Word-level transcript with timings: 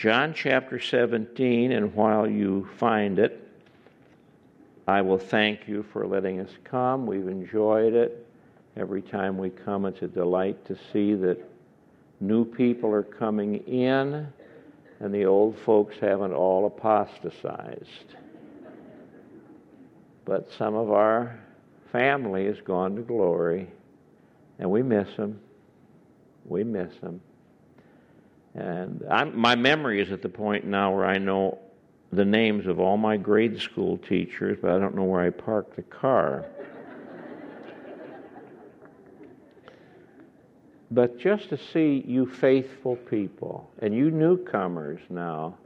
John 0.00 0.32
chapter 0.32 0.80
17, 0.80 1.72
and 1.72 1.94
while 1.94 2.26
you 2.26 2.66
find 2.78 3.18
it, 3.18 3.46
I 4.88 5.02
will 5.02 5.18
thank 5.18 5.68
you 5.68 5.82
for 5.92 6.06
letting 6.06 6.40
us 6.40 6.48
come. 6.64 7.04
We've 7.04 7.28
enjoyed 7.28 7.92
it. 7.92 8.26
Every 8.78 9.02
time 9.02 9.36
we 9.36 9.50
come, 9.50 9.84
it's 9.84 10.00
a 10.00 10.08
delight 10.08 10.64
to 10.64 10.78
see 10.90 11.12
that 11.16 11.36
new 12.18 12.46
people 12.46 12.90
are 12.90 13.02
coming 13.02 13.56
in 13.56 14.26
and 15.00 15.14
the 15.14 15.26
old 15.26 15.58
folks 15.58 15.96
haven't 16.00 16.32
all 16.32 16.64
apostatized. 16.64 18.14
But 20.24 20.50
some 20.56 20.76
of 20.76 20.90
our 20.90 21.38
family 21.92 22.46
has 22.46 22.62
gone 22.62 22.96
to 22.96 23.02
glory, 23.02 23.68
and 24.60 24.70
we 24.70 24.82
miss 24.82 25.14
them. 25.18 25.38
We 26.46 26.64
miss 26.64 26.96
them. 27.02 27.20
And 28.54 29.04
I'm, 29.10 29.38
my 29.38 29.54
memory 29.54 30.00
is 30.00 30.10
at 30.10 30.22
the 30.22 30.28
point 30.28 30.64
now 30.64 30.94
where 30.94 31.06
I 31.06 31.18
know 31.18 31.58
the 32.12 32.24
names 32.24 32.66
of 32.66 32.80
all 32.80 32.96
my 32.96 33.16
grade 33.16 33.60
school 33.60 33.96
teachers, 33.98 34.58
but 34.60 34.72
I 34.72 34.78
don't 34.78 34.96
know 34.96 35.04
where 35.04 35.20
I 35.20 35.30
parked 35.30 35.76
the 35.76 35.82
car. 35.82 36.44
but 40.90 41.18
just 41.18 41.50
to 41.50 41.56
see 41.72 42.02
you 42.06 42.26
faithful 42.26 42.96
people 42.96 43.70
and 43.80 43.94
you 43.94 44.10
newcomers 44.10 45.00
now, 45.08 45.56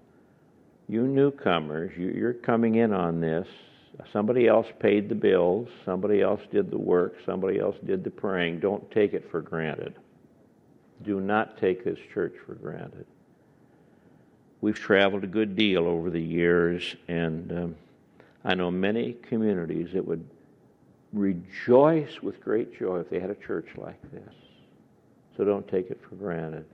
you 0.87 1.07
newcomers, 1.07 1.97
you, 1.97 2.27
are 2.27 2.35
coming 2.35 2.75
in 2.75 2.93
on 2.93 3.21
this. 3.21 3.49
Somebody 4.13 4.49
else 4.49 4.67
paid 4.81 5.09
the 5.09 5.15
bills, 5.15 5.69
somebody 5.85 6.21
else 6.21 6.41
did 6.53 6.71
the 6.71 6.77
work, 6.77 7.15
somebody 7.25 7.59
else 7.59 7.77
did 7.87 8.05
the 8.05 8.11
praying. 8.11 8.61
Don't 8.61 8.91
take 8.91 9.15
it 9.15 9.31
for 9.31 9.41
granted. 9.41 9.95
Do 11.05 11.21
not 11.21 11.59
take 11.59 11.85
this 11.85 11.99
church 12.13 12.35
for 12.47 12.55
granted. 12.55 13.07
We've 14.61 14.79
traveled 14.79 15.25
a 15.25 15.27
good 15.27 15.55
deal 15.57 15.87
over 15.87 16.09
the 16.09 16.21
years, 16.21 16.97
and 17.09 17.53
um, 17.53 17.75
I 18.45 18.55
know 18.55 18.71
many 18.71 19.13
communities 19.13 19.91
that 19.93 20.07
would 20.07 20.25
rejoice 21.13 22.23
with 22.23 22.41
great 22.41 22.79
joy 22.79 23.01
if 23.01 23.11
they 23.11 23.21
had 23.21 23.31
a 23.31 23.35
church 23.35 23.69
like 23.77 24.01
this. 24.11 24.35
So 25.37 25.45
don't 25.45 25.69
take 25.69 25.91
it 25.91 26.01
for 26.09 26.15
granted, 26.15 26.65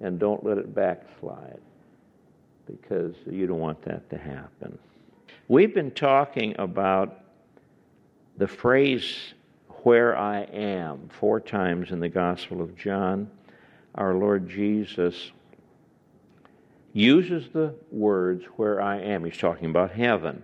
and 0.00 0.18
don't 0.18 0.44
let 0.44 0.58
it 0.58 0.74
backslide 0.74 1.60
because 2.66 3.14
you 3.26 3.46
don't 3.46 3.58
want 3.58 3.82
that 3.82 4.08
to 4.10 4.18
happen. 4.18 4.78
We've 5.48 5.74
been 5.74 5.90
talking 5.90 6.54
about 6.58 7.24
the 8.36 8.46
phrase 8.46 9.34
where 9.82 10.16
I 10.16 10.42
am 10.42 11.08
four 11.08 11.40
times 11.40 11.90
in 11.90 12.00
the 12.00 12.08
Gospel 12.08 12.62
of 12.62 12.76
John 12.76 13.30
our 13.94 14.14
Lord 14.14 14.48
Jesus 14.48 15.32
uses 16.92 17.48
the 17.52 17.74
words 17.90 18.44
where 18.56 18.80
I 18.80 19.00
am. 19.00 19.24
He's 19.24 19.36
talking 19.36 19.70
about 19.70 19.92
heaven. 19.92 20.42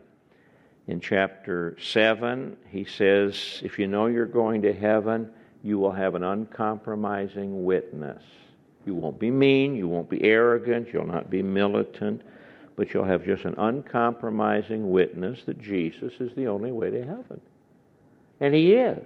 In 0.86 1.00
chapter 1.00 1.77
7, 1.80 2.56
he 2.69 2.84
says, 2.84 3.61
If 3.64 3.78
you 3.78 3.88
know 3.88 4.06
you're 4.06 4.27
going 4.27 4.62
to 4.62 4.72
heaven, 4.72 5.30
you 5.62 5.78
will 5.78 5.92
have 5.92 6.14
an 6.14 6.22
uncompromising 6.22 7.64
witness. 7.64 8.22
You 8.84 8.94
won't 8.94 9.19
be 9.19 9.33
mean, 9.33 9.75
you 9.75 9.88
won't 9.88 10.08
be 10.08 10.22
arrogant, 10.22 10.92
you'll 10.92 11.06
not 11.06 11.28
be 11.28 11.42
militant, 11.42 12.22
but 12.77 12.94
you'll 12.94 13.05
have 13.05 13.25
just 13.25 13.44
an 13.44 13.56
uncompromising 13.58 14.91
witness 14.91 15.42
that 15.47 15.60
Jesus 15.60 16.12
is 16.20 16.33
the 16.36 16.47
only 16.47 16.70
way 16.70 16.91
to 16.91 17.05
heaven. 17.05 17.41
And 18.38 18.55
he 18.55 18.75
is. 18.75 19.03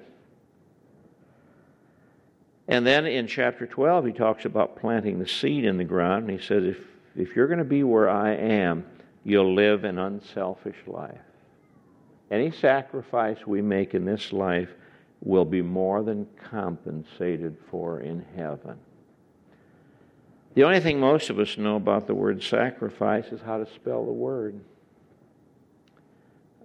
And 2.70 2.86
then 2.86 3.04
in 3.04 3.26
chapter 3.26 3.66
12, 3.66 4.06
he 4.06 4.12
talks 4.12 4.44
about 4.44 4.76
planting 4.76 5.18
the 5.18 5.26
seed 5.26 5.64
in 5.64 5.76
the 5.76 5.84
ground. 5.84 6.30
And 6.30 6.38
he 6.38 6.46
says, 6.46 6.64
if, 6.64 6.78
if 7.16 7.34
you're 7.34 7.48
going 7.48 7.58
to 7.58 7.64
be 7.64 7.82
where 7.82 8.08
I 8.08 8.32
am, 8.32 8.86
you'll 9.24 9.54
live 9.54 9.82
an 9.82 9.98
unselfish 9.98 10.76
life. 10.86 11.18
Any 12.30 12.52
sacrifice 12.52 13.44
we 13.44 13.60
make 13.60 13.92
in 13.94 14.04
this 14.04 14.32
life 14.32 14.70
will 15.20 15.44
be 15.44 15.62
more 15.62 16.04
than 16.04 16.28
compensated 16.48 17.56
for 17.72 18.00
in 18.00 18.24
heaven. 18.36 18.78
The 20.54 20.62
only 20.62 20.78
thing 20.78 21.00
most 21.00 21.28
of 21.28 21.40
us 21.40 21.58
know 21.58 21.74
about 21.74 22.06
the 22.06 22.14
word 22.14 22.40
sacrifice 22.40 23.26
is 23.26 23.40
how 23.40 23.58
to 23.58 23.66
spell 23.74 24.06
the 24.06 24.12
word. 24.12 24.60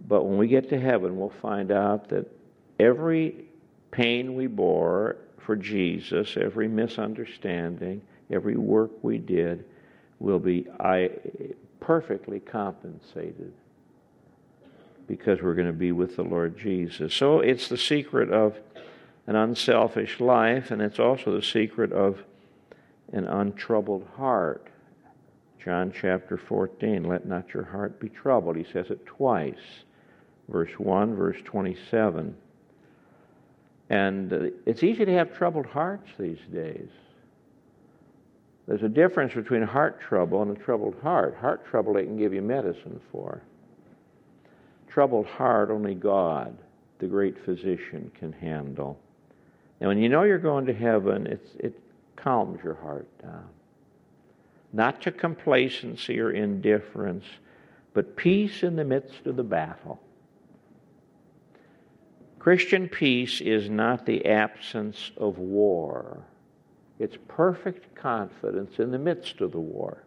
But 0.07 0.23
when 0.23 0.37
we 0.37 0.47
get 0.47 0.69
to 0.69 0.79
heaven, 0.79 1.17
we'll 1.17 1.33
find 1.41 1.71
out 1.71 2.09
that 2.09 2.27
every 2.79 3.45
pain 3.89 4.35
we 4.35 4.45
bore, 4.45 5.17
for 5.45 5.55
Jesus, 5.55 6.37
every 6.37 6.67
misunderstanding, 6.67 8.01
every 8.31 8.57
work 8.57 8.91
we 9.03 9.17
did 9.17 9.65
will 10.19 10.39
be 10.39 10.65
I, 10.79 11.11
perfectly 11.79 12.39
compensated 12.39 13.53
because 15.07 15.41
we're 15.41 15.53
going 15.53 15.67
to 15.67 15.73
be 15.73 15.91
with 15.91 16.15
the 16.15 16.23
Lord 16.23 16.57
Jesus. 16.57 17.13
So 17.13 17.39
it's 17.39 17.67
the 17.67 17.77
secret 17.77 18.31
of 18.31 18.57
an 19.27 19.35
unselfish 19.35 20.19
life, 20.19 20.71
and 20.71 20.81
it's 20.81 20.99
also 20.99 21.35
the 21.35 21.43
secret 21.43 21.91
of 21.91 22.23
an 23.13 23.25
untroubled 23.25 24.07
heart. 24.17 24.67
John 25.63 25.93
chapter 25.99 26.37
14, 26.37 27.03
let 27.03 27.27
not 27.27 27.53
your 27.53 27.65
heart 27.65 27.99
be 27.99 28.09
troubled. 28.09 28.55
He 28.55 28.65
says 28.71 28.89
it 28.89 29.05
twice. 29.05 29.83
Verse 30.47 30.71
1, 30.77 31.15
verse 31.15 31.37
27. 31.43 32.35
And 33.89 34.33
uh, 34.33 34.39
it's 34.65 34.83
easy 34.83 35.05
to 35.05 35.13
have 35.13 35.35
troubled 35.35 35.65
hearts 35.65 36.09
these 36.17 36.39
days. 36.51 36.89
There's 38.67 38.83
a 38.83 38.89
difference 38.89 39.33
between 39.33 39.61
heart 39.61 40.01
trouble 40.01 40.41
and 40.41 40.57
a 40.57 40.59
troubled 40.59 40.95
heart. 41.01 41.35
Heart 41.35 41.67
trouble 41.67 41.93
they 41.93 42.03
can 42.03 42.17
give 42.17 42.33
you 42.33 42.41
medicine 42.41 42.99
for. 43.11 43.41
Troubled 44.87 45.27
heart, 45.27 45.69
only 45.69 45.93
God, 45.93 46.57
the 46.99 47.05
great 47.05 47.37
physician, 47.45 48.11
can 48.17 48.31
handle. 48.31 48.99
And 49.79 49.89
when 49.89 49.99
you 49.99 50.09
know 50.09 50.23
you're 50.23 50.39
going 50.39 50.65
to 50.65 50.73
heaven, 50.73 51.27
it 51.27 51.79
calms 52.15 52.63
your 52.63 52.75
heart 52.75 53.07
down. 53.21 53.49
Not 54.73 55.01
to 55.03 55.11
complacency 55.11 56.19
or 56.19 56.31
indifference, 56.31 57.25
but 57.93 58.15
peace 58.15 58.63
in 58.63 58.75
the 58.75 58.83
midst 58.83 59.25
of 59.25 59.35
the 59.35 59.43
battle. 59.43 59.99
Christian 62.45 62.87
peace 62.87 63.41
is 63.41 63.71
not 63.71 64.05
the 64.05 64.23
absence 64.27 65.09
of 65.17 65.39
war, 65.39 66.23
it's 66.99 67.17
perfect 67.27 67.95
confidence 67.95 68.77
in 68.77 68.91
the 68.91 68.99
midst 68.99 69.41
of 69.41 69.51
the 69.51 69.59
war. 69.59 70.03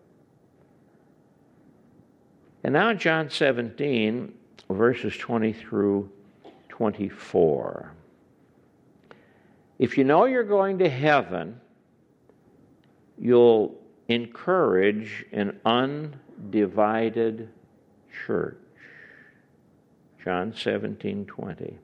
And 2.63 2.75
now, 2.75 2.95
John 2.95 3.29
17, 3.29 4.33
verses 4.71 5.17
20 5.17 5.53
through 5.53 6.13
24. 6.69 7.93
If 9.81 9.99
you 9.99 10.05
know 10.05 10.27
you're 10.27 10.45
going 10.45 10.79
to 10.79 10.89
heaven, 10.89 11.61
you'll 13.19 13.75
encourage 14.07 15.27
an 15.33 15.59
undivided 15.65 17.49
church. 18.29 18.61
John 20.23 20.55
17, 20.55 21.27
20. 21.27 21.79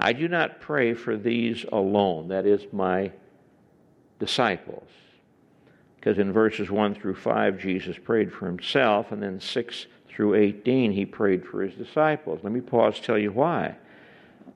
I 0.00 0.12
do 0.12 0.28
not 0.28 0.60
pray 0.60 0.94
for 0.94 1.16
these 1.16 1.64
alone, 1.72 2.28
that 2.28 2.46
is, 2.46 2.64
my 2.72 3.10
disciples. 4.20 4.88
Because 5.96 6.18
in 6.18 6.32
verses 6.32 6.70
1 6.70 6.94
through 6.94 7.16
5, 7.16 7.58
Jesus 7.58 7.98
prayed 7.98 8.32
for 8.32 8.46
himself, 8.46 9.10
and 9.10 9.20
then 9.20 9.40
6 9.40 9.86
through 10.08 10.34
18, 10.34 10.92
he 10.92 11.04
prayed 11.04 11.44
for 11.44 11.62
his 11.62 11.74
disciples. 11.74 12.40
Let 12.42 12.52
me 12.52 12.60
pause, 12.60 13.00
tell 13.00 13.18
you 13.18 13.32
why. 13.32 13.76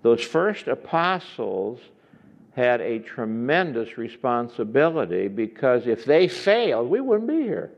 Those 0.02 0.22
first 0.22 0.68
apostles 0.68 1.80
had 2.54 2.80
a 2.80 3.00
tremendous 3.00 3.98
responsibility 3.98 5.26
because 5.26 5.86
if 5.86 6.04
they 6.04 6.28
failed, 6.28 6.88
we 6.88 7.00
wouldn't 7.00 7.28
be 7.28 7.42
here. 7.42 7.72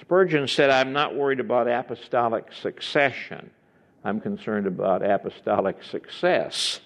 Spurgeon 0.00 0.48
said, 0.48 0.70
I'm 0.70 0.92
not 0.92 1.14
worried 1.14 1.38
about 1.38 1.68
apostolic 1.68 2.52
succession. 2.52 3.50
I'm 4.04 4.20
concerned 4.20 4.66
about 4.66 5.02
apostolic 5.02 5.82
success. 5.82 6.80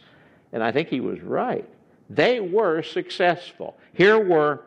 And 0.52 0.62
I 0.62 0.72
think 0.72 0.88
he 0.88 1.00
was 1.00 1.20
right. 1.20 1.68
They 2.10 2.40
were 2.40 2.82
successful. 2.82 3.76
Here 3.92 4.18
were 4.18 4.62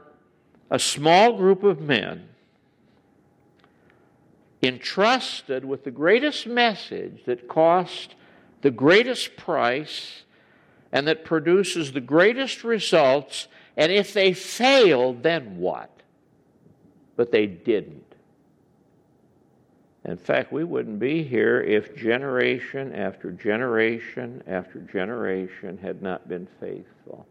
a 0.70 0.80
small 0.80 1.38
group 1.38 1.64
of 1.64 1.82
men 1.82 2.30
entrusted 4.64 5.64
with 5.64 5.84
the 5.84 5.92
greatest 5.92 6.48
message 6.48 7.24
that 7.26 7.48
cost 7.48 8.16
the 8.62 8.72
greatest 8.72 9.38
price 9.38 10.24
and 10.92 11.08
that 11.08 11.24
produces 11.24 11.92
the 11.92 12.02
greatest 12.02 12.64
results. 12.64 13.48
And 13.76 13.92
if 13.92 14.14
they 14.14 14.34
failed, 14.34 15.24
then 15.24 15.58
what? 15.58 15.92
But 17.16 17.32
they 17.32 17.46
didn't. 17.46 18.16
In 20.08 20.18
fact, 20.18 20.54
we 20.54 20.64
wouldn't 20.64 21.00
be 21.00 21.22
here 21.22 21.62
if 21.62 21.94
generation 21.96 22.96
after 22.96 23.30
generation 23.30 24.42
after 24.48 24.80
generation 24.80 25.78
had 25.78 26.02
not 26.02 26.30
been 26.30 26.48
faithful. 26.62 27.28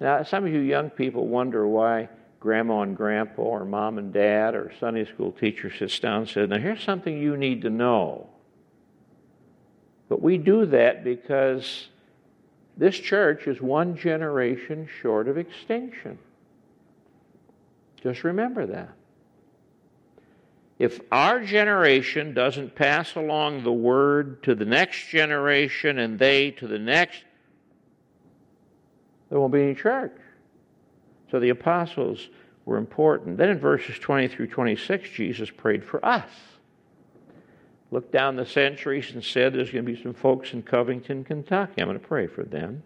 Now, 0.00 0.22
some 0.22 0.46
of 0.46 0.52
you 0.52 0.60
young 0.60 0.90
people 0.90 1.26
wonder 1.26 1.66
why 1.66 2.08
grandma 2.38 2.82
and 2.82 2.96
grandpa 2.96 3.42
or 3.42 3.64
mom 3.64 3.98
and 3.98 4.12
dad 4.12 4.54
or 4.54 4.72
Sunday 4.78 5.04
school 5.04 5.32
teacher 5.32 5.72
sits 5.76 5.98
down 5.98 6.20
and 6.20 6.28
says, 6.28 6.48
Now, 6.48 6.58
here's 6.58 6.84
something 6.84 7.18
you 7.20 7.36
need 7.36 7.62
to 7.62 7.70
know. 7.70 8.28
But 10.08 10.22
we 10.22 10.38
do 10.38 10.64
that 10.66 11.02
because 11.02 11.88
this 12.76 12.96
church 12.96 13.48
is 13.48 13.60
one 13.60 13.96
generation 13.96 14.88
short 15.02 15.26
of 15.26 15.36
extinction. 15.36 16.18
Just 18.00 18.22
remember 18.22 18.64
that. 18.66 18.90
If 20.78 21.00
our 21.10 21.40
generation 21.40 22.34
doesn't 22.34 22.76
pass 22.76 23.16
along 23.16 23.64
the 23.64 23.72
word 23.72 24.42
to 24.44 24.54
the 24.54 24.64
next 24.64 25.08
generation 25.08 25.98
and 25.98 26.18
they 26.18 26.52
to 26.52 26.68
the 26.68 26.78
next, 26.78 27.24
there 29.28 29.40
won't 29.40 29.52
be 29.52 29.62
any 29.62 29.74
church. 29.74 30.16
So 31.30 31.40
the 31.40 31.48
apostles 31.48 32.28
were 32.64 32.76
important. 32.76 33.38
Then 33.38 33.50
in 33.50 33.58
verses 33.58 33.98
20 33.98 34.28
through 34.28 34.46
26, 34.46 35.10
Jesus 35.10 35.50
prayed 35.50 35.84
for 35.84 36.04
us. 36.04 36.30
Looked 37.90 38.12
down 38.12 38.36
the 38.36 38.46
centuries 38.46 39.10
and 39.12 39.24
said, 39.24 39.54
There's 39.54 39.70
going 39.70 39.84
to 39.84 39.92
be 39.92 40.00
some 40.00 40.14
folks 40.14 40.52
in 40.52 40.62
Covington, 40.62 41.24
Kentucky. 41.24 41.80
I'm 41.80 41.88
going 41.88 41.98
to 41.98 42.06
pray 42.06 42.26
for 42.26 42.44
them. 42.44 42.82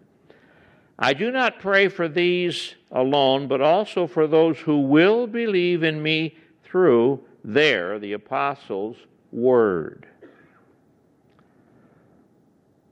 I 0.97 1.13
do 1.13 1.31
not 1.31 1.59
pray 1.59 1.89
for 1.89 2.07
these 2.07 2.75
alone, 2.91 3.47
but 3.47 3.61
also 3.61 4.07
for 4.07 4.27
those 4.27 4.57
who 4.59 4.81
will 4.81 5.27
believe 5.27 5.83
in 5.83 6.01
me 6.01 6.37
through 6.63 7.23
their, 7.43 7.99
the 7.99 8.13
apostles' 8.13 8.97
word. 9.31 10.07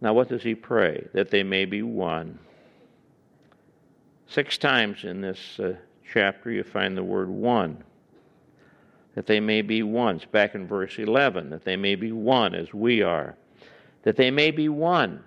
Now, 0.01 0.13
what 0.13 0.30
does 0.30 0.42
he 0.44 0.56
pray? 0.56 1.07
That 1.13 1.30
they 1.30 1.44
may 1.44 1.65
be 1.65 1.83
one. 1.83 2.39
Six 4.27 4.57
times 4.57 5.03
in 5.03 5.21
this 5.21 5.59
uh, 5.59 5.74
chapter 6.12 6.51
you 6.51 6.63
find 6.63 6.98
the 6.98 7.03
word 7.03 7.30
one. 7.30 7.83
That 9.15 9.27
they 9.27 9.39
may 9.39 9.62
be 9.62 9.83
one. 9.83 10.15
It's 10.15 10.25
back 10.25 10.56
in 10.56 10.68
verse 10.68 10.98
11. 10.98 11.50
That 11.50 11.65
they 11.65 11.75
may 11.75 11.95
be 11.95 12.12
one 12.12 12.56
as 12.56 12.74
we 12.74 13.01
are. 13.01 13.36
That 14.03 14.15
they 14.15 14.31
may 14.31 14.51
be 14.51 14.69
one. 14.69 15.24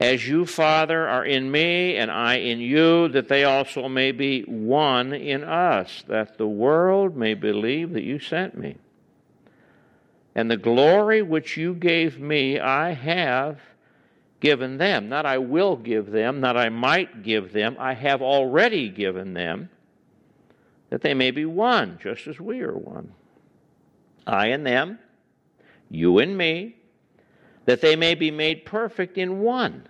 As 0.00 0.26
you, 0.26 0.44
Father, 0.44 1.06
are 1.06 1.24
in 1.24 1.50
me 1.50 1.96
and 1.96 2.10
I 2.10 2.36
in 2.36 2.60
you, 2.60 3.08
that 3.08 3.28
they 3.28 3.44
also 3.44 3.88
may 3.88 4.10
be 4.10 4.42
one 4.42 5.12
in 5.12 5.44
us, 5.44 6.02
that 6.08 6.36
the 6.36 6.48
world 6.48 7.16
may 7.16 7.34
believe 7.34 7.92
that 7.92 8.02
you 8.02 8.18
sent 8.18 8.58
me. 8.58 8.76
And 10.34 10.50
the 10.50 10.56
glory 10.56 11.22
which 11.22 11.56
you 11.56 11.74
gave 11.74 12.18
me, 12.18 12.58
I 12.58 12.90
have 12.90 13.60
given 14.40 14.78
them. 14.78 15.08
Not 15.08 15.26
I 15.26 15.38
will 15.38 15.76
give 15.76 16.10
them, 16.10 16.40
not 16.40 16.56
I 16.56 16.68
might 16.68 17.22
give 17.22 17.52
them, 17.52 17.76
I 17.78 17.94
have 17.94 18.20
already 18.20 18.88
given 18.88 19.32
them, 19.32 19.70
that 20.90 21.02
they 21.02 21.14
may 21.14 21.30
be 21.30 21.44
one, 21.44 21.98
just 22.02 22.26
as 22.26 22.40
we 22.40 22.60
are 22.62 22.76
one. 22.76 23.14
I 24.26 24.48
and 24.48 24.66
them, 24.66 24.98
you 25.88 26.18
and 26.18 26.36
me, 26.36 26.76
that 27.64 27.80
they 27.80 27.96
may 27.96 28.14
be 28.14 28.30
made 28.30 28.64
perfect 28.64 29.18
in 29.18 29.40
one, 29.40 29.86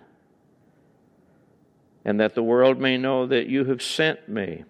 and 2.03 2.19
that 2.19 2.35
the 2.35 2.43
world 2.43 2.79
may 2.79 2.97
know 2.97 3.25
that 3.25 3.47
you 3.47 3.65
have 3.65 3.81
sent 3.81 4.29
me 4.29 4.63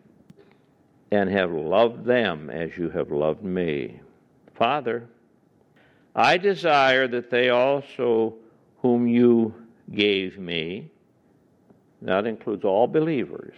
and 1.12 1.30
have 1.30 1.52
loved 1.52 2.06
them 2.06 2.50
as 2.50 2.78
you 2.78 2.90
have 2.90 3.12
loved 3.12 3.44
me. 3.44 4.00
Father, 4.56 5.08
I 6.16 6.38
desire 6.38 7.08
that 7.10 7.30
they 7.30 7.50
also, 7.50 8.36
whom 8.82 9.08
you 9.08 9.54
gave 9.94 10.40
me. 10.40 10.90
That 12.02 12.26
includes 12.26 12.64
all 12.64 12.88
believers. 12.88 13.56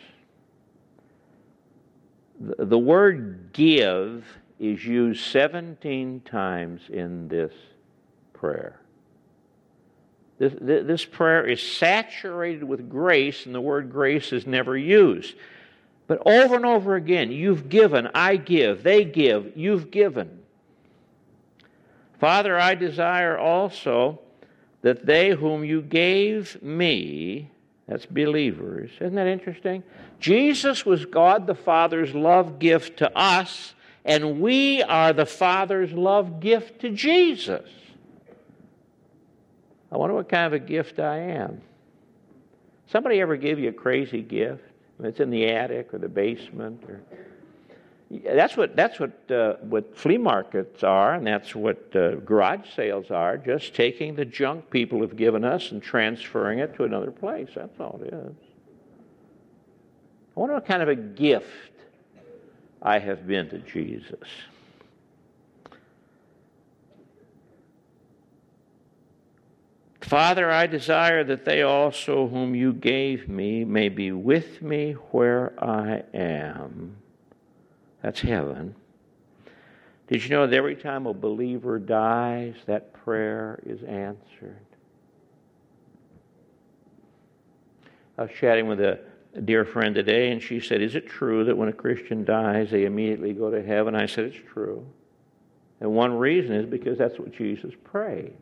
The, 2.39 2.77
word 2.77 3.51
give 3.53 4.25
is 4.59 4.85
used 4.85 5.23
17 5.25 6.21
times 6.21 6.81
in 6.89 7.27
this 7.27 7.53
prayer. 8.33 8.79
This, 10.39 10.53
this 10.59 11.05
prayer 11.05 11.45
is 11.45 11.61
saturated 11.61 12.63
with 12.63 12.89
grace, 12.89 13.45
and 13.45 13.55
the 13.55 13.61
word 13.61 13.91
grace 13.91 14.31
is 14.31 14.45
never 14.45 14.77
used. 14.77 15.35
But 16.05 16.21
over 16.25 16.55
and 16.55 16.65
over 16.65 16.95
again, 16.95 17.31
you've 17.31 17.69
given, 17.69 18.07
I 18.13 18.37
give, 18.37 18.83
they 18.83 19.03
give, 19.03 19.57
you've 19.57 19.91
given. 19.91 20.39
Father, 22.19 22.57
I 22.57 22.75
desire 22.75 23.37
also 23.37 24.19
that 24.81 25.05
they 25.05 25.31
whom 25.31 25.65
you 25.65 25.81
gave 25.81 26.61
me, 26.61 27.49
that's 27.87 28.05
believers, 28.05 28.91
isn't 28.99 29.15
that 29.15 29.27
interesting? 29.27 29.83
Jesus 30.19 30.85
was 30.85 31.05
God 31.05 31.47
the 31.47 31.55
Father's 31.55 32.13
love 32.13 32.59
gift 32.59 32.97
to 32.97 33.17
us, 33.17 33.73
and 34.05 34.39
we 34.39 34.81
are 34.83 35.13
the 35.13 35.25
Father's 35.25 35.91
love 35.91 36.39
gift 36.39 36.81
to 36.81 36.89
Jesus. 36.89 37.69
I 39.91 39.97
wonder 39.97 40.15
what 40.15 40.29
kind 40.29 40.45
of 40.45 40.53
a 40.53 40.59
gift 40.59 40.99
I 40.99 41.17
am. 41.17 41.61
Somebody 42.87 43.19
ever 43.21 43.35
give 43.35 43.59
you 43.59 43.69
a 43.69 43.73
crazy 43.73 44.21
gift? 44.21 44.63
It's 45.03 45.19
in 45.19 45.29
the 45.29 45.47
attic 45.47 45.93
or 45.93 45.99
the 45.99 46.09
basement 46.09 46.83
or 46.87 47.01
that's 48.09 48.55
what 48.55 48.75
that's 48.75 48.99
what 48.99 49.29
uh, 49.29 49.55
what 49.61 49.97
flea 49.97 50.17
markets 50.17 50.81
are, 50.81 51.15
and 51.15 51.27
that's 51.27 51.53
what 51.53 51.93
uh, 51.93 52.15
garage 52.15 52.69
sales 52.73 53.11
are. 53.11 53.37
Just 53.37 53.75
taking 53.75 54.15
the 54.15 54.23
junk 54.23 54.69
people 54.69 55.01
have 55.01 55.17
given 55.17 55.43
us 55.43 55.71
and 55.71 55.83
transferring 55.83 56.59
it 56.59 56.73
to 56.75 56.85
another 56.85 57.11
place. 57.11 57.49
That's 57.53 57.77
all 57.79 57.99
it 58.03 58.13
is. 58.13 58.35
I 60.35 60.39
wonder 60.39 60.55
what 60.55 60.65
kind 60.65 60.81
of 60.81 60.87
a 60.87 60.95
gift 60.95 61.71
I 62.81 62.99
have 62.99 63.27
been 63.27 63.49
to 63.49 63.57
Jesus. 63.59 64.29
Father, 70.07 70.49
I 70.49 70.67
desire 70.67 71.23
that 71.25 71.45
they 71.45 71.61
also, 71.61 72.27
whom 72.27 72.55
you 72.55 72.73
gave 72.73 73.27
me, 73.27 73.65
may 73.65 73.89
be 73.89 74.11
with 74.11 74.61
me 74.61 74.93
where 74.93 75.53
I 75.61 76.03
am 76.13 76.97
that's 78.01 78.21
heaven. 78.21 78.75
Did 80.07 80.23
you 80.23 80.29
know 80.29 80.47
that 80.47 80.55
every 80.55 80.75
time 80.75 81.05
a 81.07 81.13
believer 81.13 81.77
dies, 81.77 82.55
that 82.67 82.93
prayer 82.93 83.59
is 83.65 83.83
answered? 83.83 84.65
I 88.17 88.21
was 88.21 88.31
chatting 88.39 88.67
with 88.67 88.79
a, 88.79 88.99
dear 89.43 89.65
friend 89.65 89.93
today, 89.93 90.31
and 90.31 90.41
she 90.41 90.61
said, 90.61 90.81
Is 90.81 90.95
it 90.95 91.07
true 91.07 91.43
that 91.43 91.57
when 91.57 91.67
a 91.67 91.73
Christian 91.73 92.23
dies, 92.23 92.71
they 92.71 92.85
immediately 92.85 93.33
go 93.33 93.51
to 93.51 93.61
heaven? 93.61 93.93
I 93.93 94.05
said, 94.05 94.25
It's 94.25 94.51
true. 94.53 94.85
And 95.81 95.91
one 95.91 96.13
reason 96.13 96.55
is 96.55 96.65
because 96.65 96.97
that's 96.97 97.19
what 97.19 97.33
Jesus 97.33 97.73
prayed. 97.83 98.33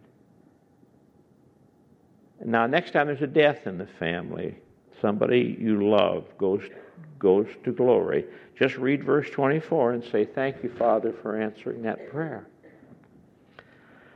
Now, 2.43 2.67
next 2.67 2.91
time 2.91 3.07
there's 3.07 3.21
a 3.21 3.27
death 3.27 3.65
in 3.65 3.77
the 3.77 3.87
family, 3.87 4.55
somebody 5.01 5.57
you 5.59 5.89
love 5.89 6.25
goes 6.37 6.63
goes 7.19 7.47
to 7.63 7.71
glory. 7.71 8.25
Just 8.57 8.77
read 8.77 9.03
verse 9.03 9.29
24 9.29 9.93
and 9.93 10.03
say, 10.03 10.25
Thank 10.25 10.63
you, 10.63 10.69
Father, 10.77 11.13
for 11.21 11.39
answering 11.39 11.81
that 11.83 12.11
prayer. 12.11 12.47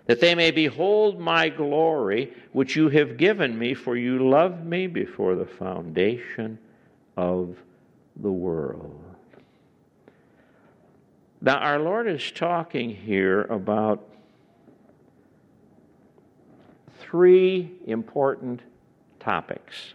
That 0.08 0.20
they 0.20 0.34
may 0.34 0.52
behold 0.52 1.20
my 1.20 1.50
glory, 1.50 2.34
which 2.52 2.76
you 2.76 2.90
have 2.90 3.18
given 3.18 3.58
me, 3.58 3.74
for 3.74 3.96
you 3.96 4.30
loved 4.30 4.66
me 4.66 4.88
before 4.88 5.36
the 5.36 5.46
foundation 5.46 6.58
of 7.16 7.58
the 8.16 8.32
world. 8.32 9.04
Now, 11.42 11.58
our 11.58 11.80
Lord 11.80 12.08
is 12.08 12.32
talking 12.32 12.90
here 12.90 13.44
about 13.44 14.09
three 17.10 17.72
important 17.86 18.62
topics 19.20 19.94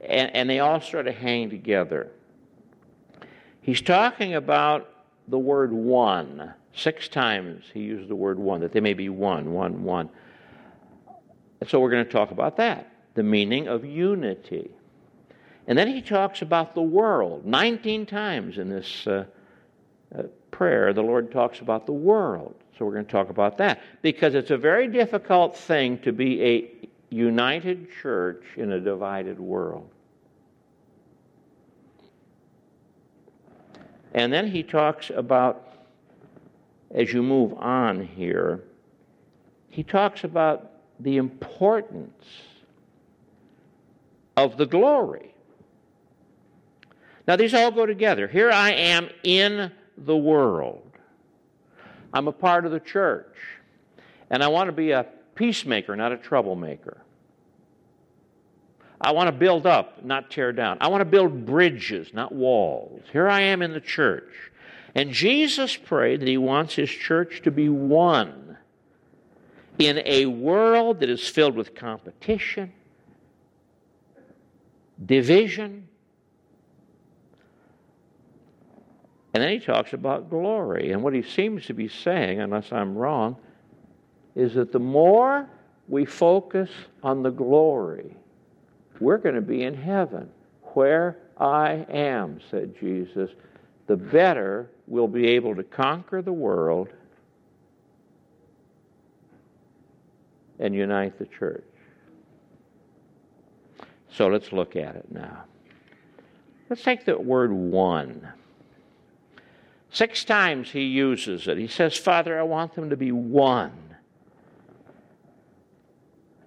and, 0.00 0.34
and 0.34 0.48
they 0.48 0.60
all 0.60 0.80
sort 0.80 1.06
of 1.06 1.14
hang 1.14 1.50
together. 1.50 2.08
He's 3.60 3.82
talking 3.82 4.34
about 4.34 4.90
the 5.26 5.38
word 5.38 5.72
one. 5.72 6.54
Six 6.72 7.08
times 7.08 7.64
he 7.74 7.80
used 7.80 8.08
the 8.08 8.14
word 8.14 8.38
one, 8.38 8.60
that 8.60 8.72
they 8.72 8.80
may 8.80 8.94
be 8.94 9.08
one, 9.08 9.52
one, 9.52 9.82
one. 9.82 10.08
So 11.66 11.80
we're 11.80 11.90
going 11.90 12.04
to 12.04 12.10
talk 12.10 12.30
about 12.30 12.56
that 12.56 12.92
the 13.14 13.22
meaning 13.24 13.66
of 13.66 13.84
unity. 13.84 14.70
And 15.66 15.76
then 15.76 15.88
he 15.88 16.00
talks 16.00 16.40
about 16.40 16.76
the 16.76 16.82
world. 16.82 17.44
19 17.44 18.06
times 18.06 18.58
in 18.58 18.68
this 18.68 19.08
uh, 19.08 19.24
uh, 20.16 20.22
prayer, 20.52 20.92
the 20.92 21.02
Lord 21.02 21.32
talks 21.32 21.58
about 21.58 21.84
the 21.84 21.92
world. 21.92 22.54
So 22.78 22.84
we're 22.84 22.92
going 22.92 23.06
to 23.06 23.10
talk 23.10 23.28
about 23.28 23.58
that. 23.58 23.80
Because 24.02 24.34
it's 24.34 24.50
a 24.50 24.56
very 24.56 24.86
difficult 24.86 25.56
thing 25.56 25.98
to 26.00 26.12
be 26.12 26.44
a 26.44 26.70
united 27.10 27.88
church 28.02 28.44
in 28.56 28.72
a 28.72 28.80
divided 28.80 29.40
world. 29.40 29.90
And 34.14 34.32
then 34.32 34.46
he 34.46 34.62
talks 34.62 35.10
about, 35.10 35.74
as 36.94 37.12
you 37.12 37.22
move 37.22 37.54
on 37.54 38.06
here, 38.06 38.62
he 39.68 39.82
talks 39.82 40.24
about 40.24 40.70
the 41.00 41.16
importance 41.16 42.24
of 44.36 44.56
the 44.56 44.66
glory. 44.66 45.34
Now, 47.26 47.36
these 47.36 47.52
all 47.54 47.70
go 47.70 47.84
together. 47.86 48.26
Here 48.26 48.50
I 48.50 48.72
am 48.72 49.10
in 49.22 49.70
the 49.96 50.16
world. 50.16 50.87
I'm 52.12 52.28
a 52.28 52.32
part 52.32 52.64
of 52.64 52.72
the 52.72 52.80
church. 52.80 53.34
And 54.30 54.42
I 54.42 54.48
want 54.48 54.68
to 54.68 54.72
be 54.72 54.90
a 54.90 55.06
peacemaker, 55.34 55.96
not 55.96 56.12
a 56.12 56.16
troublemaker. 56.16 57.02
I 59.00 59.12
want 59.12 59.28
to 59.28 59.32
build 59.32 59.66
up, 59.66 60.04
not 60.04 60.30
tear 60.30 60.52
down. 60.52 60.78
I 60.80 60.88
want 60.88 61.02
to 61.02 61.04
build 61.04 61.46
bridges, 61.46 62.12
not 62.12 62.32
walls. 62.32 63.02
Here 63.12 63.28
I 63.28 63.42
am 63.42 63.62
in 63.62 63.72
the 63.72 63.80
church. 63.80 64.32
And 64.94 65.12
Jesus 65.12 65.76
prayed 65.76 66.20
that 66.20 66.28
he 66.28 66.38
wants 66.38 66.74
his 66.74 66.90
church 66.90 67.42
to 67.42 67.50
be 67.50 67.68
one 67.68 68.56
in 69.78 70.02
a 70.04 70.26
world 70.26 71.00
that 71.00 71.08
is 71.08 71.28
filled 71.28 71.54
with 71.54 71.74
competition, 71.74 72.72
division, 75.04 75.88
and 79.38 79.44
then 79.44 79.52
he 79.52 79.64
talks 79.64 79.92
about 79.92 80.30
glory. 80.30 80.90
And 80.90 81.00
what 81.00 81.14
he 81.14 81.22
seems 81.22 81.64
to 81.66 81.72
be 81.72 81.86
saying, 81.86 82.40
unless 82.40 82.72
I'm 82.72 82.98
wrong, 82.98 83.36
is 84.34 84.54
that 84.54 84.72
the 84.72 84.80
more 84.80 85.48
we 85.86 86.04
focus 86.04 86.68
on 87.04 87.22
the 87.22 87.30
glory, 87.30 88.16
we're 88.98 89.18
going 89.18 89.36
to 89.36 89.40
be 89.40 89.62
in 89.62 89.74
heaven. 89.74 90.28
Where 90.74 91.18
I 91.38 91.86
am, 91.88 92.40
said 92.50 92.74
Jesus, 92.80 93.30
the 93.86 93.94
better 93.96 94.72
we'll 94.88 95.06
be 95.06 95.28
able 95.28 95.54
to 95.54 95.62
conquer 95.62 96.20
the 96.20 96.32
world 96.32 96.88
and 100.58 100.74
unite 100.74 101.16
the 101.16 101.26
church. 101.26 101.62
So 104.10 104.26
let's 104.26 104.50
look 104.50 104.74
at 104.74 104.96
it 104.96 105.06
now. 105.12 105.44
Let's 106.68 106.82
take 106.82 107.04
the 107.04 107.16
word 107.16 107.52
one. 107.52 108.32
Six 109.98 110.22
times 110.22 110.70
he 110.70 110.82
uses 110.84 111.48
it. 111.48 111.58
He 111.58 111.66
says, 111.66 111.96
Father, 111.96 112.38
I 112.38 112.44
want 112.44 112.72
them 112.76 112.90
to 112.90 112.96
be 112.96 113.10
one. 113.10 113.72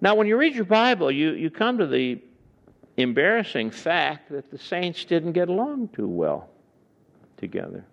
Now, 0.00 0.14
when 0.14 0.26
you 0.26 0.38
read 0.38 0.54
your 0.54 0.64
Bible, 0.64 1.10
you, 1.10 1.32
you 1.32 1.50
come 1.50 1.76
to 1.76 1.86
the 1.86 2.18
embarrassing 2.96 3.70
fact 3.70 4.30
that 4.30 4.50
the 4.50 4.56
saints 4.56 5.04
didn't 5.04 5.32
get 5.32 5.50
along 5.50 5.88
too 5.88 6.08
well 6.08 6.48
together. 7.36 7.84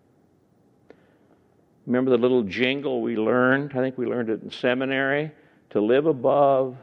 Remember 1.85 2.11
the 2.11 2.17
little 2.17 2.43
jingle 2.43 3.01
we 3.01 3.17
learned? 3.17 3.73
I 3.73 3.79
think 3.79 3.97
we 3.97 4.05
learned 4.05 4.29
it 4.29 4.41
in 4.41 4.51
seminary. 4.51 5.29
To 5.71 5.81
live 5.81 6.05
above 6.05 6.77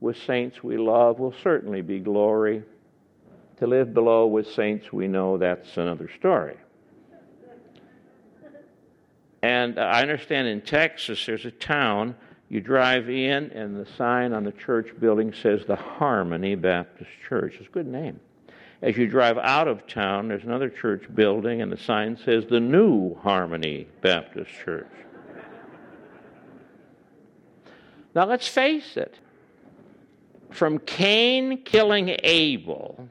with 0.00 0.16
saints 0.16 0.64
we 0.64 0.78
love 0.78 1.20
will 1.20 1.34
certainly 1.44 1.80
be 1.80 2.00
glory. 2.00 2.64
To 3.58 3.68
live 3.68 3.94
below 3.94 4.26
with 4.26 4.48
saints 4.48 4.92
we 4.92 5.06
know 5.06 5.38
that's 5.38 5.76
another 5.76 6.10
story. 6.18 6.56
And 9.44 9.78
I 9.78 10.00
understand 10.00 10.48
in 10.48 10.62
Texas 10.62 11.26
there's 11.26 11.44
a 11.44 11.50
town 11.50 12.16
you 12.48 12.62
drive 12.62 13.10
in, 13.10 13.50
and 13.50 13.76
the 13.76 13.84
sign 13.98 14.32
on 14.32 14.42
the 14.42 14.52
church 14.52 14.98
building 14.98 15.34
says 15.34 15.66
the 15.66 15.76
Harmony 15.76 16.54
Baptist 16.54 17.10
Church. 17.28 17.56
It's 17.58 17.68
a 17.68 17.70
good 17.70 17.86
name. 17.86 18.20
As 18.80 18.96
you 18.96 19.06
drive 19.06 19.36
out 19.36 19.68
of 19.68 19.86
town, 19.86 20.28
there's 20.28 20.44
another 20.44 20.70
church 20.70 21.14
building, 21.14 21.60
and 21.60 21.70
the 21.70 21.76
sign 21.76 22.16
says 22.16 22.46
the 22.46 22.58
New 22.58 23.16
Harmony 23.16 23.86
Baptist 24.00 24.50
Church. 24.64 24.88
now 28.14 28.24
let's 28.24 28.48
face 28.48 28.96
it. 28.96 29.18
From 30.52 30.78
Cain 30.78 31.64
killing 31.64 32.16
Abel 32.22 33.10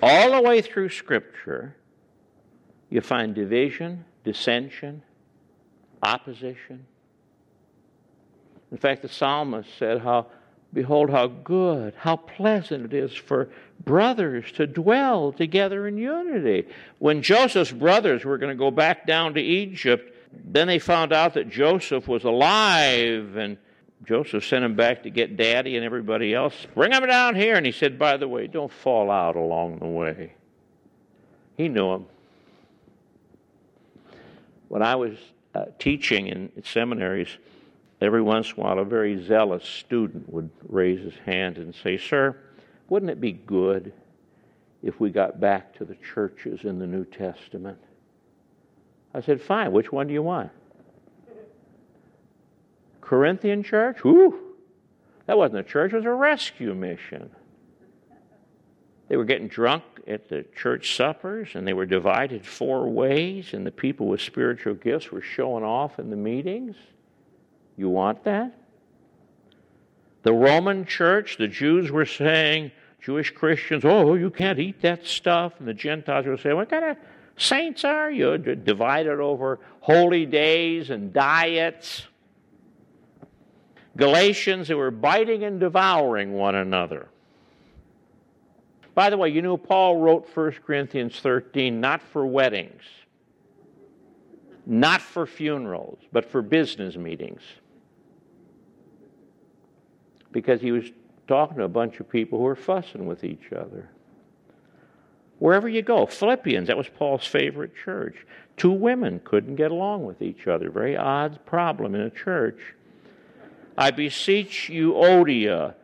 all 0.00 0.30
the 0.30 0.42
way 0.48 0.62
through 0.62 0.90
Scripture, 0.90 1.74
you 2.88 3.00
find 3.00 3.34
division, 3.34 4.04
dissension, 4.22 5.02
opposition, 6.04 6.86
in 8.70 8.78
fact, 8.78 9.02
the 9.02 9.08
psalmist 9.08 9.68
said, 9.78 10.00
How 10.00 10.26
behold 10.74 11.08
how 11.08 11.28
good, 11.28 11.94
how 11.96 12.16
pleasant 12.16 12.84
it 12.86 12.92
is 12.92 13.14
for 13.14 13.48
brothers 13.84 14.50
to 14.52 14.66
dwell 14.66 15.32
together 15.32 15.86
in 15.86 15.96
unity. 15.96 16.66
When 16.98 17.22
Joseph's 17.22 17.70
brothers 17.70 18.24
were 18.24 18.38
going 18.38 18.50
to 18.50 18.58
go 18.58 18.70
back 18.70 19.06
down 19.06 19.34
to 19.34 19.40
Egypt, 19.40 20.12
then 20.44 20.66
they 20.66 20.80
found 20.80 21.12
out 21.12 21.34
that 21.34 21.48
Joseph 21.48 22.08
was 22.08 22.24
alive, 22.24 23.36
and 23.36 23.56
Joseph 24.04 24.44
sent 24.44 24.64
him 24.64 24.74
back 24.74 25.04
to 25.04 25.10
get 25.10 25.36
daddy 25.36 25.76
and 25.76 25.84
everybody 25.84 26.34
else. 26.34 26.66
Bring 26.74 26.92
him 26.92 27.06
down 27.06 27.36
here. 27.36 27.54
And 27.54 27.64
he 27.64 27.72
said, 27.72 27.98
By 27.98 28.16
the 28.16 28.28
way, 28.28 28.48
don't 28.48 28.72
fall 28.72 29.10
out 29.10 29.36
along 29.36 29.78
the 29.78 29.86
way. 29.86 30.34
He 31.56 31.68
knew 31.68 31.92
him. 31.92 32.06
When 34.68 34.82
I 34.82 34.96
was 34.96 35.16
uh, 35.54 35.66
teaching 35.78 36.26
in, 36.26 36.50
in 36.56 36.64
seminaries, 36.64 37.38
Every 38.00 38.20
once 38.20 38.48
in 38.48 38.60
a 38.60 38.60
while, 38.60 38.78
a 38.78 38.84
very 38.84 39.22
zealous 39.24 39.64
student 39.64 40.30
would 40.30 40.50
raise 40.68 41.00
his 41.00 41.14
hand 41.24 41.56
and 41.56 41.74
say, 41.74 41.96
Sir, 41.96 42.36
wouldn't 42.88 43.10
it 43.10 43.20
be 43.20 43.32
good 43.32 43.94
if 44.82 45.00
we 45.00 45.10
got 45.10 45.40
back 45.40 45.74
to 45.78 45.86
the 45.86 45.94
churches 45.94 46.64
in 46.64 46.78
the 46.78 46.86
New 46.86 47.04
Testament? 47.04 47.78
I 49.14 49.20
said, 49.20 49.40
Fine, 49.40 49.72
which 49.72 49.92
one 49.92 50.06
do 50.06 50.12
you 50.12 50.22
want? 50.22 50.50
Corinthian 53.00 53.62
church? 53.62 54.02
Whew! 54.02 54.54
That 55.26 55.38
wasn't 55.38 55.60
a 55.60 55.62
church, 55.62 55.92
it 55.92 55.96
was 55.96 56.04
a 56.04 56.10
rescue 56.10 56.74
mission. 56.74 57.30
They 59.08 59.16
were 59.16 59.24
getting 59.24 59.48
drunk 59.48 59.84
at 60.06 60.28
the 60.28 60.44
church 60.56 60.96
suppers 60.96 61.50
and 61.54 61.66
they 61.66 61.72
were 61.72 61.86
divided 61.86 62.44
four 62.46 62.88
ways, 62.88 63.54
and 63.54 63.66
the 63.66 63.70
people 63.70 64.06
with 64.06 64.20
spiritual 64.20 64.74
gifts 64.74 65.10
were 65.10 65.22
showing 65.22 65.64
off 65.64 65.98
in 65.98 66.10
the 66.10 66.16
meetings. 66.16 66.76
You 67.76 67.88
want 67.88 68.24
that? 68.24 68.52
The 70.22 70.32
Roman 70.32 70.84
church, 70.86 71.36
the 71.36 71.48
Jews 71.48 71.90
were 71.90 72.06
saying, 72.06 72.72
Jewish 73.00 73.30
Christians, 73.30 73.84
oh, 73.84 74.14
you 74.14 74.30
can't 74.30 74.58
eat 74.58 74.80
that 74.80 75.06
stuff. 75.06 75.52
And 75.58 75.68
the 75.68 75.74
Gentiles 75.74 76.24
were 76.24 76.38
saying, 76.38 76.56
what 76.56 76.70
kind 76.70 76.84
of 76.86 76.96
saints 77.36 77.84
are 77.84 78.10
you? 78.10 78.38
Divided 78.38 79.20
over 79.20 79.60
holy 79.80 80.24
days 80.24 80.88
and 80.88 81.12
diets. 81.12 82.06
Galatians, 83.96 84.68
they 84.68 84.74
were 84.74 84.90
biting 84.90 85.44
and 85.44 85.60
devouring 85.60 86.32
one 86.32 86.54
another. 86.54 87.08
By 88.94 89.10
the 89.10 89.16
way, 89.16 89.28
you 89.28 89.42
know, 89.42 89.56
Paul 89.56 89.96
wrote 89.96 90.28
1 90.32 90.52
Corinthians 90.64 91.18
13 91.18 91.80
not 91.80 92.00
for 92.00 92.24
weddings, 92.24 92.82
not 94.66 95.00
for 95.00 95.26
funerals, 95.26 95.98
but 96.12 96.30
for 96.30 96.42
business 96.42 96.96
meetings 96.96 97.42
because 100.34 100.60
he 100.60 100.72
was 100.72 100.90
talking 101.28 101.56
to 101.58 101.64
a 101.64 101.68
bunch 101.68 102.00
of 102.00 102.08
people 102.10 102.38
who 102.38 102.44
were 102.44 102.56
fussing 102.56 103.06
with 103.06 103.24
each 103.24 103.52
other. 103.52 103.88
Wherever 105.38 105.68
you 105.68 105.80
go, 105.80 106.06
Philippians, 106.06 106.66
that 106.66 106.76
was 106.76 106.88
Paul's 106.88 107.26
favorite 107.26 107.72
church. 107.76 108.16
Two 108.56 108.72
women 108.72 109.20
couldn't 109.24 109.56
get 109.56 109.70
along 109.70 110.04
with 110.04 110.20
each 110.20 110.46
other. 110.46 110.70
Very 110.70 110.96
odd 110.96 111.44
problem 111.46 111.94
in 111.94 112.02
a 112.02 112.10
church. 112.10 112.60
I 113.76 113.90
beseech 113.90 114.68
you, 114.68 114.92
Euodia, 114.92 115.74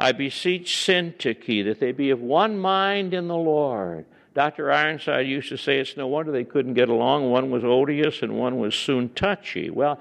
I 0.00 0.12
beseech 0.12 0.74
Syntyche, 0.76 1.62
that 1.66 1.78
they 1.78 1.92
be 1.92 2.08
of 2.08 2.22
one 2.22 2.58
mind 2.58 3.12
in 3.12 3.28
the 3.28 3.36
Lord. 3.36 4.06
Dr. 4.32 4.72
Ironside 4.72 5.26
used 5.26 5.50
to 5.50 5.58
say 5.58 5.78
it's 5.78 5.94
no 5.94 6.06
wonder 6.06 6.32
they 6.32 6.42
couldn't 6.42 6.72
get 6.72 6.88
along. 6.88 7.30
One 7.30 7.50
was 7.50 7.64
odious 7.64 8.22
and 8.22 8.38
one 8.38 8.58
was 8.58 8.74
soon 8.74 9.10
touchy. 9.10 9.68
Well, 9.68 10.00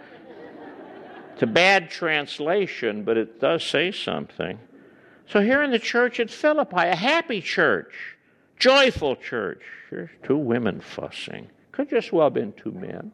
it's 1.34 1.44
a 1.44 1.48
bad 1.48 1.90
translation, 1.90 3.04
but 3.04 3.18
it 3.18 3.42
does 3.42 3.62
say 3.62 3.92
something. 3.92 4.58
So 5.28 5.42
here 5.42 5.62
in 5.64 5.72
the 5.72 5.80
church 5.80 6.22
at 6.22 6.32
Philippi, 6.32 6.78
a 6.78 6.96
happy 6.96 7.42
church, 7.42 7.94
joyful 8.58 9.18
church. 9.18 9.64
Here's 9.90 10.10
two 10.24 10.38
women 10.38 10.80
fussing. 10.80 11.50
Could 11.74 11.90
just 11.90 12.14
well 12.14 12.28
have 12.28 12.34
been 12.34 12.54
two 12.54 12.72
men. 12.72 13.12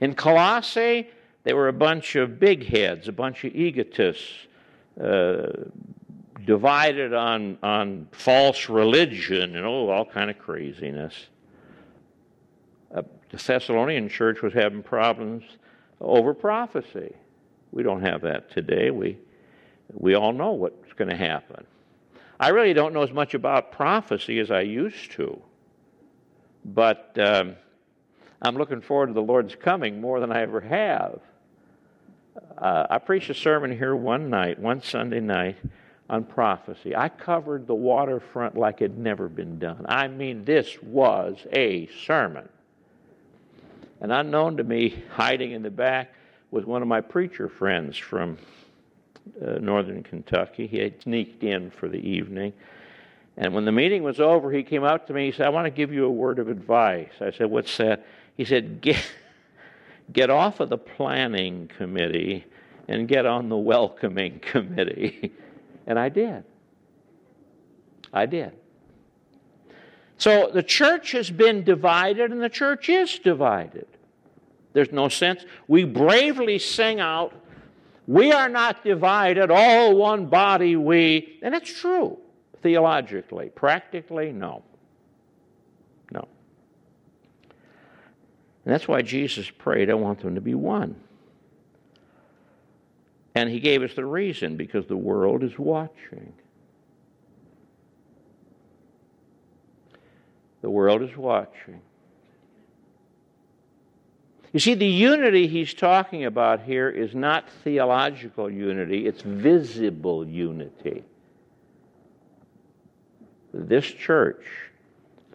In 0.00 0.14
Colossae, 0.14 1.10
they 1.46 1.54
were 1.54 1.68
a 1.68 1.72
bunch 1.72 2.16
of 2.16 2.40
big 2.40 2.66
heads, 2.66 3.06
a 3.06 3.12
bunch 3.12 3.44
of 3.44 3.54
egotists, 3.54 4.32
uh, 5.00 5.46
divided 6.44 7.14
on, 7.14 7.56
on 7.62 8.08
false 8.10 8.68
religion 8.68 9.54
and 9.54 9.64
oh, 9.64 9.88
all 9.88 10.04
kind 10.04 10.28
of 10.28 10.40
craziness. 10.40 11.14
Uh, 12.92 13.02
the 13.30 13.36
Thessalonian 13.36 14.08
church 14.08 14.42
was 14.42 14.54
having 14.54 14.82
problems 14.82 15.44
over 16.00 16.34
prophecy. 16.34 17.14
We 17.70 17.84
don't 17.84 18.02
have 18.02 18.22
that 18.22 18.50
today. 18.50 18.90
We, 18.90 19.16
we 19.92 20.16
all 20.16 20.32
know 20.32 20.50
what's 20.50 20.94
going 20.94 21.10
to 21.10 21.16
happen. 21.16 21.64
I 22.40 22.48
really 22.48 22.74
don't 22.74 22.92
know 22.92 23.02
as 23.02 23.12
much 23.12 23.34
about 23.34 23.70
prophecy 23.70 24.40
as 24.40 24.50
I 24.50 24.62
used 24.62 25.12
to, 25.12 25.40
but 26.64 27.16
um, 27.20 27.54
I'm 28.42 28.56
looking 28.56 28.80
forward 28.80 29.06
to 29.06 29.12
the 29.12 29.22
Lord's 29.22 29.54
coming 29.54 30.00
more 30.00 30.18
than 30.18 30.32
I 30.32 30.42
ever 30.42 30.60
have. 30.60 31.20
Uh, 32.58 32.86
I 32.88 32.98
preached 32.98 33.30
a 33.30 33.34
sermon 33.34 33.76
here 33.76 33.94
one 33.94 34.30
night, 34.30 34.58
one 34.58 34.82
Sunday 34.82 35.20
night, 35.20 35.56
on 36.08 36.24
prophecy. 36.24 36.94
I 36.94 37.08
covered 37.08 37.66
the 37.66 37.74
waterfront 37.74 38.56
like 38.56 38.80
it 38.80 38.90
had 38.92 38.98
never 38.98 39.28
been 39.28 39.58
done. 39.58 39.84
I 39.88 40.08
mean, 40.08 40.44
this 40.44 40.80
was 40.82 41.46
a 41.52 41.88
sermon. 42.04 42.48
And 44.00 44.12
unknown 44.12 44.58
to 44.58 44.64
me, 44.64 45.02
hiding 45.10 45.52
in 45.52 45.62
the 45.62 45.70
back, 45.70 46.12
was 46.50 46.64
one 46.64 46.82
of 46.82 46.88
my 46.88 47.00
preacher 47.00 47.48
friends 47.48 47.96
from 47.96 48.38
uh, 49.44 49.58
northern 49.58 50.02
Kentucky. 50.02 50.66
He 50.66 50.78
had 50.78 51.02
sneaked 51.02 51.42
in 51.42 51.70
for 51.70 51.88
the 51.88 51.98
evening. 51.98 52.52
And 53.36 53.52
when 53.52 53.64
the 53.64 53.72
meeting 53.72 54.02
was 54.02 54.20
over, 54.20 54.50
he 54.50 54.62
came 54.62 54.84
out 54.84 55.06
to 55.08 55.12
me. 55.12 55.26
He 55.26 55.32
said, 55.32 55.46
I 55.46 55.50
want 55.50 55.66
to 55.66 55.70
give 55.70 55.92
you 55.92 56.06
a 56.06 56.10
word 56.10 56.38
of 56.38 56.48
advice. 56.48 57.10
I 57.20 57.32
said, 57.32 57.50
What's 57.50 57.76
that? 57.78 58.06
He 58.36 58.44
said, 58.44 58.80
Get, 58.80 59.04
get 60.12 60.30
off 60.30 60.60
of 60.60 60.68
the 60.68 60.78
planning 60.78 61.70
committee 61.76 62.44
and 62.88 63.08
get 63.08 63.26
on 63.26 63.48
the 63.48 63.56
welcoming 63.56 64.38
committee. 64.52 65.32
and 65.86 65.98
I 65.98 66.08
did. 66.08 66.44
I 68.12 68.26
did. 68.26 68.52
So 70.18 70.50
the 70.52 70.62
church 70.62 71.12
has 71.12 71.30
been 71.30 71.62
divided, 71.64 72.32
and 72.32 72.40
the 72.40 72.48
church 72.48 72.88
is 72.88 73.18
divided. 73.18 73.86
There's 74.72 74.92
no 74.92 75.08
sense. 75.08 75.44
We 75.68 75.84
bravely 75.84 76.58
sing 76.58 77.00
out, 77.00 77.34
We 78.06 78.32
are 78.32 78.48
not 78.48 78.84
divided, 78.84 79.50
all 79.50 79.96
one 79.96 80.26
body 80.26 80.76
we. 80.76 81.38
And 81.42 81.54
it's 81.54 81.78
true 81.80 82.18
theologically. 82.62 83.50
Practically, 83.54 84.32
no. 84.32 84.62
And 88.66 88.74
that's 88.74 88.86
why 88.86 89.00
Jesus 89.00 89.48
prayed, 89.48 89.88
I 89.88 89.94
want 89.94 90.20
them 90.20 90.34
to 90.34 90.42
be 90.42 90.54
one. 90.54 90.96
And 93.34 93.48
he 93.48 93.60
gave 93.60 93.82
us 93.82 93.94
the 93.94 94.04
reason 94.04 94.58
because 94.58 94.86
the 94.86 94.96
world 94.96 95.42
is 95.42 95.58
watching. 95.58 96.34
The 100.60 100.68
world 100.68 101.00
is 101.00 101.16
watching. 101.16 101.80
You 104.52 104.60
see, 104.60 104.74
the 104.74 104.86
unity 104.86 105.46
he's 105.46 105.72
talking 105.72 106.26
about 106.26 106.62
here 106.62 106.90
is 106.90 107.14
not 107.14 107.48
theological 107.62 108.50
unity, 108.50 109.06
it's 109.06 109.22
visible 109.22 110.26
unity 110.26 111.04
this 113.56 113.86
church, 113.86 114.44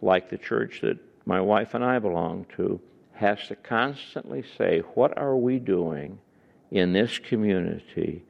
like 0.02 0.30
the 0.30 0.38
church 0.38 0.82
that 0.82 0.98
my 1.26 1.42
wife 1.42 1.74
and 1.74 1.84
I 1.84 2.00
belong 2.00 2.46
to, 2.58 2.80
has 3.22 3.48
to 3.48 3.56
constantly 3.56 4.44
say, 4.58 4.80
What 4.96 5.18
are 5.18 5.38
we 5.38 5.60
doing 5.60 6.20
in 6.72 6.92
this 6.92 7.20
community 7.20 8.24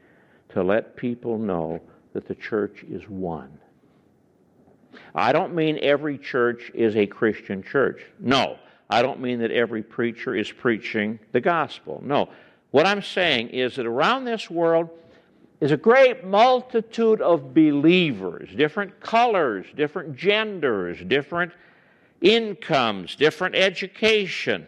to 0.49 0.61
let 0.61 0.95
people 0.95 1.37
know 1.37 1.81
that 2.13 2.27
the 2.27 2.35
church 2.35 2.83
is 2.83 3.09
one? 3.09 3.57
I 5.15 5.31
don't 5.31 5.55
mean 5.55 5.79
every 5.81 6.17
church 6.17 6.69
is 6.73 6.95
a 6.95 7.07
Christian 7.07 7.63
church. 7.63 8.03
No. 8.19 8.57
I 8.89 9.01
don't 9.01 9.21
mean 9.21 9.39
that 9.39 9.51
every 9.51 9.81
preacher 9.81 10.35
is 10.35 10.51
preaching 10.51 11.17
the 11.31 11.39
gospel. 11.39 12.01
No. 12.05 12.29
What 12.71 12.85
I'm 12.85 13.01
saying 13.01 13.49
is 13.49 13.77
that 13.77 13.85
around 13.85 14.25
this 14.25 14.49
world, 14.49 14.89
is 15.61 15.71
a 15.71 15.77
great 15.77 16.25
multitude 16.25 17.21
of 17.21 17.53
believers, 17.53 18.49
different 18.57 18.99
colors, 18.99 19.67
different 19.75 20.15
genders, 20.15 20.97
different 21.07 21.51
incomes, 22.19 23.15
different 23.15 23.55
education. 23.55 24.67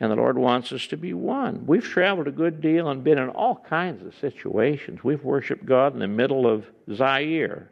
And 0.00 0.12
the 0.12 0.16
Lord 0.16 0.38
wants 0.38 0.70
us 0.72 0.86
to 0.88 0.96
be 0.96 1.12
one. 1.12 1.66
We've 1.66 1.84
traveled 1.84 2.28
a 2.28 2.32
good 2.32 2.60
deal 2.60 2.88
and 2.88 3.02
been 3.02 3.18
in 3.18 3.28
all 3.30 3.56
kinds 3.56 4.06
of 4.06 4.14
situations. 4.14 5.02
We've 5.02 5.24
worshiped 5.24 5.66
God 5.66 5.92
in 5.92 5.98
the 5.98 6.06
middle 6.06 6.46
of 6.46 6.66
Zaire 6.92 7.70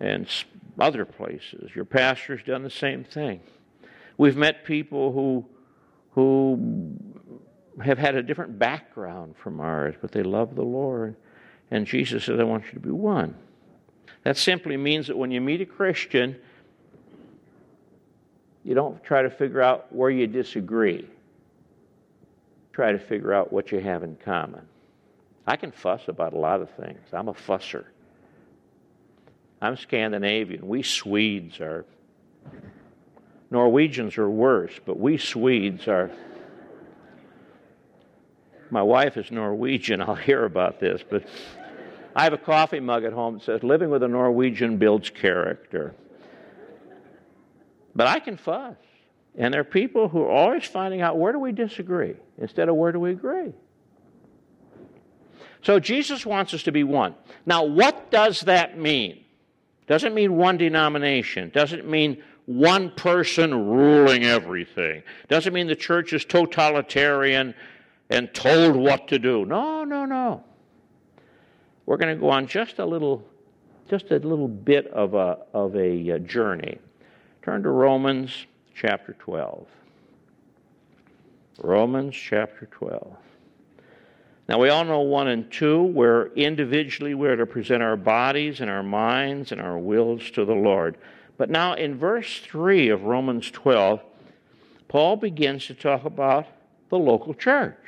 and 0.00 0.26
other 0.78 1.04
places. 1.04 1.70
Your 1.74 1.84
pastor's 1.84 2.42
done 2.42 2.62
the 2.62 2.70
same 2.70 3.04
thing. 3.04 3.40
We've 4.16 4.36
met 4.36 4.64
people 4.64 5.12
who 5.12 5.46
who 6.16 6.96
have 7.84 7.98
had 7.98 8.14
a 8.14 8.22
different 8.22 8.58
background 8.58 9.34
from 9.36 9.60
ours, 9.60 9.94
but 10.00 10.10
they 10.10 10.22
love 10.22 10.54
the 10.54 10.62
Lord. 10.62 11.14
And 11.70 11.86
Jesus 11.86 12.24
says, 12.24 12.40
I 12.40 12.44
want 12.44 12.64
you 12.64 12.72
to 12.72 12.80
be 12.80 12.90
one. 12.90 13.34
That 14.24 14.38
simply 14.38 14.78
means 14.78 15.08
that 15.08 15.18
when 15.18 15.30
you 15.30 15.42
meet 15.42 15.60
a 15.60 15.66
Christian, 15.66 16.36
you 18.66 18.74
don't 18.74 19.00
try 19.04 19.22
to 19.22 19.30
figure 19.30 19.62
out 19.62 19.94
where 19.94 20.10
you 20.10 20.26
disagree. 20.26 21.08
Try 22.72 22.90
to 22.90 22.98
figure 22.98 23.32
out 23.32 23.52
what 23.52 23.70
you 23.70 23.78
have 23.78 24.02
in 24.02 24.16
common. 24.16 24.66
I 25.46 25.54
can 25.54 25.70
fuss 25.70 26.08
about 26.08 26.32
a 26.32 26.36
lot 26.36 26.60
of 26.60 26.68
things. 26.70 26.98
I'm 27.12 27.28
a 27.28 27.32
fusser. 27.32 27.84
I'm 29.62 29.76
Scandinavian. 29.76 30.66
We 30.66 30.82
Swedes 30.82 31.60
are. 31.60 31.84
Norwegians 33.52 34.18
are 34.18 34.28
worse, 34.28 34.72
but 34.84 34.98
we 34.98 35.16
Swedes 35.16 35.86
are 35.86 36.10
my 38.68 38.82
wife 38.82 39.16
is 39.16 39.30
Norwegian. 39.30 40.00
I'll 40.02 40.16
hear 40.16 40.44
about 40.44 40.80
this, 40.80 41.04
but 41.08 41.24
I 42.16 42.24
have 42.24 42.32
a 42.32 42.38
coffee 42.38 42.80
mug 42.80 43.04
at 43.04 43.12
home 43.12 43.34
that 43.34 43.44
says, 43.44 43.62
Living 43.62 43.90
with 43.90 44.02
a 44.02 44.08
Norwegian 44.08 44.76
builds 44.76 45.08
character. 45.08 45.94
But 47.96 48.06
I 48.06 48.20
can 48.20 48.36
fuss. 48.36 48.76
And 49.38 49.52
there 49.52 49.62
are 49.62 49.64
people 49.64 50.08
who 50.08 50.22
are 50.22 50.30
always 50.30 50.64
finding 50.64 51.00
out 51.00 51.18
where 51.18 51.32
do 51.32 51.38
we 51.38 51.52
disagree 51.52 52.14
instead 52.38 52.68
of 52.68 52.76
where 52.76 52.92
do 52.92 53.00
we 53.00 53.10
agree. 53.10 53.52
So 55.62 55.80
Jesus 55.80 56.24
wants 56.24 56.54
us 56.54 56.62
to 56.64 56.72
be 56.72 56.84
one. 56.84 57.14
Now, 57.44 57.64
what 57.64 58.10
does 58.10 58.42
that 58.42 58.78
mean? 58.78 59.24
Doesn't 59.86 60.14
mean 60.14 60.36
one 60.36 60.58
denomination. 60.58 61.50
Doesn't 61.50 61.88
mean 61.88 62.22
one 62.44 62.90
person 62.92 63.68
ruling 63.68 64.24
everything. 64.24 65.02
Doesn't 65.28 65.52
mean 65.52 65.66
the 65.66 65.74
church 65.74 66.12
is 66.12 66.24
totalitarian 66.24 67.54
and 68.10 68.32
told 68.32 68.76
what 68.76 69.08
to 69.08 69.18
do. 69.18 69.44
No, 69.44 69.84
no, 69.84 70.04
no. 70.04 70.44
We're 71.86 71.96
going 71.96 72.14
to 72.14 72.20
go 72.20 72.30
on 72.30 72.46
just 72.46 72.78
a 72.78 72.86
little, 72.86 73.26
just 73.88 74.10
a 74.10 74.18
little 74.18 74.48
bit 74.48 74.86
of 74.88 75.14
a, 75.14 75.38
of 75.52 75.76
a 75.76 76.12
uh, 76.12 76.18
journey. 76.18 76.78
Turn 77.46 77.62
to 77.62 77.70
Romans 77.70 78.44
chapter 78.74 79.12
12. 79.20 79.68
Romans 81.62 82.16
chapter 82.16 82.66
12. 82.72 83.16
Now, 84.48 84.58
we 84.58 84.68
all 84.68 84.84
know 84.84 85.02
1 85.02 85.28
and 85.28 85.52
2, 85.52 85.80
where 85.84 86.32
individually 86.32 87.14
we're 87.14 87.36
to 87.36 87.46
present 87.46 87.84
our 87.84 87.96
bodies 87.96 88.60
and 88.60 88.68
our 88.68 88.82
minds 88.82 89.52
and 89.52 89.60
our 89.60 89.78
wills 89.78 90.28
to 90.32 90.44
the 90.44 90.56
Lord. 90.56 90.98
But 91.36 91.48
now, 91.48 91.74
in 91.74 91.96
verse 91.96 92.40
3 92.40 92.88
of 92.88 93.04
Romans 93.04 93.48
12, 93.52 94.00
Paul 94.88 95.14
begins 95.14 95.66
to 95.66 95.74
talk 95.74 96.04
about 96.04 96.48
the 96.88 96.98
local 96.98 97.32
church. 97.32 97.78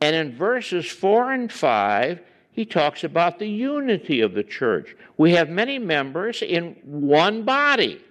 And 0.00 0.16
in 0.16 0.34
verses 0.34 0.86
4 0.86 1.32
and 1.32 1.52
5, 1.52 2.22
he 2.52 2.66
talks 2.66 3.02
about 3.02 3.38
the 3.38 3.48
unity 3.48 4.20
of 4.20 4.34
the 4.34 4.44
church. 4.44 4.94
We 5.16 5.32
have 5.32 5.48
many 5.48 5.78
members 5.78 6.42
in 6.42 6.76
one 6.84 7.44
body. 7.44 8.04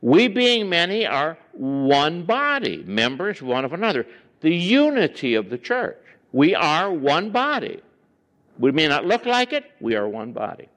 We, 0.00 0.28
being 0.28 0.70
many, 0.70 1.06
are 1.06 1.36
one 1.52 2.24
body, 2.24 2.82
members 2.86 3.42
one 3.42 3.66
of 3.66 3.74
another. 3.74 4.06
The 4.40 4.54
unity 4.54 5.34
of 5.34 5.50
the 5.50 5.58
church. 5.58 5.98
We 6.32 6.54
are 6.54 6.90
one 6.90 7.30
body. 7.30 7.82
We 8.58 8.72
may 8.72 8.88
not 8.88 9.04
look 9.04 9.26
like 9.26 9.52
it, 9.52 9.64
we 9.80 9.94
are 9.94 10.08
one 10.08 10.32
body. 10.32 10.68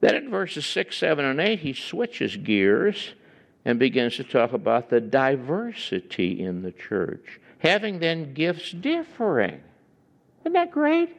Then 0.00 0.14
in 0.14 0.30
verses 0.30 0.66
6, 0.66 0.96
7, 0.96 1.24
and 1.24 1.40
8, 1.40 1.60
he 1.60 1.74
switches 1.74 2.36
gears 2.36 3.14
and 3.64 3.78
begins 3.78 4.16
to 4.16 4.24
talk 4.24 4.52
about 4.52 4.90
the 4.90 5.00
diversity 5.00 6.42
in 6.42 6.62
the 6.62 6.72
church. 6.72 7.40
Having 7.58 8.00
then 8.00 8.34
gifts 8.34 8.72
differing. 8.72 9.60
Isn't 10.42 10.52
that 10.54 10.70
great? 10.70 11.16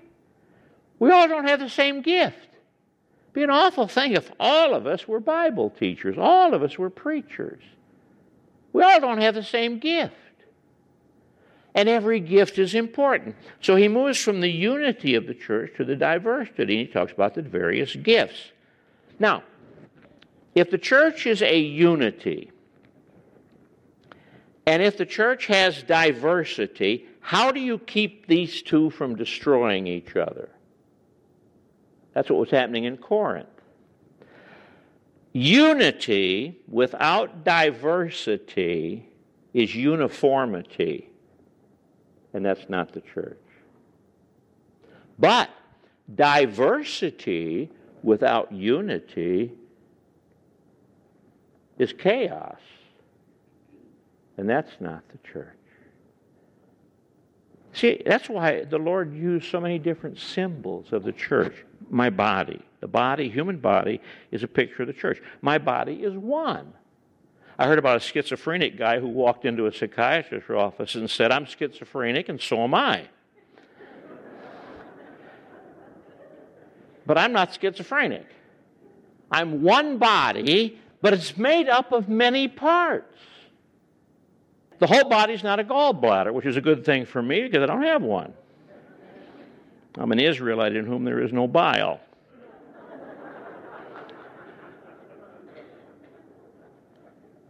We 1.00 1.12
all 1.12 1.28
don't 1.28 1.48
have 1.48 1.60
the 1.60 1.70
same 1.70 2.02
gift. 2.02 2.38
It'd 2.38 3.34
be 3.34 3.44
an 3.44 3.50
awful 3.50 3.88
thing 3.88 4.14
if 4.14 4.32
all 4.40 4.74
of 4.74 4.86
us 4.86 5.08
were 5.08 5.20
Bible 5.20 5.70
teachers, 5.70 6.18
all 6.18 6.54
of 6.54 6.62
us 6.62 6.78
were 6.78 6.90
preachers. 6.90 7.64
We 8.74 8.84
all 8.84 9.00
don't 9.00 9.22
have 9.22 9.36
the 9.36 9.44
same 9.44 9.80
gift. 9.80 10.16
And 11.76 11.90
every 11.90 12.20
gift 12.20 12.60
is 12.60 12.76
important. 12.76 13.36
So 13.62 13.76
he 13.76 13.88
moves 13.88 14.20
from 14.20 14.42
the 14.42 14.52
unity 14.52 15.16
of 15.16 15.26
the 15.26 15.34
church 15.34 15.72
to 15.78 15.84
the 15.84 15.96
diversity, 15.96 16.80
and 16.80 16.88
he 16.88 16.94
talks 16.94 17.12
about 17.12 17.34
the 17.34 17.42
various 17.42 17.96
gifts. 17.96 18.52
Now, 19.20 19.44
if 20.54 20.70
the 20.70 20.78
church 20.78 21.26
is 21.26 21.42
a 21.42 21.58
unity, 21.58 22.52
and 24.68 24.84
if 24.84 24.98
the 24.98 25.06
church 25.06 25.48
has 25.48 25.82
diversity, 25.84 27.08
how 27.24 27.54
do 27.54 27.62
you 27.62 27.80
keep 27.80 28.28
these 28.28 28.62
two 28.62 28.90
from 28.90 29.16
destroying 29.16 29.88
each 29.88 30.18
other? 30.18 30.50
That's 32.14 32.30
what 32.30 32.38
was 32.38 32.52
happening 32.52 32.84
in 32.84 32.98
Corinth. 32.98 33.48
Unity 35.32 36.60
without 36.68 37.46
diversity 37.46 39.08
is 39.54 39.74
uniformity, 39.74 41.10
and 42.34 42.46
that's 42.46 42.68
not 42.68 42.92
the 42.92 43.02
church. 43.02 43.40
But 45.18 45.50
diversity 46.14 47.72
without 48.04 48.52
unity 48.52 49.54
is 51.78 51.94
chaos. 51.94 52.60
And 54.38 54.50
that's 54.50 54.74
not 54.82 55.04
the 55.10 55.20
church. 55.32 55.56
See, 57.74 58.02
that's 58.06 58.30
why 58.30 58.64
the 58.66 58.78
Lord 58.78 59.14
used 59.14 59.50
so 59.50 59.60
many 59.60 59.80
different 59.80 60.20
symbols 60.20 60.94
of 60.94 61.04
the 61.04 61.12
church. 61.12 61.66
My 61.90 62.10
body, 62.10 62.62
the 62.82 62.88
body, 62.88 63.30
human 63.30 63.58
body, 63.58 64.00
is 64.32 64.44
a 64.44 64.48
picture 64.48 64.84
of 64.84 64.88
the 64.88 64.94
church. 64.94 65.22
My 65.42 65.58
body 65.58 66.04
is 66.04 66.16
one. 66.16 66.74
I 67.58 67.68
heard 67.68 67.80
about 67.80 67.98
a 67.98 68.00
schizophrenic 68.00 68.78
guy 68.78 69.00
who 69.00 69.08
walked 69.08 69.46
into 69.46 69.66
a 69.66 69.74
psychiatrist's 69.74 70.50
office 70.50 70.96
and 70.96 71.10
said, 71.10 71.32
I'm 71.32 71.46
schizophrenic 71.46 72.30
and 72.30 72.40
so 72.40 72.64
am 72.64 72.74
I. 72.74 73.08
but 77.06 77.18
I'm 77.18 77.34
not 77.34 77.58
schizophrenic. 77.60 78.28
I'm 79.32 79.64
one 79.64 79.98
body, 79.98 80.80
but 81.02 81.14
it's 81.14 81.38
made 81.38 81.68
up 81.68 81.92
of 81.92 82.08
many 82.08 82.48
parts. 82.48 83.18
The 84.84 84.88
whole 84.88 85.06
body's 85.06 85.43
not 85.43 85.62
a 85.62 85.63
gallbladder, 85.63 86.34
which 86.34 86.46
is 86.46 86.58
a 86.58 86.62
good 86.62 86.84
thing 86.84 87.06
for 87.06 87.22
me 87.22 87.43
because 87.43 87.63
I 87.63 87.67
don't 87.67 87.84
have 87.84 88.02
one. 88.02 88.34
I'm 89.98 90.12
an 90.12 90.19
Israelite 90.19 90.76
in 90.76 90.86
whom 90.86 91.06
there 91.06 91.24
is 91.24 91.32
no 91.32 91.48
bile. 91.48 92.02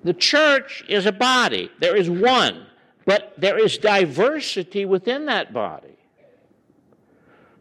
The 0.03 0.13
church 0.13 0.85
is 0.87 1.07
a 1.07 1.11
body. 1.11 1.71
There 1.79 1.95
is 1.95 2.07
one, 2.07 2.67
but 3.03 3.33
there 3.39 3.57
is 3.57 3.79
diversity 3.79 4.85
within 4.85 5.25
that 5.25 5.51
body. 5.51 5.97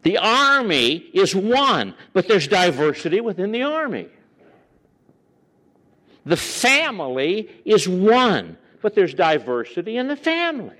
The 0.03 0.19
army 0.19 0.97
is 1.15 1.35
one, 1.35 1.95
but 2.13 2.27
there's 2.27 2.47
diversity 2.47 3.21
within 3.21 3.51
the 3.51 3.63
army. 3.63 4.09
The 6.27 6.37
family 6.37 7.49
is 7.65 7.89
one, 7.89 8.59
but 8.83 8.93
there's 8.93 9.13
diversity 9.13 9.95
in 9.95 10.09
the 10.09 10.15
family. 10.15 10.75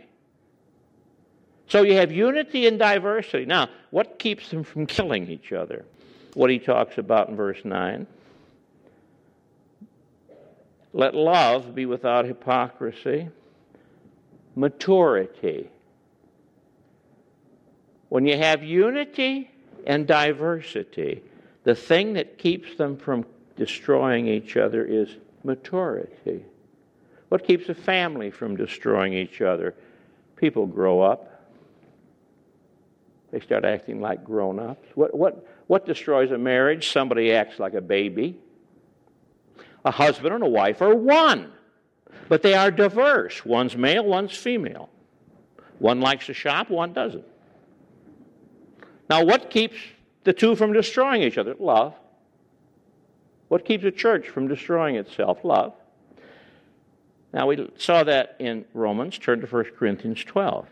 So 1.68 1.84
you 1.84 1.96
have 1.96 2.12
unity 2.12 2.68
and 2.68 2.78
diversity. 2.78 3.46
Now, 3.46 3.70
what 3.92 4.20
keeps 4.20 4.50
them 4.50 4.64
from 4.64 4.86
killing 4.86 5.30
each 5.30 5.54
other? 5.54 5.86
What 6.34 6.50
he 6.50 6.60
talks 6.60 6.98
about 6.98 7.30
in 7.30 7.38
verse 7.38 7.62
9. 7.64 8.06
Let 10.92 11.16
love 11.16 11.74
be 11.74 11.86
without 11.86 12.26
hypocrisy, 12.26 13.30
maturity. 14.56 15.70
When 18.10 18.28
you 18.28 18.38
have 18.38 18.64
unity 18.64 19.50
and 19.88 20.06
diversity, 20.06 21.24
the 21.64 21.74
thing 21.74 22.14
that 22.14 22.38
keeps 22.38 22.76
them 22.76 22.98
from 22.98 23.26
destroying 23.56 24.28
each 24.28 24.58
other 24.58 24.84
is 24.84 25.08
maturity. 25.44 26.44
What 27.34 27.48
keeps 27.48 27.68
a 27.68 27.74
family 27.74 28.30
from 28.30 28.56
destroying 28.56 29.14
each 29.14 29.42
other? 29.42 29.74
People 30.36 30.68
grow 30.68 31.02
up. 31.02 31.50
They 33.32 33.40
start 33.40 33.66
acting 33.66 34.02
like 34.02 34.24
grown 34.24 34.60
ups. 34.60 34.88
What, 34.94 35.18
what, 35.18 35.44
what 35.66 35.88
destroys 35.88 36.30
a 36.30 36.38
marriage? 36.38 36.92
Somebody 36.92 37.34
acts 37.34 37.58
like 37.58 37.74
a 37.74 37.82
baby. 37.82 38.38
A 39.84 39.90
husband 39.90 40.36
and 40.36 40.44
a 40.44 40.48
wife 40.48 40.84
are 40.84 40.94
one, 40.94 41.52
but 42.30 42.44
they 42.44 42.54
are 42.54 42.70
diverse. 42.70 43.44
One's 43.44 43.76
male, 43.76 44.06
one's 44.06 44.38
female. 44.38 44.92
One 45.80 46.02
likes 46.02 46.28
to 46.28 46.36
shop, 46.36 46.70
one 46.70 46.94
doesn't. 46.94 47.26
Now, 49.10 49.24
what 49.24 49.50
keeps 49.50 49.78
the 50.24 50.34
two 50.34 50.56
from 50.56 50.72
destroying 50.72 51.24
each 51.24 51.40
other? 51.40 51.56
Love. 51.60 51.96
What 53.48 53.66
keeps 53.66 53.86
a 53.86 53.92
church 53.92 54.30
from 54.30 54.48
destroying 54.48 54.98
itself? 54.98 55.40
Love. 55.44 55.74
Now, 57.34 57.48
we 57.48 57.68
saw 57.78 58.04
that 58.04 58.36
in 58.38 58.66
Romans. 58.74 59.18
Turn 59.18 59.42
to 59.42 59.48
1 59.48 59.64
Corinthians 59.78 60.24
12. 60.24 60.68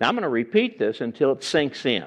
Now, 0.00 0.08
I'm 0.08 0.14
going 0.14 0.22
to 0.22 0.28
repeat 0.28 0.78
this 0.78 1.00
until 1.00 1.32
it 1.32 1.42
sinks 1.42 1.84
in, 1.84 2.04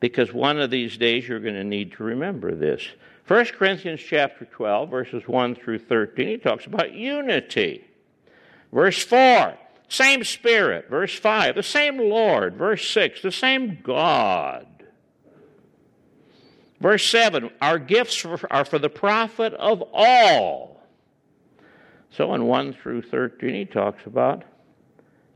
because 0.00 0.32
one 0.32 0.58
of 0.58 0.70
these 0.70 0.96
days 0.96 1.28
you're 1.28 1.38
going 1.38 1.54
to 1.54 1.64
need 1.64 1.92
to 1.92 2.02
remember 2.02 2.54
this. 2.54 2.82
1 3.28 3.44
Corinthians 3.46 4.00
chapter 4.00 4.46
12, 4.46 4.90
verses 4.90 5.28
1 5.28 5.54
through 5.54 5.78
13, 5.78 6.26
he 6.26 6.36
talks 6.38 6.66
about 6.66 6.92
unity. 6.94 7.84
Verse 8.72 9.04
4, 9.04 9.54
same 9.88 10.24
Spirit. 10.24 10.88
Verse 10.88 11.14
5, 11.14 11.54
the 11.54 11.62
same 11.62 11.98
Lord. 11.98 12.56
Verse 12.56 12.88
6, 12.88 13.22
the 13.22 13.30
same 13.30 13.78
God. 13.82 14.66
Verse 16.80 17.06
7, 17.06 17.50
our 17.60 17.78
gifts 17.78 18.24
are 18.24 18.64
for 18.64 18.78
the 18.78 18.88
profit 18.88 19.52
of 19.54 19.82
all. 19.92 20.77
So 22.10 22.34
in 22.34 22.46
1 22.46 22.72
through 22.74 23.02
13, 23.02 23.54
he 23.54 23.64
talks 23.64 24.06
about 24.06 24.44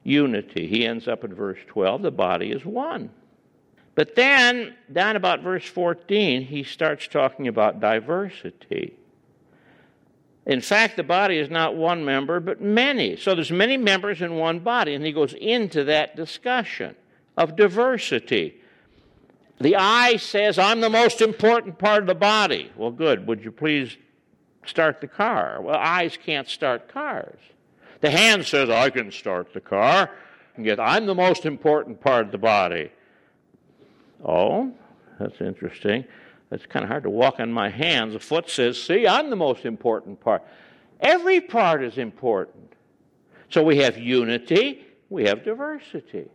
unity. 0.04 0.66
He 0.66 0.86
ends 0.86 1.06
up 1.06 1.24
in 1.24 1.34
verse 1.34 1.58
12, 1.68 2.02
the 2.02 2.10
body 2.10 2.50
is 2.50 2.64
one. 2.64 3.10
But 3.94 4.14
then, 4.14 4.74
down 4.90 5.16
about 5.16 5.42
verse 5.42 5.66
14, 5.66 6.42
he 6.42 6.62
starts 6.62 7.06
talking 7.08 7.46
about 7.46 7.80
diversity. 7.80 8.96
In 10.46 10.60
fact, 10.60 10.96
the 10.96 11.02
body 11.02 11.38
is 11.38 11.50
not 11.50 11.76
one 11.76 12.04
member, 12.04 12.40
but 12.40 12.60
many. 12.60 13.16
So 13.16 13.34
there's 13.34 13.52
many 13.52 13.76
members 13.76 14.22
in 14.22 14.36
one 14.36 14.60
body, 14.60 14.94
and 14.94 15.04
he 15.04 15.12
goes 15.12 15.34
into 15.34 15.84
that 15.84 16.16
discussion 16.16 16.96
of 17.36 17.54
diversity. 17.54 18.60
The 19.60 19.76
eye 19.76 20.16
says, 20.16 20.58
I'm 20.58 20.80
the 20.80 20.90
most 20.90 21.20
important 21.20 21.78
part 21.78 22.02
of 22.02 22.08
the 22.08 22.14
body. 22.14 22.72
Well, 22.76 22.90
good. 22.90 23.26
Would 23.26 23.44
you 23.44 23.52
please 23.52 23.96
start 24.64 25.00
the 25.00 25.08
car? 25.08 25.60
Well, 25.60 25.76
eyes 25.76 26.18
can't 26.22 26.48
start 26.48 26.88
cars. 26.88 27.38
The 28.00 28.10
hand 28.10 28.44
says, 28.44 28.68
I 28.68 28.90
can 28.90 29.10
start 29.10 29.54
the 29.54 29.60
car. 29.60 30.10
And 30.56 30.66
yet, 30.66 30.80
I'm 30.80 31.06
the 31.06 31.14
most 31.14 31.46
important 31.46 32.00
part 32.00 32.26
of 32.26 32.32
the 32.32 32.38
body. 32.38 32.90
Oh, 34.24 34.72
that's 35.18 35.40
interesting. 35.40 36.04
It's 36.50 36.66
kind 36.66 36.84
of 36.84 36.90
hard 36.90 37.04
to 37.04 37.10
walk 37.10 37.40
on 37.40 37.50
my 37.50 37.70
hands. 37.70 38.12
The 38.12 38.20
foot 38.20 38.50
says, 38.50 38.80
See, 38.80 39.06
I'm 39.06 39.30
the 39.30 39.36
most 39.36 39.64
important 39.64 40.20
part. 40.20 40.42
Every 41.00 41.40
part 41.40 41.82
is 41.82 41.96
important. 41.96 42.74
So 43.48 43.62
we 43.62 43.78
have 43.78 43.98
unity, 43.98 44.86
we 45.08 45.24
have 45.24 45.44
diversity. 45.44 46.28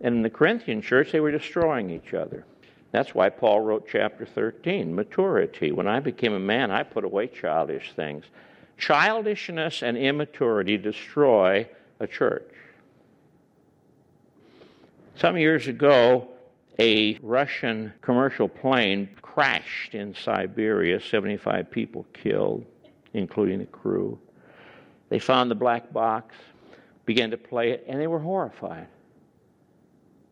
And 0.00 0.16
in 0.16 0.22
the 0.22 0.30
Corinthian 0.30 0.80
church, 0.80 1.12
they 1.12 1.20
were 1.20 1.30
destroying 1.30 1.90
each 1.90 2.14
other. 2.14 2.44
That's 2.92 3.14
why 3.14 3.28
Paul 3.28 3.60
wrote 3.60 3.86
chapter 3.90 4.26
13 4.26 4.94
maturity. 4.94 5.70
When 5.70 5.86
I 5.86 6.00
became 6.00 6.32
a 6.32 6.40
man, 6.40 6.70
I 6.70 6.82
put 6.82 7.04
away 7.04 7.28
childish 7.28 7.92
things. 7.94 8.24
Childishness 8.78 9.82
and 9.82 9.96
immaturity 9.96 10.76
destroy 10.76 11.68
a 12.00 12.06
church. 12.06 12.50
Some 15.16 15.36
years 15.36 15.68
ago, 15.68 16.28
a 16.78 17.18
Russian 17.22 17.92
commercial 18.00 18.48
plane 18.48 19.10
crashed 19.20 19.94
in 19.94 20.14
Siberia, 20.14 20.98
75 21.00 21.70
people 21.70 22.06
killed, 22.14 22.64
including 23.12 23.58
the 23.58 23.66
crew. 23.66 24.18
They 25.10 25.18
found 25.18 25.50
the 25.50 25.56
black 25.56 25.92
box, 25.92 26.34
began 27.04 27.30
to 27.30 27.36
play 27.36 27.72
it, 27.72 27.84
and 27.86 28.00
they 28.00 28.06
were 28.06 28.18
horrified. 28.18 28.86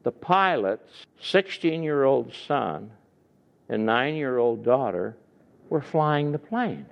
The 0.02 0.12
pilot's 0.12 1.06
16 1.20 1.82
year 1.82 2.04
old 2.04 2.32
son 2.46 2.90
and 3.68 3.84
9 3.84 4.14
year 4.14 4.38
old 4.38 4.64
daughter 4.64 5.16
were 5.68 5.82
flying 5.82 6.32
the 6.32 6.38
plane. 6.38 6.86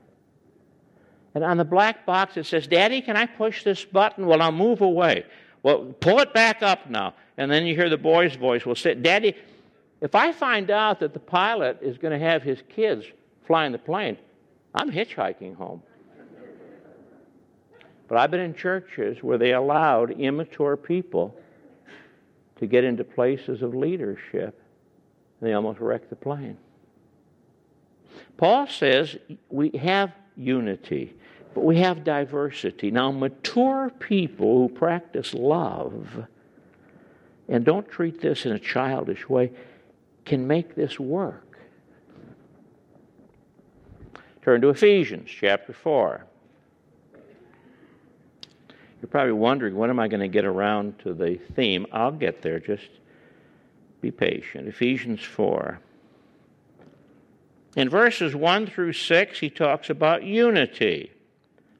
And 1.35 1.45
on 1.45 1.57
the 1.57 1.65
black 1.65 2.07
box 2.07 2.37
it 2.37 2.47
says, 2.47 2.67
Daddy, 2.67 3.01
can 3.01 3.17
I 3.17 3.27
push 3.27 3.63
this 3.63 3.85
button? 3.85 4.27
Well, 4.27 4.43
I'll 4.43 4.53
move 4.53 4.81
away. 4.81 5.25
Well, 5.63 5.95
pull 6.01 6.21
it 6.21 6.33
back 6.33 6.63
up 6.63 6.89
now. 6.89 7.15
And 7.37 7.51
then 7.51 7.67
you 7.67 7.75
hear 7.75 7.91
the 7.91 7.97
boy's 7.97 8.37
voice 8.37 8.65
will 8.65 8.75
say, 8.75 8.95
Daddy, 8.95 9.35
if 10.01 10.15
I 10.15 10.33
find 10.33 10.71
out 10.71 11.01
that 11.01 11.13
the 11.13 11.21
pilot 11.21 11.79
is 11.83 11.99
going 11.99 12.19
to 12.19 12.25
have 12.25 12.43
his 12.43 12.63
kids 12.69 13.05
flying 13.47 13.73
the 13.73 13.79
plane, 13.79 14.17
I'm 14.75 14.91
hitchhiking 14.91 15.57
home. 15.57 15.83
But 18.09 18.19
I've 18.19 18.31
been 18.31 18.41
in 18.41 18.55
churches 18.55 19.23
where 19.23 19.39
they 19.39 19.53
allowed 19.53 20.13
immature 20.13 20.77
people 20.77 21.37
to 22.57 22.67
get 22.67 22.85
into 22.85 23.05
places 23.05 23.63
of 23.63 23.75
leadership, 23.75 24.61
and 25.41 25.49
they 25.49 25.53
almost 25.53 25.81
wrecked 25.81 26.11
the 26.11 26.17
plane. 26.17 26.57
Paul 28.37 28.67
says 28.67 29.17
we 29.51 29.71
have 29.71 30.13
unity, 30.37 31.15
but 31.55 31.65
we 31.65 31.79
have 31.79 32.05
diversity. 32.05 32.91
Now, 32.91 33.11
mature 33.11 33.91
people 33.99 34.69
who 34.69 34.75
practice 34.75 35.35
love 35.35 36.27
and 37.49 37.65
don't 37.65 37.89
treat 37.89 38.21
this 38.21 38.47
in 38.47 38.53
a 38.53 38.59
childish 38.59 39.29
way, 39.29 39.53
can 40.25 40.47
make 40.47 40.75
this 40.75 40.99
work. 40.99 41.59
Turn 44.43 44.61
to 44.61 44.71
Ephesians 44.71 45.31
chapter 45.31 45.73
4. 45.73 46.27
You're 49.07 49.13
probably 49.13 49.35
wondering, 49.35 49.77
when 49.77 49.89
am 49.89 50.01
I 50.01 50.09
going 50.09 50.19
to 50.19 50.27
get 50.27 50.45
around 50.45 50.99
to 51.05 51.15
the 51.15 51.37
theme? 51.55 51.87
I'll 51.93 52.11
get 52.11 52.43
there. 52.43 52.59
Just 52.59 52.89
be 54.01 54.11
patient. 54.11 54.67
Ephesians 54.67 55.23
4. 55.23 55.79
In 57.77 57.89
verses 57.89 58.35
1 58.35 58.67
through 58.67 58.95
6, 58.95 59.39
he 59.39 59.49
talks 59.49 59.91
about 59.91 60.25
unity. 60.25 61.13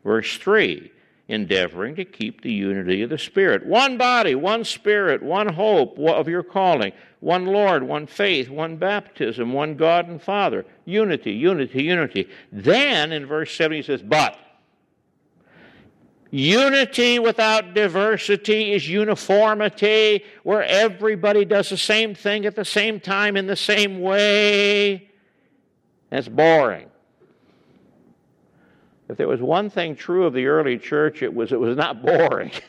Verse 0.05 0.39
3 0.39 0.93
endeavoring 1.27 1.97
to 1.97 2.05
keep 2.05 2.43
the 2.43 2.53
unity 2.53 3.03
of 3.03 3.11
the 3.11 3.19
Spirit. 3.19 3.67
One 3.67 3.99
body, 3.99 4.37
one 4.37 4.63
Spirit, 4.63 5.21
one 5.21 5.53
hope 5.53 5.99
of 5.99 6.29
your 6.29 6.45
calling, 6.45 6.93
one 7.19 7.47
Lord, 7.47 7.83
one 7.83 8.07
faith, 8.07 8.49
one 8.49 8.77
baptism, 8.77 9.53
one 9.53 9.75
God 9.75 10.09
and 10.09 10.23
Father. 10.23 10.65
Unity, 10.85 11.33
unity, 11.33 11.83
unity. 11.83 12.29
Then 12.53 13.11
in 13.11 13.27
verse 13.27 13.53
7 13.53 13.77
he 13.77 13.83
says, 13.83 14.03
But 14.03 14.39
Unity 16.31 17.19
without 17.19 17.75
diversity 17.75 18.73
is 18.73 18.89
uniformity, 18.89 20.25
where 20.43 20.65
everybody 20.65 21.45
does 21.45 21.69
the 21.69 21.77
same 21.77 22.15
thing 22.15 22.45
at 22.47 22.57
the 22.57 22.65
same 22.65 22.99
time 22.99 23.37
in 23.37 23.47
the 23.47 23.57
same 23.57 24.01
way. 24.01 25.09
That's 26.11 26.29
boring. 26.29 26.89
If 29.09 29.17
there 29.17 29.29
was 29.29 29.41
one 29.41 29.71
thing 29.71 29.95
true 29.95 30.27
of 30.27 30.33
the 30.33 30.47
early 30.47 30.79
church, 30.79 31.23
it 31.23 31.33
was 31.33 31.53
it 31.53 31.61
was 31.61 31.77
not 31.77 32.03
boring. 32.03 32.51
you 32.51 32.61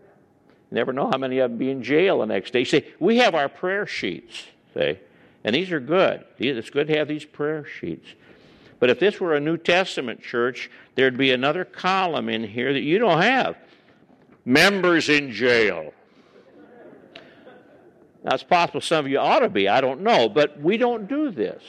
never 0.70 0.92
know 0.92 1.10
how 1.10 1.18
many 1.18 1.38
of 1.38 1.50
them 1.50 1.58
be 1.58 1.70
in 1.70 1.82
jail 1.82 2.20
the 2.20 2.26
next 2.26 2.52
day. 2.52 2.60
You 2.60 2.64
see, 2.64 2.84
we 2.98 3.18
have 3.18 3.34
our 3.34 3.50
prayer 3.50 3.86
sheets, 3.86 4.44
say, 4.72 5.00
and 5.44 5.54
these 5.54 5.70
are 5.70 5.80
good. 5.80 6.24
It's 6.38 6.70
good 6.70 6.86
to 6.88 6.96
have 6.96 7.08
these 7.08 7.26
prayer 7.26 7.66
sheets. 7.66 8.08
But 8.78 8.90
if 8.90 9.00
this 9.00 9.20
were 9.20 9.34
a 9.34 9.40
New 9.40 9.56
Testament 9.56 10.22
church, 10.22 10.70
there'd 10.94 11.16
be 11.16 11.30
another 11.32 11.64
column 11.64 12.28
in 12.28 12.44
here 12.44 12.72
that 12.72 12.82
you 12.82 12.98
don't 12.98 13.22
have. 13.22 13.56
Members 14.44 15.08
in 15.08 15.32
jail. 15.32 15.92
Now, 18.22 18.34
it's 18.34 18.42
possible 18.42 18.80
some 18.80 19.04
of 19.06 19.10
you 19.10 19.18
ought 19.18 19.40
to 19.40 19.48
be, 19.48 19.68
I 19.68 19.80
don't 19.80 20.00
know, 20.00 20.28
but 20.28 20.60
we 20.60 20.76
don't 20.76 21.08
do 21.08 21.30
this. 21.30 21.62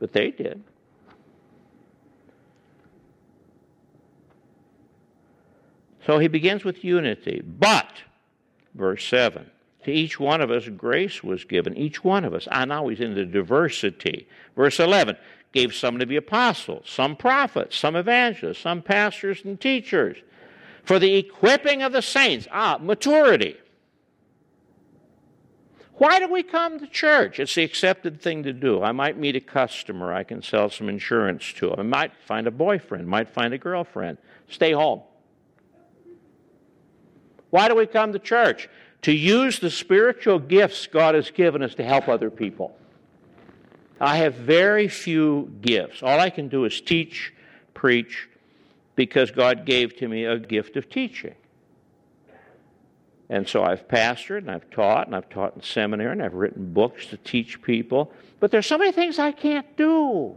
But 0.00 0.12
they 0.12 0.30
did. 0.30 0.62
So 6.06 6.18
he 6.18 6.28
begins 6.28 6.64
with 6.64 6.84
unity. 6.84 7.42
But, 7.44 7.90
verse 8.74 9.04
7, 9.06 9.50
to 9.84 9.92
each 9.92 10.20
one 10.20 10.40
of 10.40 10.50
us 10.50 10.68
grace 10.68 11.22
was 11.22 11.44
given, 11.44 11.76
each 11.76 12.04
one 12.04 12.24
of 12.24 12.34
us. 12.34 12.46
And 12.50 12.68
now 12.68 12.88
he's 12.88 13.00
in 13.00 13.14
the 13.14 13.24
diversity. 13.24 14.28
Verse 14.54 14.78
11, 14.78 15.16
gave 15.56 15.74
some 15.74 15.98
to 15.98 16.04
be 16.04 16.16
apostles, 16.16 16.84
some 16.86 17.16
prophets, 17.16 17.78
some 17.78 17.96
evangelists, 17.96 18.58
some 18.58 18.82
pastors 18.82 19.40
and 19.42 19.58
teachers, 19.58 20.18
for 20.84 20.98
the 20.98 21.14
equipping 21.14 21.82
of 21.82 21.92
the 21.92 22.02
saints. 22.02 22.46
Ah, 22.52 22.78
maturity. 22.78 23.56
Why 25.94 26.18
do 26.18 26.28
we 26.28 26.42
come 26.42 26.78
to 26.78 26.86
church? 26.86 27.40
It's 27.40 27.54
the 27.54 27.64
accepted 27.64 28.20
thing 28.20 28.42
to 28.42 28.52
do. 28.52 28.82
I 28.82 28.92
might 28.92 29.16
meet 29.16 29.34
a 29.34 29.40
customer. 29.40 30.12
I 30.12 30.24
can 30.24 30.42
sell 30.42 30.68
some 30.68 30.90
insurance 30.90 31.50
to 31.54 31.70
them. 31.70 31.80
I 31.80 31.84
might 31.84 32.12
find 32.26 32.46
a 32.46 32.50
boyfriend, 32.50 33.08
might 33.08 33.32
find 33.32 33.54
a 33.54 33.58
girlfriend. 33.58 34.18
Stay 34.50 34.72
home. 34.72 35.00
Why 37.48 37.68
do 37.68 37.74
we 37.74 37.86
come 37.86 38.12
to 38.12 38.18
church? 38.18 38.68
To 39.02 39.12
use 39.12 39.58
the 39.58 39.70
spiritual 39.70 40.38
gifts 40.38 40.86
God 40.86 41.14
has 41.14 41.30
given 41.30 41.62
us 41.62 41.74
to 41.76 41.82
help 41.82 42.08
other 42.08 42.30
people. 42.30 42.76
I 44.00 44.18
have 44.18 44.34
very 44.34 44.88
few 44.88 45.52
gifts. 45.60 46.02
All 46.02 46.20
I 46.20 46.30
can 46.30 46.48
do 46.48 46.64
is 46.64 46.80
teach, 46.80 47.32
preach, 47.72 48.28
because 48.94 49.30
God 49.30 49.64
gave 49.64 49.96
to 49.96 50.08
me 50.08 50.24
a 50.24 50.38
gift 50.38 50.76
of 50.76 50.90
teaching. 50.90 51.34
And 53.28 53.48
so 53.48 53.64
I've 53.64 53.88
pastored 53.88 54.38
and 54.38 54.50
I've 54.50 54.70
taught 54.70 55.06
and 55.06 55.16
I've 55.16 55.28
taught 55.28 55.56
in 55.56 55.62
seminary 55.62 56.12
and 56.12 56.22
I've 56.22 56.34
written 56.34 56.72
books 56.72 57.06
to 57.06 57.16
teach 57.16 57.60
people. 57.62 58.12
But 58.38 58.50
there's 58.50 58.66
so 58.66 58.78
many 58.78 58.92
things 58.92 59.18
I 59.18 59.32
can't 59.32 59.76
do. 59.76 60.36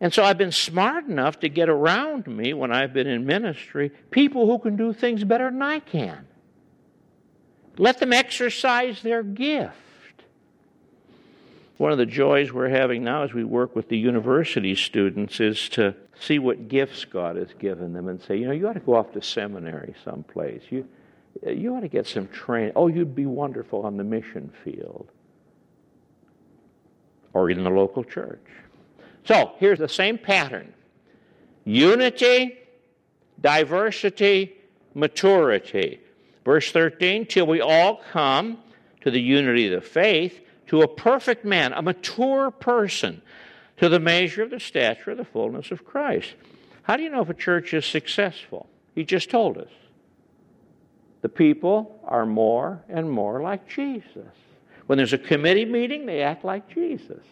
And 0.00 0.12
so 0.12 0.22
I've 0.22 0.38
been 0.38 0.52
smart 0.52 1.06
enough 1.06 1.40
to 1.40 1.48
get 1.48 1.68
around 1.68 2.26
me 2.26 2.52
when 2.52 2.70
I've 2.72 2.92
been 2.92 3.06
in 3.06 3.24
ministry 3.24 3.90
people 4.10 4.46
who 4.46 4.58
can 4.58 4.76
do 4.76 4.92
things 4.92 5.24
better 5.24 5.50
than 5.50 5.62
I 5.62 5.80
can. 5.80 6.26
Let 7.78 7.98
them 7.98 8.12
exercise 8.12 9.02
their 9.02 9.22
gift. 9.22 9.74
One 11.78 11.92
of 11.92 11.98
the 11.98 12.06
joys 12.06 12.52
we're 12.52 12.68
having 12.68 13.04
now 13.04 13.22
as 13.22 13.32
we 13.32 13.44
work 13.44 13.76
with 13.76 13.88
the 13.88 13.96
university 13.96 14.74
students 14.74 15.38
is 15.38 15.68
to 15.70 15.94
see 16.20 16.40
what 16.40 16.66
gifts 16.66 17.04
God 17.04 17.36
has 17.36 17.54
given 17.60 17.92
them 17.92 18.08
and 18.08 18.20
say, 18.20 18.36
you 18.36 18.46
know, 18.46 18.52
you 18.52 18.66
ought 18.66 18.72
to 18.72 18.80
go 18.80 18.96
off 18.96 19.12
to 19.12 19.22
seminary 19.22 19.94
someplace. 20.04 20.62
You, 20.70 20.88
you 21.46 21.76
ought 21.76 21.82
to 21.82 21.88
get 21.88 22.08
some 22.08 22.26
training. 22.28 22.72
Oh, 22.74 22.88
you'd 22.88 23.14
be 23.14 23.26
wonderful 23.26 23.86
on 23.86 23.96
the 23.96 24.02
mission 24.02 24.52
field 24.64 25.08
or 27.32 27.48
in 27.48 27.62
the 27.62 27.70
local 27.70 28.02
church. 28.02 28.44
So 29.24 29.52
here's 29.58 29.78
the 29.78 29.88
same 29.88 30.18
pattern 30.18 30.74
unity, 31.64 32.58
diversity, 33.40 34.56
maturity. 34.94 36.00
Verse 36.44 36.72
13, 36.72 37.26
till 37.26 37.46
we 37.46 37.60
all 37.60 38.00
come 38.10 38.58
to 39.02 39.12
the 39.12 39.20
unity 39.20 39.72
of 39.72 39.80
the 39.80 39.88
faith 39.88 40.40
to 40.68 40.82
a 40.82 40.88
perfect 40.88 41.44
man, 41.44 41.72
a 41.72 41.82
mature 41.82 42.50
person, 42.50 43.22
to 43.78 43.88
the 43.88 44.00
measure 44.00 44.42
of 44.42 44.50
the 44.50 44.60
stature 44.60 45.12
of 45.12 45.18
the 45.18 45.24
fullness 45.24 45.70
of 45.70 45.84
Christ. 45.84 46.34
How 46.82 46.96
do 46.96 47.02
you 47.02 47.10
know 47.10 47.22
if 47.22 47.28
a 47.28 47.34
church 47.34 47.74
is 47.74 47.84
successful? 47.84 48.68
He 48.94 49.04
just 49.04 49.30
told 49.30 49.58
us. 49.58 49.70
The 51.20 51.28
people 51.28 52.00
are 52.04 52.26
more 52.26 52.82
and 52.88 53.10
more 53.10 53.42
like 53.42 53.68
Jesus. 53.68 54.32
When 54.86 54.96
there's 54.96 55.12
a 55.12 55.18
committee 55.18 55.64
meeting, 55.64 56.06
they 56.06 56.22
act 56.22 56.44
like 56.44 56.68
Jesus. 56.72 57.22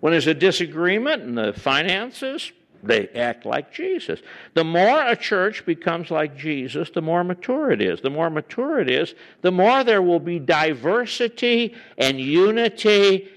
When 0.00 0.12
there's 0.12 0.26
a 0.26 0.34
disagreement 0.34 1.22
in 1.22 1.34
the 1.34 1.52
finances, 1.52 2.52
they 2.82 3.08
act 3.08 3.44
like 3.44 3.72
Jesus. 3.72 4.20
The 4.54 4.64
more 4.64 5.06
a 5.06 5.16
church 5.16 5.66
becomes 5.66 6.10
like 6.10 6.36
Jesus, 6.36 6.90
the 6.90 7.02
more 7.02 7.22
mature 7.24 7.70
it 7.70 7.82
is. 7.82 8.00
The 8.00 8.10
more 8.10 8.30
mature 8.30 8.80
it 8.80 8.90
is, 8.90 9.14
the 9.42 9.52
more 9.52 9.84
there 9.84 10.02
will 10.02 10.20
be 10.20 10.38
diversity 10.38 11.74
and 11.98 12.20
unity, 12.20 13.28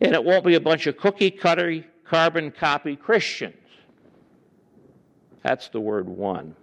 and 0.00 0.14
it 0.14 0.24
won't 0.24 0.44
be 0.44 0.54
a 0.54 0.60
bunch 0.60 0.86
of 0.86 0.96
cookie 0.96 1.30
cutter, 1.30 1.84
carbon 2.04 2.50
copy 2.50 2.96
Christians. 2.96 3.56
That's 5.42 5.68
the 5.68 5.80
word 5.80 6.08
one. 6.08 6.56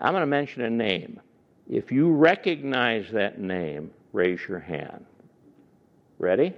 I'm 0.00 0.12
going 0.12 0.22
to 0.22 0.26
mention 0.26 0.62
a 0.62 0.70
name. 0.70 1.20
If 1.68 1.92
you 1.92 2.10
recognize 2.12 3.10
that 3.12 3.40
name, 3.40 3.90
raise 4.12 4.40
your 4.48 4.60
hand. 4.60 5.04
Ready? 6.18 6.54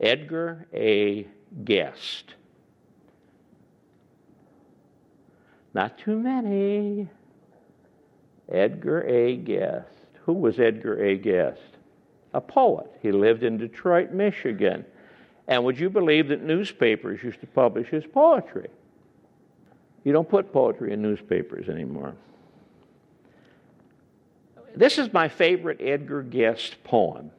Edgar 0.00 0.66
A. 0.72 1.26
Guest. 1.64 2.34
Not 5.74 5.98
too 5.98 6.16
many. 6.16 7.08
Edgar 8.50 9.02
A. 9.02 9.36
Guest. 9.36 9.88
Who 10.24 10.32
was 10.32 10.58
Edgar 10.60 11.02
A. 11.02 11.16
Guest? 11.16 11.60
A 12.32 12.40
poet. 12.40 12.90
He 13.02 13.12
lived 13.12 13.42
in 13.42 13.58
Detroit, 13.58 14.12
Michigan. 14.12 14.84
And 15.48 15.64
would 15.64 15.78
you 15.78 15.90
believe 15.90 16.28
that 16.28 16.42
newspapers 16.42 17.22
used 17.22 17.40
to 17.40 17.46
publish 17.46 17.88
his 17.88 18.04
poetry? 18.06 18.68
You 20.04 20.12
don't 20.12 20.28
put 20.28 20.52
poetry 20.52 20.92
in 20.92 21.02
newspapers 21.02 21.68
anymore. 21.68 22.14
This 24.76 24.98
is 24.98 25.12
my 25.12 25.28
favorite 25.28 25.80
Edgar 25.80 26.22
Guest 26.22 26.82
poem. 26.84 27.30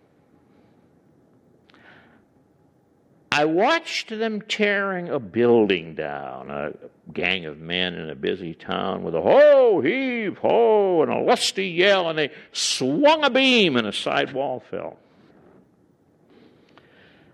I 3.31 3.45
watched 3.45 4.09
them 4.09 4.41
tearing 4.41 5.09
a 5.09 5.19
building 5.19 5.93
down, 5.93 6.49
a 6.49 6.71
gang 7.13 7.45
of 7.45 7.59
men 7.59 7.93
in 7.93 8.09
a 8.09 8.15
busy 8.15 8.53
town 8.53 9.03
with 9.03 9.15
a 9.15 9.21
ho, 9.21 9.81
heave, 9.81 10.37
ho, 10.39 11.01
and 11.03 11.11
a 11.11 11.19
lusty 11.19 11.67
yell, 11.67 12.09
and 12.09 12.17
they 12.17 12.31
swung 12.51 13.23
a 13.23 13.29
beam 13.29 13.75
and 13.75 13.87
a 13.87 13.93
side 13.93 14.33
wall 14.33 14.63
fell. 14.71 14.97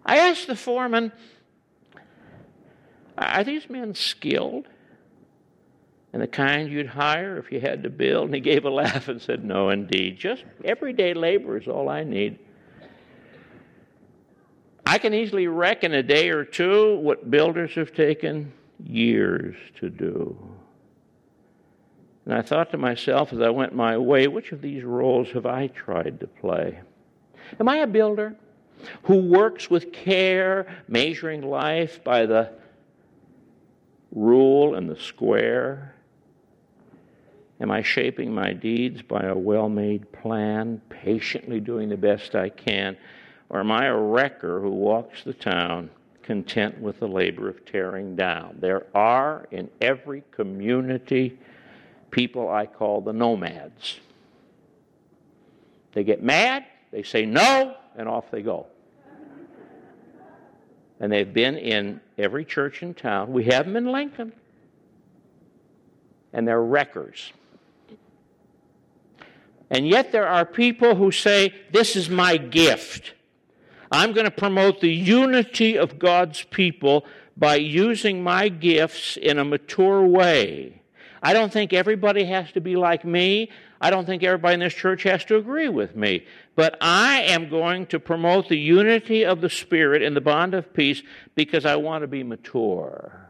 I 0.06 0.18
asked 0.18 0.48
the 0.48 0.56
foreman, 0.56 1.12
Are 3.18 3.44
these 3.44 3.70
men 3.70 3.96
skilled? 3.96 4.68
And 6.14 6.22
the 6.22 6.28
kind 6.28 6.70
you'd 6.70 6.88
hire 6.88 7.38
if 7.38 7.54
you 7.54 7.62
had 7.62 7.84
to 7.84 7.90
build? 7.90 8.26
And 8.26 8.36
he 8.36 8.42
gave 8.42 8.66
a 8.66 8.70
laugh 8.70 9.08
and 9.08 9.22
said, 9.22 9.46
No, 9.46 9.70
indeed. 9.70 10.18
Just 10.18 10.44
everyday 10.66 11.14
labor 11.14 11.58
is 11.58 11.68
all 11.68 11.88
I 11.88 12.04
need. 12.04 12.40
I 14.86 14.98
can 14.98 15.14
easily 15.14 15.48
reckon 15.48 15.94
a 15.94 16.04
day 16.04 16.30
or 16.30 16.44
two 16.44 16.98
what 16.98 17.32
builders 17.32 17.76
have 17.76 17.94
taken 17.94 18.52
years 18.86 19.56
to 19.80 19.90
do. 19.90 20.38
And 22.26 22.34
I 22.34 22.42
thought 22.42 22.72
to 22.72 22.78
myself 22.78 23.34
as 23.34 23.42
I 23.42 23.50
went 23.50 23.74
my 23.74 23.98
way, 23.98 24.28
which 24.28 24.52
of 24.52 24.62
these 24.62 24.84
roles 24.84 25.30
have 25.32 25.46
I 25.46 25.68
tried 25.68 26.20
to 26.20 26.28
play? 26.28 26.80
Am 27.60 27.68
I 27.68 27.78
a 27.78 27.88
builder 27.88 28.36
who 29.04 29.18
works 29.18 29.70
with 29.70 29.92
care, 29.92 30.84
measuring 30.88 31.42
life 31.42 32.04
by 32.04 32.26
the 32.26 32.52
rule 34.12 34.76
and 34.76 34.90
the 34.90 35.00
square? 35.00 35.96
Am 37.60 37.72
I 37.72 37.82
shaping 37.82 38.34
my 38.34 38.54
deeds 38.54 39.02
by 39.02 39.22
a 39.22 39.38
well 39.38 39.70
made 39.70 40.12
plan, 40.12 40.82
patiently 40.90 41.60
doing 41.60 41.90
the 41.90 41.98
best 41.98 42.36
I 42.36 42.50
can? 42.50 42.98
Or 43.50 43.60
am 43.60 43.72
I 43.72 43.88
a 43.88 43.96
wrecker 43.96 44.62
who 44.62 44.70
walks 44.70 45.24
the 45.24 45.34
town 45.34 45.90
content 46.32 46.80
with 46.80 46.98
the 47.02 47.08
labor 47.10 47.50
of 47.50 47.66
tearing 47.66 48.16
down? 48.16 48.56
There 48.62 48.88
are 48.96 49.50
in 49.52 49.70
every 49.82 50.24
community 50.32 51.38
people 52.10 52.50
I 52.50 52.68
call 52.68 53.02
the 53.02 53.12
nomads. 53.12 54.00
They 55.92 56.06
get 56.06 56.24
mad, 56.24 56.64
they 56.90 57.04
say 57.04 57.26
no, 57.26 57.76
and 57.98 58.08
off 58.08 58.32
they 58.32 58.42
go. 58.42 58.68
And 61.02 61.12
they've 61.12 61.34
been 61.34 61.58
in 61.58 62.00
every 62.18 62.46
church 62.46 62.82
in 62.82 62.94
town. 62.94 63.34
We 63.34 63.44
have 63.46 63.66
them 63.66 63.76
in 63.76 63.92
Lincoln. 63.92 64.32
And 66.32 66.48
they're 66.48 66.64
wreckers. 66.64 67.34
And 69.70 69.86
yet 69.86 70.14
there 70.14 70.28
are 70.30 70.46
people 70.46 70.96
who 70.96 71.12
say, 71.12 71.54
This 71.72 71.98
is 71.98 72.10
my 72.10 72.38
gift. 72.38 73.16
I'm 73.92 74.14
going 74.14 74.26
to 74.26 74.32
promote 74.32 74.80
the 74.80 74.94
unity 74.94 75.78
of 75.78 76.00
God's 76.00 76.44
people 76.44 77.06
by 77.36 77.56
using 77.56 78.24
my 78.24 78.48
gifts 78.48 79.18
in 79.18 79.38
a 79.38 79.46
mature 79.46 80.06
way. 80.06 80.82
I 81.22 81.34
don't 81.34 81.52
think 81.52 81.74
everybody 81.74 82.24
has 82.26 82.52
to 82.54 82.62
be 82.62 82.76
like 82.76 83.06
me. 83.06 83.52
I 83.80 83.90
don't 83.90 84.06
think 84.06 84.24
everybody 84.24 84.56
in 84.56 84.60
this 84.62 84.74
church 84.74 85.04
has 85.04 85.26
to 85.26 85.36
agree 85.36 85.70
with 85.70 85.96
me. 85.96 86.26
But 86.56 86.78
I 86.82 87.22
am 87.24 87.50
going 87.50 87.88
to 87.88 88.00
promote 88.00 88.48
the 88.48 88.58
unity 88.58 89.26
of 89.26 89.42
the 89.42 89.50
Spirit 89.50 90.02
in 90.02 90.14
the 90.14 90.22
bond 90.22 90.54
of 90.54 90.74
peace 90.74 91.02
because 91.36 91.66
I 91.66 91.76
want 91.76 92.04
to 92.04 92.08
be 92.08 92.24
mature. 92.24 93.28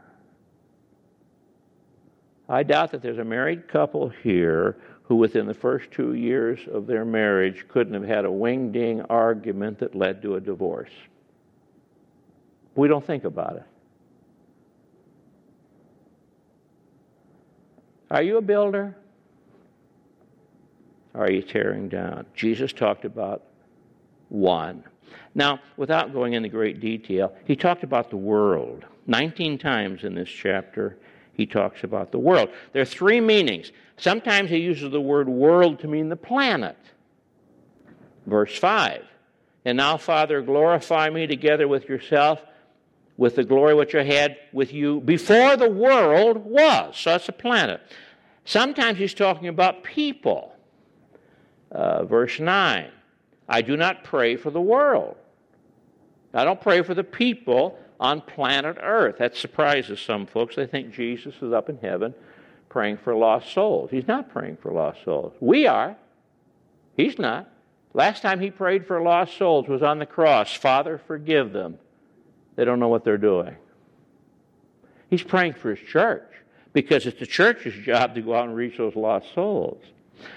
I 2.48 2.62
doubt 2.62 2.92
that 2.92 3.02
there's 3.02 3.18
a 3.18 3.24
married 3.24 3.68
couple 3.68 4.10
here 4.10 4.76
who, 5.12 5.16
within 5.16 5.46
the 5.46 5.52
first 5.52 5.90
two 5.90 6.14
years 6.14 6.58
of 6.72 6.86
their 6.86 7.04
marriage, 7.04 7.66
couldn't 7.68 7.92
have 7.92 8.02
had 8.02 8.24
a 8.24 8.32
wing 8.32 8.72
ding 8.72 9.02
argument 9.10 9.78
that 9.78 9.94
led 9.94 10.22
to 10.22 10.36
a 10.36 10.40
divorce. 10.40 10.88
We 12.76 12.88
don't 12.88 13.06
think 13.06 13.24
about 13.24 13.56
it. 13.56 13.64
Are 18.10 18.22
you 18.22 18.38
a 18.38 18.40
builder? 18.40 18.96
Are 21.14 21.30
you 21.30 21.42
tearing 21.42 21.90
down? 21.90 22.24
Jesus 22.34 22.72
talked 22.72 23.04
about 23.04 23.42
one. 24.30 24.82
Now, 25.34 25.60
without 25.76 26.14
going 26.14 26.32
into 26.32 26.48
great 26.48 26.80
detail, 26.80 27.36
he 27.44 27.54
talked 27.54 27.84
about 27.84 28.08
the 28.08 28.16
world. 28.16 28.86
19 29.08 29.58
times 29.58 30.04
in 30.04 30.14
this 30.14 30.30
chapter, 30.30 30.96
he 31.34 31.46
talks 31.46 31.82
about 31.84 32.12
the 32.12 32.18
world. 32.18 32.50
There 32.72 32.82
are 32.82 32.86
three 32.86 33.20
meanings. 33.20 33.72
Sometimes 33.96 34.50
he 34.50 34.58
uses 34.58 34.90
the 34.90 35.00
word 35.00 35.28
world 35.28 35.80
to 35.80 35.88
mean 35.88 36.08
the 36.08 36.16
planet. 36.16 36.76
Verse 38.26 38.56
5 38.56 39.04
And 39.64 39.76
now, 39.76 39.96
Father, 39.96 40.42
glorify 40.42 41.10
me 41.10 41.26
together 41.26 41.66
with 41.66 41.88
yourself 41.88 42.40
with 43.16 43.36
the 43.36 43.44
glory 43.44 43.74
which 43.74 43.94
I 43.94 44.04
had 44.04 44.36
with 44.52 44.72
you 44.72 45.00
before 45.00 45.56
the 45.56 45.68
world 45.68 46.38
was. 46.38 46.96
So 46.96 47.10
that's 47.10 47.28
a 47.28 47.32
planet. 47.32 47.80
Sometimes 48.44 48.98
he's 48.98 49.14
talking 49.14 49.48
about 49.48 49.84
people. 49.84 50.54
Uh, 51.70 52.04
verse 52.04 52.38
9 52.40 52.90
I 53.48 53.62
do 53.62 53.76
not 53.76 54.04
pray 54.04 54.36
for 54.36 54.50
the 54.50 54.60
world. 54.60 55.16
I 56.34 56.44
don't 56.44 56.60
pray 56.60 56.82
for 56.82 56.94
the 56.94 57.04
people 57.04 57.78
on 58.02 58.20
planet 58.20 58.76
Earth. 58.82 59.18
That 59.18 59.36
surprises 59.36 60.00
some 60.00 60.26
folks. 60.26 60.56
They 60.56 60.66
think 60.66 60.92
Jesus 60.92 61.36
is 61.40 61.52
up 61.52 61.70
in 61.70 61.78
heaven 61.78 62.12
praying 62.68 62.96
for 62.96 63.14
lost 63.14 63.52
souls. 63.52 63.90
He's 63.90 64.08
not 64.08 64.32
praying 64.32 64.58
for 64.60 64.72
lost 64.72 65.04
souls. 65.04 65.32
We 65.40 65.66
are. 65.66 65.96
He's 66.96 67.18
not. 67.18 67.48
Last 67.94 68.22
time 68.22 68.40
he 68.40 68.50
prayed 68.50 68.86
for 68.86 69.00
lost 69.00 69.36
souls 69.36 69.68
was 69.68 69.82
on 69.82 70.00
the 70.00 70.06
cross. 70.06 70.52
Father, 70.52 71.00
forgive 71.06 71.52
them. 71.52 71.78
They 72.56 72.64
don't 72.64 72.80
know 72.80 72.88
what 72.88 73.04
they're 73.04 73.18
doing. 73.18 73.54
He's 75.08 75.22
praying 75.22 75.52
for 75.54 75.74
his 75.74 75.86
church 75.86 76.28
because 76.72 77.06
it's 77.06 77.20
the 77.20 77.26
church's 77.26 77.74
job 77.84 78.14
to 78.16 78.22
go 78.22 78.34
out 78.34 78.46
and 78.46 78.56
reach 78.56 78.78
those 78.78 78.96
lost 78.96 79.32
souls. 79.32 79.82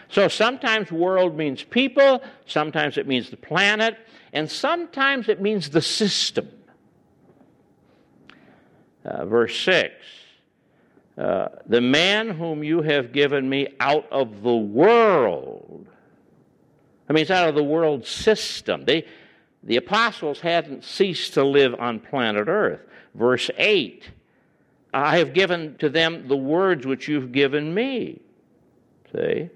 So 0.09 0.27
sometimes 0.27 0.91
world 0.91 1.35
means 1.35 1.63
people, 1.63 2.21
sometimes 2.45 2.97
it 2.97 3.07
means 3.07 3.29
the 3.29 3.37
planet, 3.37 3.97
and 4.33 4.51
sometimes 4.51 5.29
it 5.29 5.41
means 5.41 5.69
the 5.69 5.81
system. 5.81 6.49
Uh, 9.05 9.25
verse 9.25 9.57
6 9.59 9.93
uh, 11.17 11.47
The 11.67 11.81
man 11.81 12.29
whom 12.29 12.63
you 12.63 12.81
have 12.81 13.13
given 13.13 13.47
me 13.47 13.67
out 13.79 14.11
of 14.11 14.41
the 14.41 14.55
world. 14.55 15.85
I 17.07 17.13
mean, 17.13 17.21
it's 17.21 17.31
out 17.31 17.47
of 17.47 17.55
the 17.55 17.63
world 17.63 18.07
system. 18.07 18.85
They, 18.85 19.05
the 19.63 19.77
apostles 19.77 20.39
hadn't 20.39 20.83
ceased 20.83 21.35
to 21.35 21.43
live 21.43 21.75
on 21.79 21.99
planet 21.99 22.47
Earth. 22.47 22.81
Verse 23.13 23.49
8 23.57 24.09
I 24.93 25.17
have 25.17 25.33
given 25.33 25.75
to 25.79 25.89
them 25.89 26.29
the 26.29 26.37
words 26.37 26.85
which 26.85 27.09
you've 27.09 27.33
given 27.33 27.73
me. 27.73 28.21
See? 29.13 29.49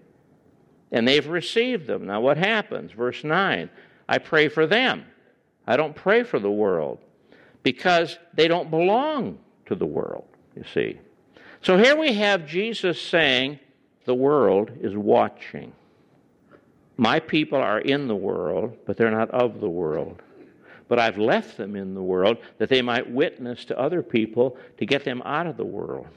And 0.92 1.08
they've 1.08 1.26
received 1.26 1.88
them. 1.88 2.06
Now, 2.08 2.20
what 2.20 2.38
happens? 2.38 2.92
Verse 2.92 3.24
9 3.24 3.70
I 4.08 4.18
pray 4.18 4.48
for 4.48 4.68
them. 4.68 5.06
I 5.66 5.78
don't 5.78 5.96
pray 5.96 6.24
for 6.24 6.40
the 6.40 6.52
world 6.52 7.00
because 7.64 8.18
they 8.34 8.48
don't 8.48 8.70
belong 8.70 9.40
to 9.66 9.76
the 9.76 9.86
world, 9.86 10.26
you 10.56 10.64
see. 10.74 11.00
So 11.62 11.78
here 11.78 11.96
we 11.96 12.14
have 12.14 12.48
Jesus 12.48 13.02
saying, 13.02 13.60
The 14.06 14.16
world 14.16 14.72
is 14.82 14.96
watching. 14.96 15.74
My 16.98 17.20
people 17.20 17.60
are 17.60 17.80
in 17.80 18.08
the 18.08 18.16
world, 18.16 18.78
but 18.86 18.98
they're 18.98 19.12
not 19.12 19.30
of 19.32 19.62
the 19.62 19.70
world. 19.70 20.22
But 20.88 21.00
I've 21.00 21.18
left 21.18 21.56
them 21.56 21.76
in 21.76 21.94
the 21.94 22.02
world 22.02 22.38
that 22.58 22.68
they 22.68 22.82
might 22.82 23.10
witness 23.10 23.64
to 23.66 23.80
other 23.80 24.02
people 24.02 24.58
to 24.80 24.86
get 24.86 25.06
them 25.06 25.22
out 25.24 25.48
of 25.48 25.56
the 25.56 25.66
world. 25.66 26.08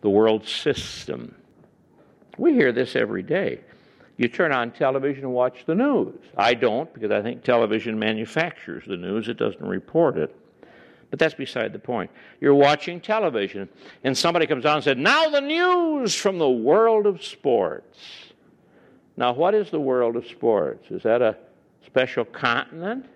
The 0.00 0.08
world 0.10 0.48
system. 0.48 1.34
We 2.38 2.54
hear 2.54 2.72
this 2.72 2.96
every 2.96 3.22
day. 3.22 3.60
You 4.20 4.28
turn 4.28 4.52
on 4.52 4.72
television 4.72 5.24
and 5.24 5.32
watch 5.32 5.64
the 5.64 5.74
news. 5.74 6.14
I 6.36 6.52
don't 6.52 6.92
because 6.92 7.10
I 7.10 7.22
think 7.22 7.42
television 7.42 7.98
manufactures 7.98 8.84
the 8.86 8.98
news, 8.98 9.28
it 9.28 9.38
doesn't 9.38 9.64
report 9.66 10.18
it. 10.18 10.36
But 11.08 11.18
that's 11.18 11.32
beside 11.32 11.72
the 11.72 11.78
point. 11.78 12.10
You're 12.38 12.54
watching 12.54 13.00
television, 13.00 13.66
and 14.04 14.16
somebody 14.16 14.46
comes 14.46 14.66
on 14.66 14.74
and 14.74 14.84
said, 14.84 14.98
Now 14.98 15.30
the 15.30 15.40
news 15.40 16.14
from 16.14 16.38
the 16.38 16.50
world 16.50 17.06
of 17.06 17.24
sports. 17.24 17.98
Now, 19.16 19.32
what 19.32 19.54
is 19.54 19.70
the 19.70 19.80
world 19.80 20.16
of 20.16 20.26
sports? 20.26 20.90
Is 20.90 21.02
that 21.04 21.22
a 21.22 21.38
special 21.86 22.26
continent? 22.26 23.06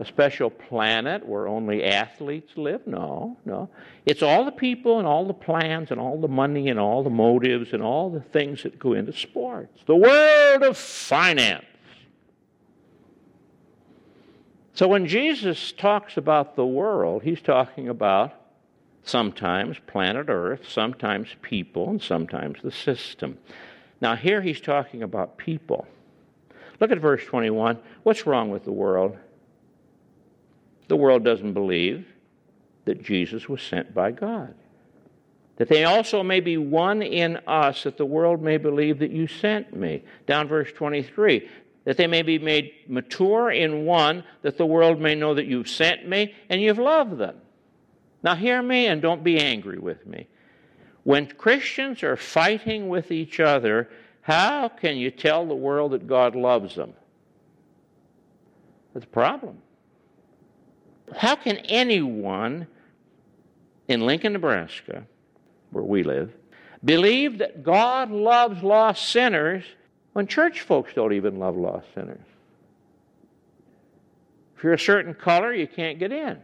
A 0.00 0.04
special 0.06 0.48
planet 0.48 1.26
where 1.26 1.46
only 1.46 1.84
athletes 1.84 2.56
live? 2.56 2.86
No, 2.86 3.36
no. 3.44 3.68
It's 4.06 4.22
all 4.22 4.46
the 4.46 4.50
people 4.50 4.98
and 4.98 5.06
all 5.06 5.26
the 5.26 5.34
plans 5.34 5.90
and 5.90 6.00
all 6.00 6.18
the 6.18 6.26
money 6.26 6.70
and 6.70 6.80
all 6.80 7.02
the 7.02 7.10
motives 7.10 7.74
and 7.74 7.82
all 7.82 8.08
the 8.08 8.22
things 8.22 8.62
that 8.62 8.78
go 8.78 8.94
into 8.94 9.12
sports. 9.12 9.82
The 9.86 9.94
world 9.94 10.62
of 10.62 10.78
finance. 10.78 11.66
So 14.72 14.88
when 14.88 15.06
Jesus 15.06 15.72
talks 15.72 16.16
about 16.16 16.56
the 16.56 16.64
world, 16.64 17.22
he's 17.22 17.42
talking 17.42 17.90
about 17.90 18.32
sometimes 19.02 19.76
planet 19.86 20.30
Earth, 20.30 20.66
sometimes 20.66 21.28
people, 21.42 21.90
and 21.90 22.00
sometimes 22.00 22.62
the 22.62 22.72
system. 22.72 23.36
Now, 24.00 24.16
here 24.16 24.40
he's 24.40 24.62
talking 24.62 25.02
about 25.02 25.36
people. 25.36 25.86
Look 26.80 26.90
at 26.90 26.98
verse 26.98 27.22
21. 27.26 27.78
What's 28.02 28.26
wrong 28.26 28.48
with 28.48 28.64
the 28.64 28.72
world? 28.72 29.18
The 30.90 30.96
world 30.96 31.22
doesn't 31.22 31.52
believe 31.52 32.04
that 32.84 33.00
Jesus 33.00 33.48
was 33.48 33.62
sent 33.62 33.94
by 33.94 34.10
God. 34.10 34.56
That 35.58 35.68
they 35.68 35.84
also 35.84 36.24
may 36.24 36.40
be 36.40 36.56
one 36.56 37.00
in 37.00 37.36
us, 37.46 37.84
that 37.84 37.96
the 37.96 38.04
world 38.04 38.42
may 38.42 38.56
believe 38.56 38.98
that 38.98 39.12
you 39.12 39.28
sent 39.28 39.72
me. 39.72 40.02
Down 40.26 40.48
verse 40.48 40.72
23 40.72 41.48
that 41.84 41.96
they 41.96 42.08
may 42.08 42.22
be 42.22 42.40
made 42.40 42.72
mature 42.88 43.52
in 43.52 43.84
one, 43.84 44.24
that 44.42 44.58
the 44.58 44.66
world 44.66 45.00
may 45.00 45.14
know 45.14 45.32
that 45.32 45.46
you've 45.46 45.68
sent 45.68 46.08
me 46.08 46.34
and 46.48 46.60
you've 46.60 46.78
loved 46.78 47.18
them. 47.18 47.36
Now, 48.24 48.34
hear 48.34 48.60
me 48.60 48.86
and 48.86 49.00
don't 49.00 49.22
be 49.22 49.38
angry 49.38 49.78
with 49.78 50.04
me. 50.08 50.26
When 51.04 51.26
Christians 51.28 52.02
are 52.02 52.16
fighting 52.16 52.88
with 52.88 53.12
each 53.12 53.38
other, 53.38 53.88
how 54.22 54.68
can 54.68 54.96
you 54.96 55.12
tell 55.12 55.46
the 55.46 55.54
world 55.54 55.92
that 55.92 56.08
God 56.08 56.34
loves 56.34 56.74
them? 56.74 56.94
That's 58.92 59.06
a 59.06 59.08
problem. 59.08 59.62
How 61.16 61.36
can 61.36 61.56
anyone 61.58 62.66
in 63.88 64.00
Lincoln, 64.06 64.32
Nebraska, 64.32 65.06
where 65.70 65.84
we 65.84 66.02
live, 66.02 66.32
believe 66.84 67.38
that 67.38 67.62
God 67.62 68.10
loves 68.10 68.62
lost 68.62 69.08
sinners 69.08 69.64
when 70.12 70.26
church 70.26 70.60
folks 70.60 70.94
don't 70.94 71.12
even 71.12 71.38
love 71.38 71.56
lost 71.56 71.86
sinners? 71.94 72.24
If 74.56 74.64
you're 74.64 74.74
a 74.74 74.78
certain 74.78 75.14
color, 75.14 75.54
you 75.54 75.66
can't 75.66 75.98
get 75.98 76.12
in. 76.12 76.38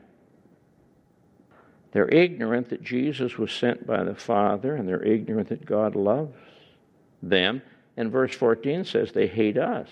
They're 1.92 2.08
ignorant 2.08 2.70
that 2.70 2.82
Jesus 2.82 3.38
was 3.38 3.52
sent 3.52 3.86
by 3.86 4.04
the 4.04 4.14
Father, 4.14 4.74
and 4.74 4.88
they're 4.88 5.02
ignorant 5.02 5.48
that 5.48 5.64
God 5.64 5.94
loves 5.94 6.36
them. 7.22 7.62
And 7.96 8.10
verse 8.10 8.34
14 8.34 8.84
says 8.84 9.12
they 9.12 9.26
hate 9.26 9.56
us. 9.56 9.88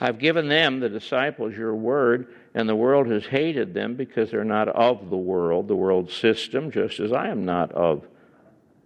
I've 0.00 0.18
given 0.18 0.48
them, 0.48 0.80
the 0.80 0.88
disciples, 0.88 1.56
your 1.56 1.74
word, 1.74 2.28
and 2.54 2.68
the 2.68 2.76
world 2.76 3.06
has 3.08 3.26
hated 3.26 3.74
them 3.74 3.94
because 3.94 4.30
they're 4.30 4.44
not 4.44 4.68
of 4.68 5.10
the 5.10 5.16
world, 5.16 5.68
the 5.68 5.76
world 5.76 6.10
system, 6.10 6.70
just 6.70 7.00
as 7.00 7.12
I 7.12 7.28
am 7.28 7.44
not 7.44 7.70
of 7.72 8.06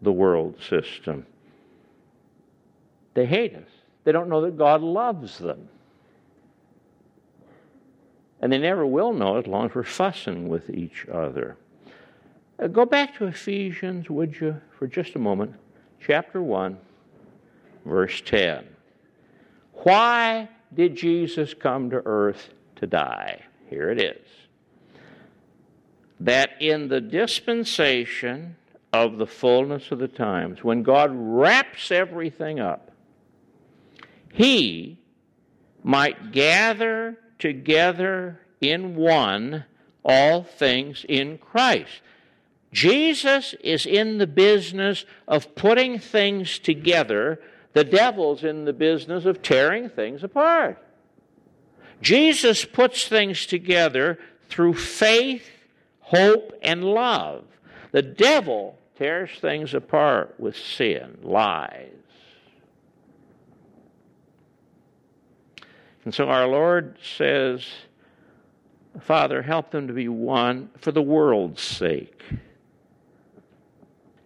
the 0.01 0.13
world 0.13 0.61
system. 0.61 1.27
They 3.15 3.27
hate 3.27 3.55
us. 3.55 3.69
They 4.05 4.13
don't 4.13 4.29
know 4.29 4.41
that 4.43 4.59
God 4.59 4.83
loves 4.83 5.39
them. 5.39 5.69
And 8.41 8.53
they 8.53 8.59
never 8.59 8.85
will 8.85 9.13
know 9.13 9.37
as 9.37 9.47
long 9.47 9.67
as 9.67 9.75
we're 9.75 9.85
fussing 9.85 10.49
with 10.49 10.69
each 10.71 11.07
other. 11.07 11.57
Uh, 12.59 12.67
go 12.67 12.85
back 12.85 13.17
to 13.17 13.27
Ephesians, 13.27 14.11
would 14.11 14.41
you, 14.41 14.61
for 14.77 14.89
just 14.89 15.15
a 15.15 15.19
moment. 15.21 15.55
Chapter 16.01 16.43
1, 16.43 16.77
verse 17.85 18.21
10. 18.25 18.67
Why 19.75 20.49
did 20.75 20.97
Jesus 20.97 21.55
come 21.55 21.91
to 21.91 22.03
earth 22.05 22.51
to 22.77 22.87
die? 22.89 23.43
Here 23.73 23.91
it 23.91 24.03
is. 24.03 24.27
That 26.20 26.51
in 26.61 26.89
the 26.89 27.01
dispensation 27.01 28.57
of 28.93 29.16
the 29.16 29.27
fullness 29.27 29.91
of 29.91 29.99
the 29.99 30.09
times, 30.09 30.62
when 30.62 30.83
God 30.83 31.11
wraps 31.14 31.91
everything 31.91 32.61
up, 32.61 32.91
He 34.31 34.99
might 35.83 36.33
gather 36.33 37.18
together 37.39 38.41
in 38.61 38.95
one 38.95 39.64
all 40.05 40.43
things 40.45 41.07
in 41.09 41.39
Christ. 41.39 42.03
Jesus 42.73 43.55
is 43.64 43.87
in 43.87 44.18
the 44.18 44.27
business 44.27 45.07
of 45.27 45.55
putting 45.55 45.99
things 45.99 46.59
together 46.59 47.41
the 47.73 47.85
devil's 47.85 48.45
in 48.45 48.66
the 48.66 48.73
business 48.75 49.25
of 49.25 49.41
tearing 49.41 49.89
things 49.89 50.23
apart. 50.23 50.79
Jesus 52.03 52.65
puts 52.65 53.07
things 53.07 53.47
together 53.47 54.19
through 54.49 54.75
faith, 54.75 55.49
hope, 56.01 56.53
and 56.63 56.85
love. 56.85 57.45
The 57.93 58.03
devil 58.03 58.79
tears 58.99 59.31
things 59.41 59.73
apart 59.73 60.35
with 60.39 60.57
sin, 60.57 61.19
lies. 61.23 61.89
And 66.05 66.13
so 66.13 66.29
our 66.29 66.49
Lord 66.49 66.99
says, 67.17 67.65
Father, 69.01 69.43
help 69.43 69.71
them 69.71 69.87
to 69.87 69.93
be 69.93 70.09
one 70.09 70.71
for 70.79 70.91
the 70.91 71.03
world's 71.03 71.63
sake. 71.63 72.23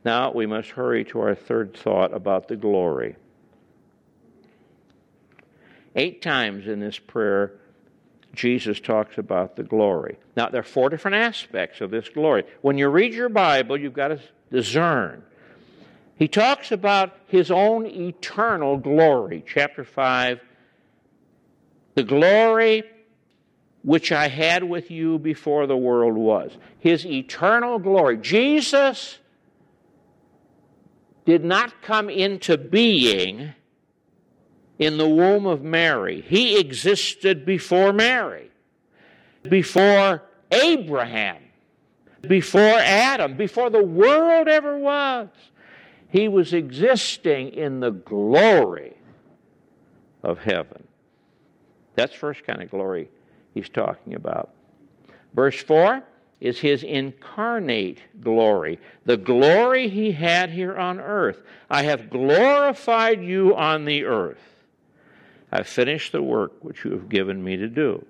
Now 0.04 0.32
we 0.32 0.46
must 0.46 0.70
hurry 0.70 1.04
to 1.06 1.20
our 1.20 1.34
third 1.34 1.76
thought 1.76 2.14
about 2.14 2.48
the 2.48 2.56
glory. 2.56 3.16
Eight 5.94 6.22
times 6.22 6.66
in 6.66 6.80
this 6.80 6.98
prayer, 6.98 7.52
Jesus 8.36 8.78
talks 8.78 9.18
about 9.18 9.56
the 9.56 9.62
glory. 9.62 10.18
Now, 10.36 10.48
there 10.48 10.60
are 10.60 10.64
four 10.64 10.88
different 10.90 11.16
aspects 11.16 11.80
of 11.80 11.90
this 11.90 12.08
glory. 12.08 12.44
When 12.60 12.78
you 12.78 12.88
read 12.88 13.14
your 13.14 13.28
Bible, 13.28 13.76
you've 13.78 13.94
got 13.94 14.08
to 14.08 14.20
discern. 14.50 15.22
He 16.16 16.28
talks 16.28 16.72
about 16.72 17.16
his 17.26 17.50
own 17.50 17.86
eternal 17.86 18.76
glory. 18.76 19.44
Chapter 19.46 19.84
5 19.84 20.40
The 21.94 22.02
glory 22.04 22.84
which 23.82 24.10
I 24.10 24.28
had 24.28 24.64
with 24.64 24.90
you 24.90 25.18
before 25.18 25.66
the 25.66 25.76
world 25.76 26.16
was. 26.16 26.56
His 26.78 27.06
eternal 27.06 27.78
glory. 27.78 28.16
Jesus 28.16 29.18
did 31.24 31.44
not 31.44 31.82
come 31.82 32.10
into 32.10 32.56
being 32.56 33.52
in 34.78 34.98
the 34.98 35.08
womb 35.08 35.46
of 35.46 35.62
Mary. 35.62 36.20
He 36.20 36.58
existed 36.58 37.46
before 37.46 37.92
Mary, 37.92 38.50
before 39.42 40.22
Abraham, 40.50 41.42
before 42.22 42.60
Adam, 42.60 43.36
before 43.36 43.70
the 43.70 43.82
world 43.82 44.48
ever 44.48 44.78
was. 44.78 45.28
He 46.08 46.28
was 46.28 46.52
existing 46.52 47.48
in 47.48 47.80
the 47.80 47.90
glory 47.90 48.96
of 50.22 50.38
heaven. 50.38 50.86
That's 51.94 52.14
first 52.14 52.44
kind 52.44 52.62
of 52.62 52.70
glory 52.70 53.08
he's 53.54 53.68
talking 53.68 54.14
about. 54.14 54.50
Verse 55.34 55.60
4 55.62 56.02
is 56.40 56.58
his 56.58 56.82
incarnate 56.82 58.00
glory, 58.20 58.78
the 59.04 59.16
glory 59.16 59.88
he 59.88 60.12
had 60.12 60.50
here 60.50 60.76
on 60.76 61.00
earth. 61.00 61.42
I 61.70 61.82
have 61.82 62.10
glorified 62.10 63.22
you 63.22 63.56
on 63.56 63.84
the 63.84 64.04
earth. 64.04 64.55
I've 65.56 65.66
finished 65.66 66.12
the 66.12 66.22
work 66.22 66.52
which 66.60 66.84
you 66.84 66.90
have 66.90 67.08
given 67.08 67.42
me 67.42 67.56
to 67.56 67.66
do. 67.66 68.04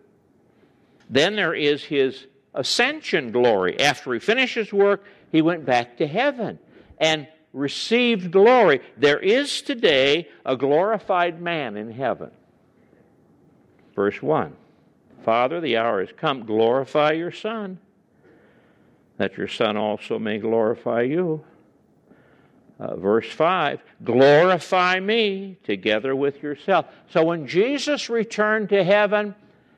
Then 1.08 1.36
there 1.36 1.54
is 1.54 1.84
his 1.84 2.26
ascension 2.54 3.30
glory. 3.30 3.78
After 3.78 4.12
he 4.12 4.18
finished 4.18 4.56
his 4.56 4.72
work, 4.72 5.04
he 5.30 5.42
went 5.42 5.64
back 5.64 5.98
to 5.98 6.08
heaven 6.08 6.58
and 6.98 7.28
received 7.52 8.32
glory. 8.32 8.80
There 8.96 9.20
is 9.20 9.62
today 9.62 10.28
a 10.44 10.56
glorified 10.56 11.40
man 11.40 11.76
in 11.76 11.92
heaven. 11.92 12.32
Verse 13.94 14.20
1 14.20 14.56
Father, 15.24 15.60
the 15.60 15.76
hour 15.76 16.00
has 16.00 16.10
come. 16.16 16.46
Glorify 16.46 17.12
your 17.12 17.30
Son, 17.30 17.78
that 19.18 19.36
your 19.36 19.48
Son 19.48 19.76
also 19.76 20.18
may 20.18 20.38
glorify 20.38 21.02
you. 21.02 21.44
Uh, 22.78 22.94
verse 22.96 23.30
5 23.30 23.80
glorify 24.04 25.00
me 25.00 25.56
together 25.64 26.14
with 26.14 26.42
yourself. 26.42 26.86
So 27.10 27.24
when 27.24 27.46
Jesus 27.46 28.10
returned 28.10 28.68
to 28.68 28.84
heaven, 28.84 29.34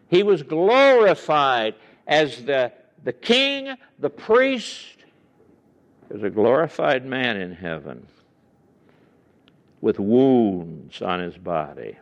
he 0.08 0.24
was 0.24 0.42
glorified 0.42 1.76
as 2.08 2.44
the, 2.44 2.72
the 3.04 3.12
king, 3.12 3.76
the 4.00 4.10
priest. 4.10 4.96
There's 6.08 6.24
a 6.24 6.30
glorified 6.30 7.04
man 7.04 7.36
in 7.36 7.52
heaven 7.52 8.06
with 9.80 10.00
wounds 10.00 11.00
on 11.00 11.20
his 11.20 11.36
body. 11.36 11.96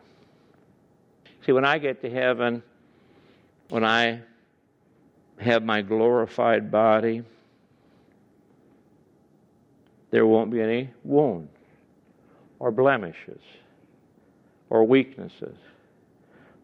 See, 1.45 1.51
when 1.51 1.65
I 1.65 1.77
get 1.77 2.01
to 2.01 2.09
heaven, 2.09 2.63
when 3.69 3.83
I 3.83 4.21
have 5.39 5.63
my 5.63 5.83
glorified 5.83 6.71
body, 6.71 7.23
there 10.17 10.25
won't 10.25 10.49
be 10.49 10.59
any 10.59 10.89
wounds 11.03 11.51
or 12.57 12.71
blemishes 12.71 13.39
or 14.71 14.83
weaknesses. 14.83 15.55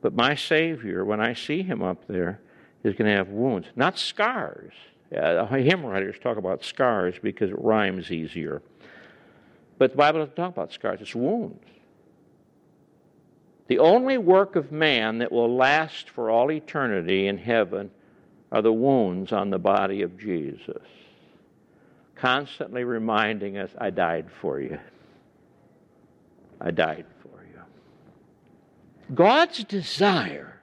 But 0.02 0.16
my 0.16 0.34
Savior, 0.34 1.06
when 1.06 1.22
I 1.22 1.36
see 1.36 1.62
him 1.62 1.84
up 1.84 2.08
there, 2.08 2.40
is 2.84 2.96
going 2.96 3.12
to 3.12 3.16
have 3.16 3.28
wounds, 3.28 3.68
not 3.76 4.00
scars. 4.00 4.74
Uh, 5.16 5.46
hymn 5.46 5.86
writers 5.86 6.16
talk 6.20 6.38
about 6.38 6.64
scars 6.64 7.14
because 7.22 7.52
it 7.52 7.62
rhymes 7.62 8.12
easier. 8.12 8.64
But 9.78 9.92
the 9.92 9.98
Bible 9.98 10.22
doesn't 10.22 10.36
talk 10.36 10.52
about 10.52 10.74
scars, 10.74 11.00
it's 11.00 11.14
wounds. 11.14 11.64
The 13.68 13.78
only 13.78 14.18
work 14.18 14.56
of 14.56 14.72
man 14.72 15.20
that 15.20 15.32
will 15.32 15.56
last 15.56 16.10
for 16.10 16.32
all 16.32 16.52
eternity 16.52 17.28
in 17.28 17.38
heaven 17.38 17.92
are 18.52 18.64
the 18.64 18.74
wounds 18.74 19.32
on 19.32 19.52
the 19.52 19.60
body 19.60 20.02
of 20.02 20.18
Jesus 20.18 20.82
constantly 22.24 22.86
reminding 22.86 23.58
us, 23.58 23.70
I 23.78 23.90
died 23.90 24.28
for 24.40 24.62
you. 24.62 24.80
I 26.62 26.72
died 26.72 27.06
for 27.22 27.44
you. 27.44 29.14
God's 29.14 29.66
desire 29.66 30.62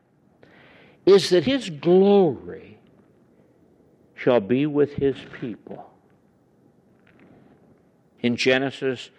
is 1.04 1.28
that 1.28 1.44
His 1.44 1.68
glory 1.68 2.78
shall 4.14 4.40
be 4.40 4.64
with 4.64 4.94
His 4.94 5.16
people. 5.38 5.90
In 8.20 8.36
Genesis, 8.36 9.10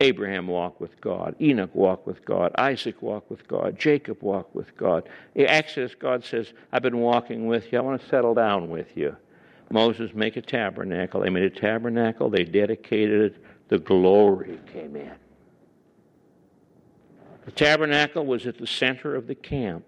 Abraham 0.00 0.46
walked 0.46 0.80
with 0.80 1.00
God, 1.00 1.34
Enoch 1.40 1.74
walked 1.74 2.06
with 2.06 2.24
God, 2.24 2.52
Isaac 2.58 3.02
walked 3.02 3.28
with 3.28 3.48
God, 3.48 3.76
Jacob 3.76 4.22
walked 4.22 4.54
with 4.54 4.76
God. 4.76 5.08
In 5.34 5.48
Exodus, 5.48 5.96
God 5.96 6.24
says, 6.24 6.52
I've 6.72 6.82
been 6.82 6.98
walking 6.98 7.48
with 7.48 7.72
you, 7.72 7.78
I 7.78 7.80
want 7.82 8.00
to 8.00 8.08
settle 8.08 8.34
down 8.34 8.70
with 8.70 8.96
you. 8.96 9.16
Moses 9.72 10.12
make 10.14 10.36
a 10.36 10.42
tabernacle. 10.42 11.20
They 11.20 11.30
made 11.30 11.44
a 11.44 11.50
tabernacle, 11.50 12.28
they 12.28 12.44
dedicated 12.44 13.32
it, 13.32 13.44
the 13.68 13.78
glory 13.78 14.58
came 14.72 14.96
in. 14.96 15.12
The 17.46 17.52
tabernacle 17.52 18.24
was 18.24 18.46
at 18.46 18.58
the 18.58 18.66
center 18.66 19.16
of 19.16 19.26
the 19.26 19.34
camp. 19.34 19.84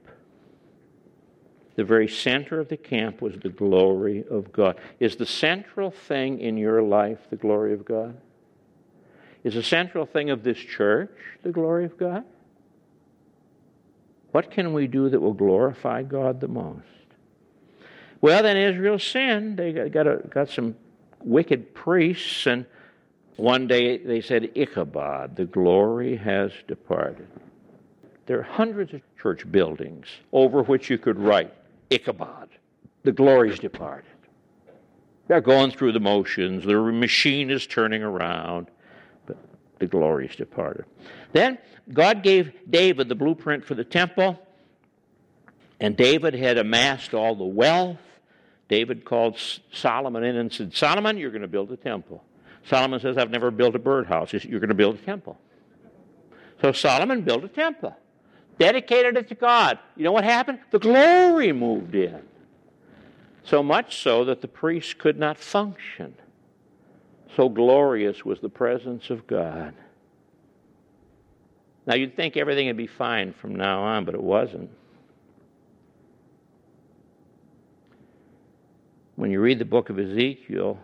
The 1.76 1.84
very 1.84 2.08
center 2.08 2.60
of 2.60 2.68
the 2.68 2.76
camp 2.76 3.20
was 3.20 3.34
the 3.36 3.50
glory 3.50 4.24
of 4.30 4.52
God. 4.52 4.78
Is 5.00 5.16
the 5.16 5.26
central 5.26 5.90
thing 5.90 6.40
in 6.40 6.56
your 6.56 6.82
life 6.82 7.18
the 7.30 7.36
glory 7.36 7.74
of 7.74 7.84
God? 7.84 8.16
Is 9.42 9.54
the 9.54 9.62
central 9.62 10.06
thing 10.06 10.30
of 10.30 10.42
this 10.42 10.58
church 10.58 11.10
the 11.42 11.50
glory 11.50 11.84
of 11.84 11.98
God? 11.98 12.24
What 14.32 14.50
can 14.50 14.72
we 14.72 14.86
do 14.86 15.10
that 15.10 15.20
will 15.20 15.34
glorify 15.34 16.02
God 16.02 16.40
the 16.40 16.48
most? 16.48 16.86
Well, 18.24 18.42
then 18.42 18.56
Israel 18.56 18.98
sinned. 18.98 19.58
They 19.58 19.74
got, 19.74 19.92
got, 19.92 20.06
a, 20.06 20.16
got 20.30 20.48
some 20.48 20.76
wicked 21.22 21.74
priests, 21.74 22.46
and 22.46 22.64
one 23.36 23.66
day 23.66 23.98
they 23.98 24.22
said, 24.22 24.50
Ichabod, 24.54 25.36
the 25.36 25.44
glory 25.44 26.16
has 26.16 26.50
departed. 26.66 27.28
There 28.24 28.38
are 28.38 28.42
hundreds 28.42 28.94
of 28.94 29.02
church 29.20 29.44
buildings 29.52 30.06
over 30.32 30.62
which 30.62 30.88
you 30.88 30.96
could 30.96 31.20
write 31.20 31.52
Ichabod, 31.90 32.48
the 33.02 33.12
glory's 33.12 33.58
departed. 33.58 34.10
They're 35.28 35.42
going 35.42 35.72
through 35.72 35.92
the 35.92 36.00
motions, 36.00 36.64
the 36.64 36.80
machine 36.80 37.50
is 37.50 37.66
turning 37.66 38.02
around, 38.02 38.70
but 39.26 39.36
the 39.80 39.86
glory's 39.86 40.34
departed. 40.34 40.86
Then 41.34 41.58
God 41.92 42.22
gave 42.22 42.54
David 42.70 43.10
the 43.10 43.16
blueprint 43.16 43.66
for 43.66 43.74
the 43.74 43.84
temple, 43.84 44.40
and 45.78 45.94
David 45.94 46.32
had 46.32 46.56
amassed 46.56 47.12
all 47.12 47.34
the 47.34 47.44
wealth. 47.44 47.98
David 48.68 49.04
called 49.04 49.38
Solomon 49.72 50.24
in 50.24 50.36
and 50.36 50.52
said, 50.52 50.74
Solomon, 50.74 51.18
you're 51.18 51.30
going 51.30 51.42
to 51.42 51.48
build 51.48 51.70
a 51.70 51.76
temple. 51.76 52.24
Solomon 52.66 52.98
says, 53.00 53.18
I've 53.18 53.30
never 53.30 53.50
built 53.50 53.74
a 53.74 53.78
birdhouse. 53.78 54.32
You're 54.32 54.60
going 54.60 54.68
to 54.68 54.74
build 54.74 54.96
a 54.96 55.02
temple. 55.02 55.38
So 56.62 56.72
Solomon 56.72 57.22
built 57.22 57.44
a 57.44 57.48
temple, 57.48 57.94
dedicated 58.58 59.16
it 59.18 59.28
to 59.28 59.34
God. 59.34 59.78
You 59.96 60.04
know 60.04 60.12
what 60.12 60.24
happened? 60.24 60.60
The 60.70 60.78
glory 60.78 61.52
moved 61.52 61.94
in. 61.94 62.22
So 63.44 63.62
much 63.62 64.02
so 64.02 64.24
that 64.24 64.40
the 64.40 64.48
priests 64.48 64.94
could 64.94 65.18
not 65.18 65.36
function. 65.36 66.14
So 67.36 67.50
glorious 67.50 68.24
was 68.24 68.40
the 68.40 68.48
presence 68.48 69.10
of 69.10 69.26
God. 69.26 69.74
Now, 71.86 71.96
you'd 71.96 72.16
think 72.16 72.38
everything 72.38 72.68
would 72.68 72.78
be 72.78 72.86
fine 72.86 73.34
from 73.34 73.56
now 73.56 73.82
on, 73.82 74.06
but 74.06 74.14
it 74.14 74.22
wasn't. 74.22 74.70
When 79.16 79.30
you 79.30 79.40
read 79.40 79.60
the 79.60 79.64
book 79.64 79.90
of 79.90 79.98
Ezekiel, 79.98 80.78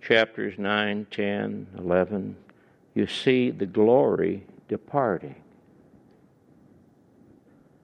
chapters 0.00 0.54
9, 0.56 1.06
10, 1.10 1.66
11, 1.78 2.36
you 2.94 3.06
see 3.06 3.50
the 3.50 3.66
glory 3.66 4.46
departing. 4.68 5.34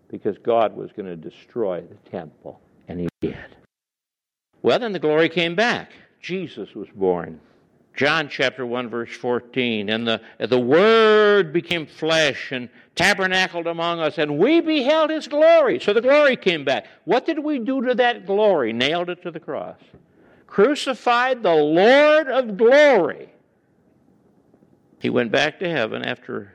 Because 0.09 0.39
God 0.39 0.77
was 0.77 0.93
going 0.93 1.07
to 1.07 1.17
destroy 1.17 1.81
the 1.81 2.11
temple, 2.11 2.61
and 2.87 3.01
He 3.01 3.09
did. 3.21 3.37
Well, 4.63 4.79
then 4.79 4.93
the 4.93 4.99
glory 4.99 5.29
came 5.29 5.55
back. 5.55 5.93
Jesus 6.21 6.75
was 6.75 6.89
born. 6.95 7.41
John 7.99 8.31
chapter 8.31 8.65
1, 8.65 8.89
verse 8.89 9.15
14. 9.15 9.91
And 9.91 10.07
the, 10.07 10.23
the 10.39 10.59
Word 10.59 11.53
became 11.53 11.85
flesh 11.85 12.53
and 12.53 12.71
tabernacled 12.95 13.67
among 13.67 14.01
us, 14.01 14.17
and 14.17 14.39
we 14.39 14.63
beheld 14.63 15.11
His 15.11 15.29
glory. 15.29 15.79
So 15.81 15.93
the 15.93 16.01
glory 16.01 16.37
came 16.37 16.65
back. 16.65 16.87
What 17.05 17.27
did 17.27 17.39
we 17.41 17.59
do 17.59 17.83
to 17.83 17.95
that 17.97 18.25
glory? 18.25 18.73
Nailed 18.73 19.11
it 19.11 19.23
to 19.23 19.31
the 19.31 19.41
cross 19.41 19.77
crucified 20.49 21.43
the 21.43 21.55
Lord 21.55 22.27
of 22.27 22.57
glory. 22.57 23.29
He 24.99 25.11
went 25.11 25.31
back 25.31 25.61
to 25.61 25.71
heaven 25.71 26.03
after 26.05 26.53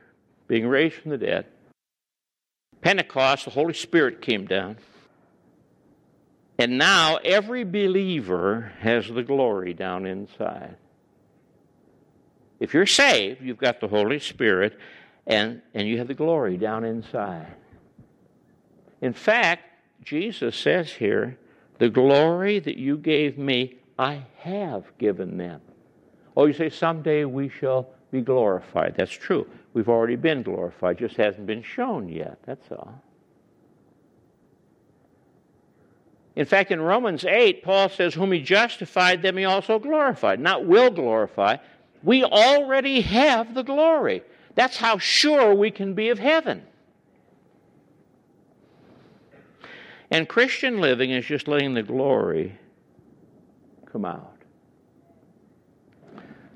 being 0.48 0.68
raised 0.68 0.96
from 0.96 1.12
the 1.12 1.18
dead. 1.18 1.46
Pentecost, 2.82 3.46
the 3.46 3.52
Holy 3.52 3.74
Spirit 3.74 4.22
came 4.22 4.46
down. 4.46 4.78
And 6.60 6.78
now 6.78 7.18
every 7.24 7.64
believer 7.64 8.74
has 8.80 9.08
the 9.08 9.24
glory 9.24 9.74
down 9.74 10.06
inside. 10.06 10.76
If 12.64 12.74
you're 12.74 12.86
saved, 12.86 13.42
you've 13.42 13.58
got 13.58 13.82
the 13.82 13.90
Holy 13.90 14.20
Spirit 14.20 14.80
and, 15.28 15.62
and 15.74 15.86
you 15.86 15.98
have 15.98 16.08
the 16.08 16.14
glory 16.14 16.56
down 16.56 16.86
inside. 16.86 17.56
In 19.02 19.12
fact, 19.12 19.64
Jesus 20.02 20.56
says 20.56 20.90
here, 20.90 21.38
the 21.80 21.90
glory 21.90 22.60
that 22.60 22.78
you 22.78 22.96
gave 22.96 23.38
me, 23.38 23.76
I 24.00 24.24
have 24.38 24.86
given 24.98 25.38
them. 25.38 25.60
Oh, 26.38 26.46
you 26.46 26.54
say, 26.54 26.70
someday 26.70 27.26
we 27.26 27.50
shall 27.50 27.90
be 28.12 28.22
glorified. 28.22 28.96
That's 28.96 29.12
true. 29.12 29.46
We've 29.74 29.90
already 29.90 30.16
been 30.16 30.42
glorified, 30.42 31.00
just 31.00 31.18
hasn't 31.18 31.46
been 31.46 31.64
shown 31.64 32.08
yet. 32.08 32.40
That's 32.46 32.72
all. 32.72 33.04
In 36.38 36.46
fact, 36.46 36.72
in 36.72 36.82
Romans 36.82 37.26
8, 37.26 37.62
Paul 37.62 37.90
says, 37.90 38.14
Whom 38.14 38.32
he 38.32 38.40
justified, 38.40 39.22
them 39.22 39.36
he 39.36 39.44
also 39.44 39.80
glorified. 39.80 40.40
Not 40.40 40.66
will 40.66 40.90
glorify. 40.90 41.58
We 42.04 42.24
already 42.24 43.02
have 43.02 43.54
the 43.54 43.64
glory. 43.64 44.24
That's 44.56 44.78
how 44.78 44.98
sure 44.98 45.56
we 45.56 45.72
can 45.72 45.94
be 45.94 46.10
of 46.10 46.20
heaven. 46.20 46.64
And 50.12 50.30
Christian 50.30 50.80
living 50.80 51.10
is 51.10 51.26
just 51.26 51.48
letting 51.48 51.74
the 51.74 51.82
glory 51.82 52.56
come 53.92 54.06
out. 54.06 54.30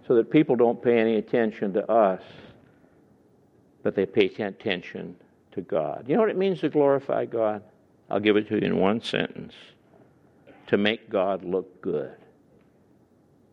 So 0.08 0.16
that 0.16 0.30
people 0.30 0.56
don't 0.56 0.82
pay 0.82 1.00
any 1.00 1.16
attention 1.16 1.74
to 1.74 1.92
us, 1.92 2.22
but 3.84 3.96
they 3.96 4.06
pay 4.06 4.26
attention 4.26 5.16
to 5.54 5.62
God. 5.62 6.06
You 6.08 6.16
know 6.16 6.22
what 6.22 6.30
it 6.30 6.38
means 6.38 6.60
to 6.62 6.70
glorify 6.70 7.26
God? 7.26 7.64
I'll 8.10 8.20
give 8.20 8.38
it 8.38 8.48
to 8.50 8.56
you 8.56 8.62
in 8.62 8.78
one 8.78 9.02
sentence 9.02 9.54
to 10.68 10.78
make 10.78 11.10
God 11.10 11.44
look 11.44 11.82
good. 11.82 12.16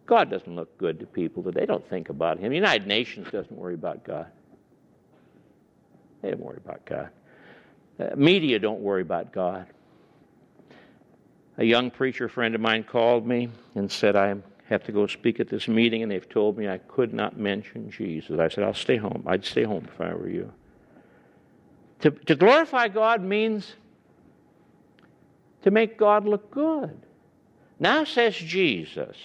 God 0.06 0.30
doesn't 0.30 0.54
look 0.54 0.76
good 0.78 1.00
to 1.00 1.06
people 1.06 1.42
that 1.44 1.54
they 1.54 1.66
don't 1.66 1.88
think 1.88 2.08
about 2.08 2.38
Him. 2.38 2.50
The 2.50 2.56
United 2.56 2.86
Nations 2.86 3.28
doesn't 3.30 3.56
worry 3.56 3.74
about 3.74 4.04
God. 4.04 4.26
They 6.22 6.30
don't 6.30 6.40
worry 6.40 6.60
about 6.64 6.84
God. 6.84 7.10
Uh, 7.98 8.16
media 8.16 8.58
don't 8.58 8.80
worry 8.80 9.02
about 9.02 9.32
God 9.32 9.66
a 11.58 11.64
young 11.64 11.90
preacher 11.90 12.28
friend 12.28 12.54
of 12.54 12.60
mine 12.60 12.84
called 12.84 13.26
me 13.26 13.48
and 13.74 13.90
said, 13.90 14.16
I 14.16 14.34
have 14.68 14.84
to 14.84 14.92
go 14.92 15.06
speak 15.06 15.40
at 15.40 15.48
this 15.48 15.68
meeting, 15.68 16.02
and 16.02 16.10
they've 16.10 16.28
told 16.28 16.58
me 16.58 16.68
I 16.68 16.78
could 16.78 17.12
not 17.12 17.36
mention 17.36 17.90
Jesus. 17.90 18.40
I 18.40 18.48
said, 18.48 18.64
I'll 18.64 18.74
stay 18.74 18.96
home. 18.96 19.24
I'd 19.26 19.44
stay 19.44 19.64
home 19.64 19.86
if 19.92 20.00
I 20.00 20.14
were 20.14 20.28
you. 20.28 20.52
To, 22.00 22.10
to 22.10 22.34
glorify 22.34 22.88
God 22.88 23.22
means 23.22 23.74
to 25.62 25.70
make 25.70 25.96
God 25.96 26.26
look 26.26 26.50
good. 26.50 27.00
Now 27.78 28.04
says 28.04 28.34
Jesus, 28.34 29.16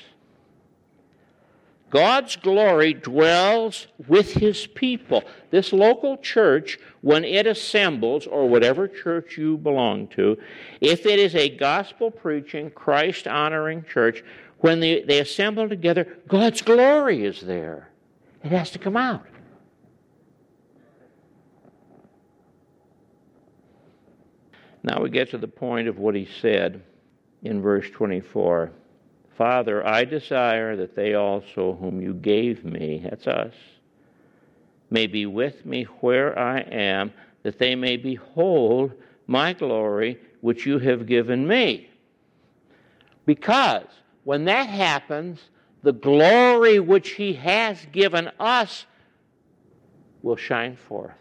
God's 1.89 2.35
glory 2.35 2.93
dwells 2.93 3.87
with 4.07 4.33
his 4.33 4.67
people. 4.67 5.23
This 5.49 5.73
local 5.73 6.17
church, 6.17 6.77
when 7.01 7.23
it 7.23 7.47
assembles, 7.47 8.27
or 8.27 8.47
whatever 8.47 8.87
church 8.87 9.37
you 9.37 9.57
belong 9.57 10.07
to, 10.09 10.37
if 10.81 11.05
it 11.05 11.17
is 11.17 11.35
a 11.35 11.49
gospel 11.49 12.11
preaching, 12.11 12.69
Christ 12.69 13.27
honoring 13.27 13.83
church, 13.83 14.23
when 14.59 14.79
they, 14.79 15.01
they 15.01 15.19
assemble 15.19 15.67
together, 15.67 16.17
God's 16.27 16.61
glory 16.61 17.25
is 17.25 17.41
there. 17.41 17.89
It 18.43 18.51
has 18.51 18.71
to 18.71 18.79
come 18.79 18.97
out. 18.97 19.25
Now 24.83 25.01
we 25.01 25.09
get 25.09 25.31
to 25.31 25.37
the 25.37 25.47
point 25.47 25.87
of 25.87 25.97
what 25.97 26.15
he 26.15 26.27
said 26.41 26.81
in 27.43 27.61
verse 27.61 27.89
24. 27.89 28.71
Father, 29.39 29.87
I 29.87 30.03
desire 30.03 30.75
that 30.75 30.97
they 30.97 31.13
also, 31.13 31.77
whom 31.79 32.01
you 32.01 32.13
gave 32.13 32.65
me, 32.65 33.05
that's 33.09 33.25
us, 33.25 33.53
may 34.89 35.07
be 35.07 35.25
with 35.25 35.65
me 35.65 35.85
where 36.01 36.37
I 36.37 36.59
am, 36.59 37.13
that 37.43 37.57
they 37.57 37.73
may 37.73 37.95
behold 37.95 38.91
my 39.27 39.53
glory 39.53 40.19
which 40.41 40.65
you 40.65 40.77
have 40.79 41.05
given 41.05 41.47
me. 41.47 41.89
Because 43.25 43.87
when 44.25 44.43
that 44.43 44.67
happens, 44.67 45.39
the 45.83 45.93
glory 45.93 46.81
which 46.81 47.11
he 47.11 47.31
has 47.31 47.87
given 47.93 48.29
us 48.41 48.87
will 50.21 50.35
shine 50.35 50.75
forth. 50.75 51.13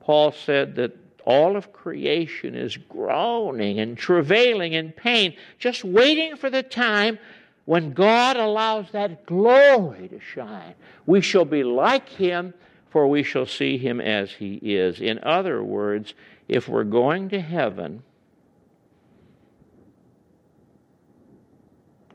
Paul 0.00 0.32
said 0.32 0.74
that 0.76 0.96
all 1.26 1.56
of 1.56 1.72
creation 1.72 2.54
is 2.54 2.76
groaning 2.76 3.80
and 3.80 3.98
travailing 3.98 4.72
in 4.72 4.92
pain, 4.92 5.34
just 5.58 5.84
waiting 5.84 6.36
for 6.36 6.48
the 6.48 6.62
time 6.62 7.18
when 7.64 7.92
God 7.92 8.36
allows 8.36 8.92
that 8.92 9.26
glory 9.26 10.08
to 10.08 10.20
shine. 10.20 10.74
We 11.04 11.20
shall 11.20 11.44
be 11.44 11.64
like 11.64 12.08
Him, 12.08 12.54
for 12.90 13.08
we 13.08 13.24
shall 13.24 13.44
see 13.44 13.76
Him 13.76 14.00
as 14.00 14.30
He 14.30 14.54
is. 14.62 15.00
In 15.00 15.18
other 15.24 15.64
words, 15.64 16.14
if 16.48 16.68
we're 16.68 16.84
going 16.84 17.28
to 17.30 17.40
heaven, 17.40 18.04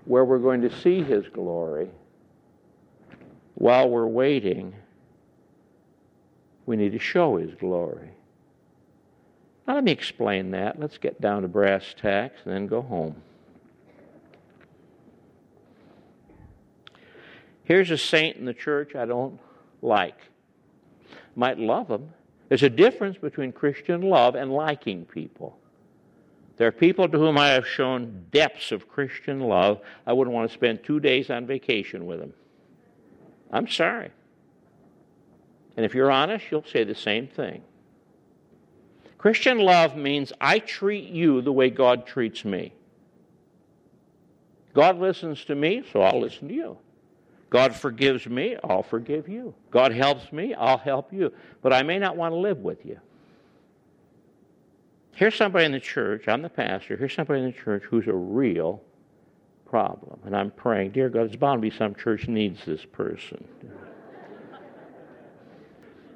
where 0.05 0.24
we're 0.24 0.39
going 0.39 0.62
to 0.62 0.82
see 0.82 1.03
His 1.03 1.28
glory, 1.28 1.89
while 3.55 3.89
we're 3.89 4.07
waiting, 4.07 4.74
we 6.66 6.78
need 6.78 6.93
to 6.93 6.99
show 6.99 7.36
His 7.36 7.53
glory. 7.55 8.12
Now, 9.68 9.76
let 9.76 9.84
me 9.84 9.91
explain 9.91 10.51
that. 10.51 10.80
Let's 10.80 10.97
get 10.97 11.22
down 11.22 11.43
to 11.43 11.47
brass 11.47 11.93
tacks 11.99 12.39
and 12.45 12.53
then 12.53 12.68
go 12.68 12.82
home. 12.82 13.16
Here's 17.64 17.91
a 17.91 17.97
saint 17.97 18.38
in 18.38 18.45
the 18.45 18.53
church 18.53 18.95
I 18.95 19.05
don't 19.05 19.39
like. 19.82 20.18
Might 21.36 21.57
love 21.57 21.88
them. 21.88 22.09
There's 22.49 22.64
a 22.64 22.70
difference 22.70 23.18
between 23.18 23.53
Christian 23.53 24.01
love 24.01 24.36
and 24.36 24.51
liking 24.51 25.05
people. 25.05 25.57
There 26.57 26.68
are 26.68 26.72
people 26.74 27.07
to 27.07 27.18
whom 27.18 27.38
I 27.38 27.49
have 27.49 27.66
shown 27.66 28.26
depths 28.32 28.72
of 28.72 28.89
Christian 28.89 29.39
love. 29.39 29.80
I 30.05 30.14
wouldn't 30.14 30.34
want 30.34 30.49
to 30.49 30.53
spend 30.53 30.84
two 30.84 30.99
days 30.99 31.30
on 31.30 31.47
vacation 31.47 32.05
with 32.05 32.20
them. 32.20 32.34
I'm 33.51 33.68
sorry. 33.68 34.12
And 35.78 35.86
if 35.86 35.95
you're 35.95 36.12
honest, 36.12 36.45
you'll 36.51 36.66
say 36.66 36.84
the 36.84 36.93
same 36.93 37.28
thing. 37.28 37.64
Christian 39.22 39.59
love 39.59 39.95
means 39.95 40.34
I 40.41 40.57
treat 40.57 41.11
you 41.11 41.43
the 41.43 41.51
way 41.51 41.69
God 41.69 42.07
treats 42.07 42.43
me. 42.43 42.74
God 44.74 44.97
listens 44.97 45.45
to 45.45 45.53
me, 45.53 45.84
so 45.93 46.01
I'll 46.01 46.19
listen 46.19 46.47
to 46.47 46.53
you. 46.55 46.76
God 47.51 47.76
forgives 47.76 48.26
me, 48.26 48.57
I'll 48.63 48.82
forgive 48.82 49.30
you. 49.30 49.53
God 49.69 49.91
helps 49.91 50.34
me, 50.34 50.55
I'll 50.55 50.80
help 50.80 51.13
you. 51.13 51.32
But 51.61 51.72
I 51.72 51.84
may 51.84 51.99
not 51.99 52.17
want 52.17 52.32
to 52.32 52.38
live 52.38 52.59
with 52.59 52.84
you. 52.84 52.99
Here's 55.13 55.36
somebody 55.36 55.65
in 55.65 55.72
the 55.72 55.80
church, 55.80 56.28
I'm 56.28 56.41
the 56.41 56.49
pastor, 56.49 56.97
here's 56.97 57.13
somebody 57.13 57.41
in 57.41 57.45
the 57.45 57.51
church 57.51 57.84
who's 57.84 58.07
a 58.07 58.13
real 58.13 58.82
problem. 59.67 60.19
And 60.26 60.36
I'm 60.36 60.49
praying, 60.49 60.91
dear 60.91 61.09
God, 61.09 61.28
it's 61.28 61.36
bound 61.36 61.61
to 61.61 61.69
be 61.69 61.78
some 61.78 61.93
church 61.93 62.28
needs 62.28 62.65
this 62.65 62.86
person. 62.86 63.47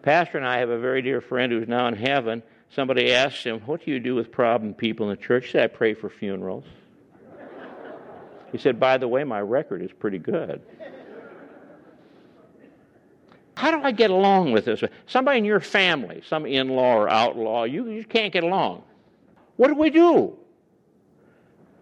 pastor 0.02 0.40
and 0.40 0.48
I 0.48 0.58
have 0.58 0.72
a 0.72 0.80
very 0.80 1.04
dear 1.04 1.22
friend 1.22 1.52
who's 1.52 1.68
now 1.68 1.88
in 1.88 1.96
heaven. 1.96 2.42
Somebody 2.70 3.14
asked 3.14 3.44
him, 3.44 3.62
What 3.62 3.86
do 3.86 3.92
you 3.92 4.00
do 4.00 4.16
with 4.16 4.32
problem 4.32 4.74
people 4.74 5.10
in 5.10 5.16
the 5.16 5.22
church? 5.22 5.46
He 5.46 5.52
said, 5.52 5.64
I 5.64 5.68
pray 5.68 5.94
for 5.94 6.10
funerals. 6.10 6.66
He 8.52 8.58
said, 8.58 8.80
By 8.80 8.98
the 8.98 9.08
way, 9.08 9.24
my 9.24 9.42
record 9.42 9.82
is 9.82 9.92
pretty 9.92 10.20
good. 10.20 10.62
How 13.56 13.72
do 13.72 13.82
I 13.82 13.92
get 13.92 14.12
along 14.12 14.52
with 14.52 14.66
this? 14.66 14.84
Somebody 15.08 15.40
in 15.40 15.46
your 15.46 15.62
family, 15.62 16.22
some 16.28 16.46
in 16.46 16.70
law 16.70 16.96
or 16.96 17.10
outlaw, 17.10 17.64
you, 17.64 17.90
you 17.90 18.04
can't 18.04 18.34
get 18.34 18.44
along. 18.44 18.84
What 19.56 19.70
do 19.70 19.76
we 19.76 19.90
do? 19.90 20.38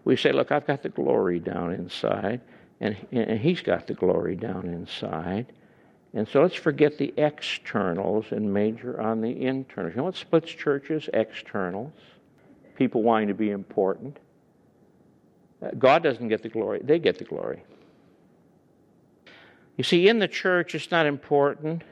We 0.04 0.16
say, 0.16 0.32
Look, 0.32 0.52
I've 0.52 0.66
got 0.66 0.82
the 0.82 0.88
glory 0.88 1.40
down 1.40 1.72
inside, 1.72 2.40
and, 2.80 2.96
and 3.10 3.40
he's 3.40 3.60
got 3.60 3.86
the 3.86 3.94
glory 3.94 4.36
down 4.36 4.66
inside. 4.66 5.46
And 6.14 6.28
so 6.28 6.42
let's 6.42 6.54
forget 6.54 6.96
the 6.96 7.12
externals 7.16 8.26
and 8.30 8.54
major 8.54 9.00
on 9.00 9.20
the 9.20 9.44
internals. 9.44 9.92
You 9.92 9.98
know 9.98 10.04
what 10.04 10.16
splits 10.16 10.50
churches? 10.50 11.08
Externals. 11.12 11.92
People 12.76 13.02
wanting 13.02 13.28
to 13.28 13.34
be 13.34 13.50
important. 13.50 14.18
Uh, 15.60 15.70
God 15.76 16.04
doesn't 16.04 16.28
get 16.28 16.42
the 16.42 16.48
glory, 16.48 16.80
they 16.82 16.98
get 16.98 17.18
the 17.18 17.24
glory. 17.24 17.64
You 19.76 19.82
see, 19.82 20.08
in 20.08 20.20
the 20.20 20.28
church, 20.28 20.74
it's 20.76 20.90
not 20.92 21.06
important 21.06 21.82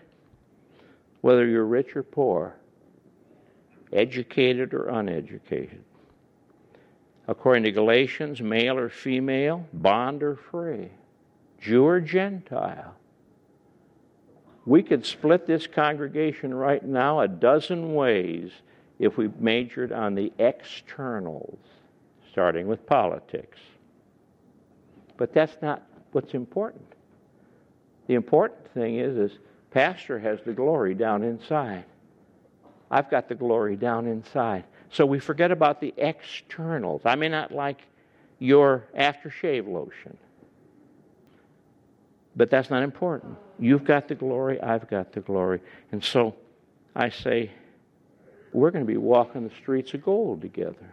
whether 1.20 1.46
you're 1.46 1.64
rich 1.64 1.96
or 1.96 2.04
poor, 2.04 2.54
educated 3.92 4.72
or 4.72 4.88
uneducated. 4.88 5.82
According 7.26 7.64
to 7.64 7.72
Galatians, 7.72 8.40
male 8.40 8.78
or 8.78 8.88
female, 8.88 9.66
bond 9.72 10.22
or 10.22 10.36
free, 10.36 10.90
Jew 11.60 11.84
or 11.84 12.00
Gentile. 12.00 12.94
We 14.64 14.82
could 14.82 15.04
split 15.04 15.46
this 15.46 15.66
congregation 15.66 16.54
right 16.54 16.84
now 16.84 17.20
a 17.20 17.28
dozen 17.28 17.94
ways 17.94 18.50
if 18.98 19.16
we 19.16 19.28
majored 19.38 19.92
on 19.92 20.14
the 20.14 20.32
externals, 20.38 21.58
starting 22.30 22.68
with 22.68 22.86
politics. 22.86 23.58
But 25.16 25.34
that's 25.34 25.56
not 25.60 25.82
what's 26.12 26.34
important. 26.34 26.86
The 28.06 28.14
important 28.14 28.72
thing 28.72 28.98
is, 28.98 29.16
is 29.16 29.38
pastor 29.70 30.18
has 30.18 30.40
the 30.44 30.52
glory 30.52 30.94
down 30.94 31.22
inside. 31.22 31.84
I've 32.90 33.10
got 33.10 33.28
the 33.28 33.34
glory 33.34 33.74
down 33.74 34.06
inside. 34.06 34.64
So 34.90 35.06
we 35.06 35.18
forget 35.18 35.50
about 35.50 35.80
the 35.80 35.94
externals. 35.96 37.02
I 37.04 37.14
may 37.16 37.28
not 37.28 37.50
like 37.50 37.80
your 38.38 38.84
aftershave 38.96 39.66
lotion, 39.66 40.16
but 42.36 42.50
that's 42.50 42.68
not 42.68 42.82
important. 42.82 43.36
You've 43.62 43.84
got 43.84 44.08
the 44.08 44.16
glory, 44.16 44.60
I've 44.60 44.90
got 44.90 45.12
the 45.12 45.20
glory. 45.20 45.60
And 45.92 46.02
so 46.02 46.34
I 46.96 47.10
say, 47.10 47.52
we're 48.52 48.72
going 48.72 48.84
to 48.84 48.90
be 48.92 48.96
walking 48.96 49.48
the 49.48 49.54
streets 49.54 49.94
of 49.94 50.02
gold 50.02 50.40
together. 50.40 50.90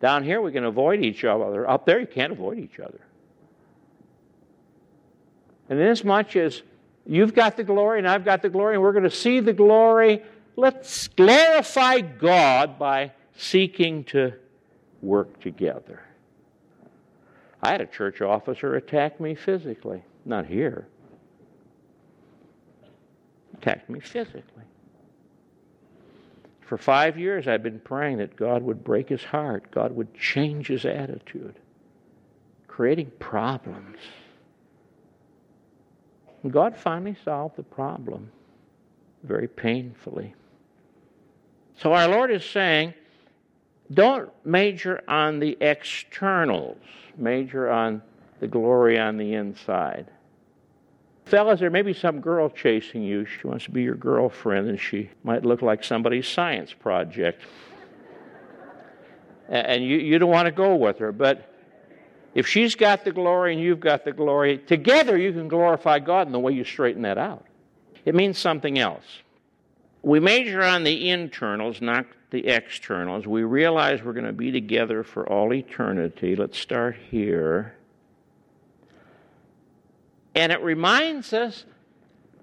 Down 0.00 0.22
here, 0.22 0.42
we 0.42 0.52
can 0.52 0.64
avoid 0.64 1.02
each 1.02 1.24
other. 1.24 1.66
Up 1.66 1.86
there, 1.86 1.98
you 1.98 2.06
can't 2.06 2.30
avoid 2.30 2.58
each 2.58 2.78
other. 2.78 3.00
And 5.70 5.80
inasmuch 5.80 6.36
as 6.36 6.60
you've 7.06 7.34
got 7.34 7.56
the 7.56 7.64
glory 7.64 8.00
and 8.00 8.06
I've 8.06 8.26
got 8.26 8.42
the 8.42 8.50
glory, 8.50 8.74
and 8.74 8.82
we're 8.82 8.92
going 8.92 9.04
to 9.04 9.10
see 9.10 9.40
the 9.40 9.54
glory, 9.54 10.22
let's 10.56 11.08
glorify 11.08 12.02
God 12.02 12.78
by 12.78 13.12
seeking 13.34 14.04
to 14.04 14.34
work 15.00 15.40
together. 15.40 16.02
I 17.64 17.72
had 17.72 17.80
a 17.80 17.86
church 17.86 18.20
officer 18.20 18.76
attack 18.76 19.18
me 19.18 19.34
physically, 19.34 20.02
not 20.26 20.44
here. 20.44 20.86
Attacked 23.54 23.88
me 23.88 24.00
physically. 24.00 24.64
For 26.60 26.76
five 26.76 27.18
years, 27.18 27.48
I've 27.48 27.62
been 27.62 27.80
praying 27.80 28.18
that 28.18 28.36
God 28.36 28.62
would 28.62 28.84
break 28.84 29.08
his 29.08 29.24
heart, 29.24 29.70
God 29.70 29.96
would 29.96 30.12
change 30.12 30.66
his 30.66 30.84
attitude, 30.84 31.54
creating 32.68 33.10
problems. 33.18 33.96
God 36.46 36.76
finally 36.76 37.16
solved 37.24 37.56
the 37.56 37.62
problem 37.62 38.30
very 39.22 39.48
painfully. 39.48 40.34
So 41.78 41.94
our 41.94 42.08
Lord 42.08 42.30
is 42.30 42.44
saying, 42.44 42.92
don't 43.92 44.30
major 44.44 45.02
on 45.08 45.40
the 45.40 45.56
externals, 45.60 46.78
major 47.16 47.70
on 47.70 48.02
the 48.40 48.48
glory 48.48 48.98
on 48.98 49.16
the 49.16 49.34
inside. 49.34 50.10
Fellas, 51.26 51.60
there 51.60 51.70
may 51.70 51.82
be 51.82 51.94
some 51.94 52.20
girl 52.20 52.50
chasing 52.50 53.02
you. 53.02 53.24
She 53.24 53.46
wants 53.46 53.64
to 53.64 53.70
be 53.70 53.82
your 53.82 53.94
girlfriend, 53.94 54.68
and 54.68 54.78
she 54.78 55.10
might 55.22 55.44
look 55.44 55.62
like 55.62 55.82
somebody's 55.82 56.28
science 56.28 56.72
project. 56.72 57.42
and 59.48 59.82
you, 59.82 59.96
you 59.96 60.18
don't 60.18 60.30
want 60.30 60.46
to 60.46 60.52
go 60.52 60.76
with 60.76 60.98
her, 60.98 61.12
but 61.12 61.50
if 62.34 62.46
she's 62.46 62.74
got 62.74 63.04
the 63.04 63.12
glory 63.12 63.54
and 63.54 63.62
you've 63.62 63.80
got 63.80 64.04
the 64.04 64.12
glory, 64.12 64.58
together 64.58 65.16
you 65.16 65.32
can 65.32 65.48
glorify 65.48 65.98
God 65.98 66.26
in 66.26 66.32
the 66.32 66.40
way 66.40 66.52
you 66.52 66.64
straighten 66.64 67.02
that 67.02 67.16
out. 67.16 67.46
It 68.04 68.14
means 68.14 68.38
something 68.38 68.78
else. 68.78 69.04
We 70.02 70.20
major 70.20 70.62
on 70.62 70.84
the 70.84 71.08
internals, 71.08 71.80
not 71.80 72.04
the 72.34 72.48
externals. 72.48 73.28
We 73.28 73.44
realize 73.44 74.02
we're 74.02 74.12
going 74.12 74.26
to 74.26 74.32
be 74.32 74.50
together 74.50 75.04
for 75.04 75.26
all 75.26 75.54
eternity. 75.54 76.34
Let's 76.34 76.58
start 76.58 76.96
here. 77.10 77.76
And 80.34 80.50
it 80.50 80.60
reminds 80.60 81.32
us 81.32 81.64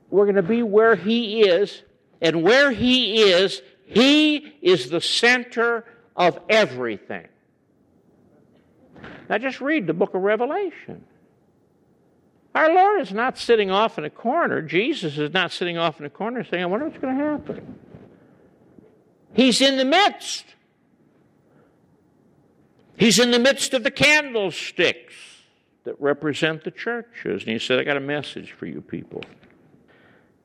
we're 0.10 0.24
going 0.24 0.36
to 0.38 0.44
be 0.44 0.64
where 0.64 0.96
He 0.96 1.42
is, 1.42 1.84
and 2.22 2.42
where 2.42 2.72
He 2.72 3.22
is, 3.22 3.62
He 3.86 4.54
is 4.62 4.90
the 4.90 5.02
center 5.02 5.84
of 6.16 6.40
everything. 6.48 7.28
Now 9.30 9.40
just 9.40 9.60
read 9.60 9.88
the 9.88 9.94
book 9.94 10.14
of 10.14 10.22
Revelation. 10.22 11.04
Our 12.56 12.74
Lord 12.74 13.02
is 13.02 13.12
not 13.12 13.38
sitting 13.38 13.72
off 13.72 13.98
in 13.98 14.06
a 14.06 14.10
corner. 14.10 14.62
Jesus 14.62 15.18
is 15.18 15.34
not 15.34 15.52
sitting 15.52 15.78
off 15.78 16.00
in 16.00 16.06
a 16.06 16.10
corner 16.10 16.46
saying, 16.46 16.64
I 16.64 16.66
wonder 16.66 16.88
what's 16.88 17.00
going 17.00 17.18
to 17.18 17.24
happen. 17.24 17.76
He's 19.34 19.62
in 19.62 19.78
the 19.78 19.86
midst. 19.86 20.46
He's 22.98 23.20
in 23.20 23.32
the 23.32 23.40
midst 23.40 23.74
of 23.74 23.84
the 23.84 23.92
candlesticks 23.92 25.14
that 25.84 26.00
represent 26.00 26.64
the 26.64 26.72
churches. 26.72 27.44
And 27.44 27.52
he 27.52 27.60
said, 27.60 27.80
I 27.80 27.84
got 27.84 27.98
a 27.98 28.02
message 28.02 28.52
for 28.52 28.66
you 28.66 28.82
people. 28.82 29.24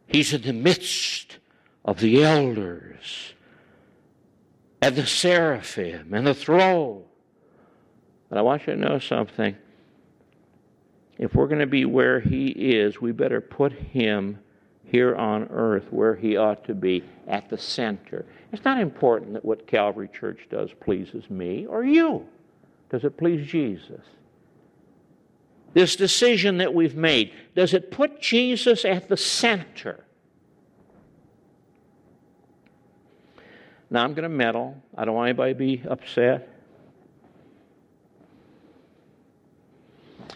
He's 0.07 0.33
in 0.33 0.43
the 0.43 0.53
midst 0.53 1.39
of 1.85 2.01
the 2.01 2.23
elders 2.23 3.35
and 4.81 4.97
the 4.97 5.07
seraphim 5.07 6.15
and 6.15 6.27
the 6.27 6.35
throne 6.35 7.05
but 8.29 8.39
I 8.39 8.43
want 8.43 8.67
you 8.67 8.75
to 8.75 8.79
know 8.79 8.99
something. 8.99 9.57
If 11.19 11.35
we're 11.35 11.47
going 11.47 11.61
to 11.61 11.67
be 11.67 11.85
where 11.85 12.21
He 12.21 12.49
is, 12.49 13.01
we 13.01 13.13
better 13.13 13.41
put 13.41 13.73
Him 13.73 14.39
here 14.85 15.15
on 15.15 15.45
earth 15.51 15.87
where 15.91 16.15
He 16.15 16.37
ought 16.37 16.65
to 16.65 16.75
be, 16.75 17.05
at 17.27 17.49
the 17.49 17.59
center. 17.59 18.27
It's 18.53 18.65
not 18.65 18.81
important 18.81 19.35
that 19.35 19.45
what 19.45 19.67
Calvary 19.67 20.09
Church 20.09 20.47
does 20.51 20.71
pleases 20.81 21.29
me 21.29 21.67
or 21.67 21.85
you. 21.85 22.27
Does 22.91 23.05
it 23.05 23.17
please 23.17 23.47
Jesus? 23.47 24.03
This 25.75 25.97
decision 25.97 26.59
that 26.59 26.73
we've 26.73 26.97
made, 26.97 27.33
does 27.55 27.75
it 27.75 27.91
put 27.91 28.21
Jesus 28.21 28.85
at 28.85 29.09
the 29.09 29.17
center? 29.17 30.05
Now, 33.91 34.03
I'm 34.05 34.15
going 34.15 34.25
to 34.25 34.29
meddle. 34.29 34.83
I 34.97 35.05
don't 35.05 35.15
want 35.15 35.29
anybody 35.29 35.53
to 35.53 35.59
be 35.59 35.83
upset. 35.89 36.49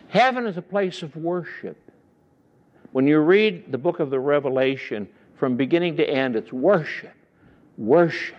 Heaven 0.09 0.47
is 0.47 0.57
a 0.57 0.63
place 0.63 1.03
of 1.03 1.17
worship. 1.17 1.79
When 2.93 3.07
you 3.07 3.19
read 3.21 3.71
the 3.71 3.79
book 3.79 4.01
of 4.01 4.11
the 4.11 4.21
Revelation, 4.21 5.09
from 5.37 5.57
beginning 5.57 5.97
to 5.97 6.09
end, 6.09 6.37
it's 6.37 6.53
worship, 6.53 7.15
worship, 7.81 8.37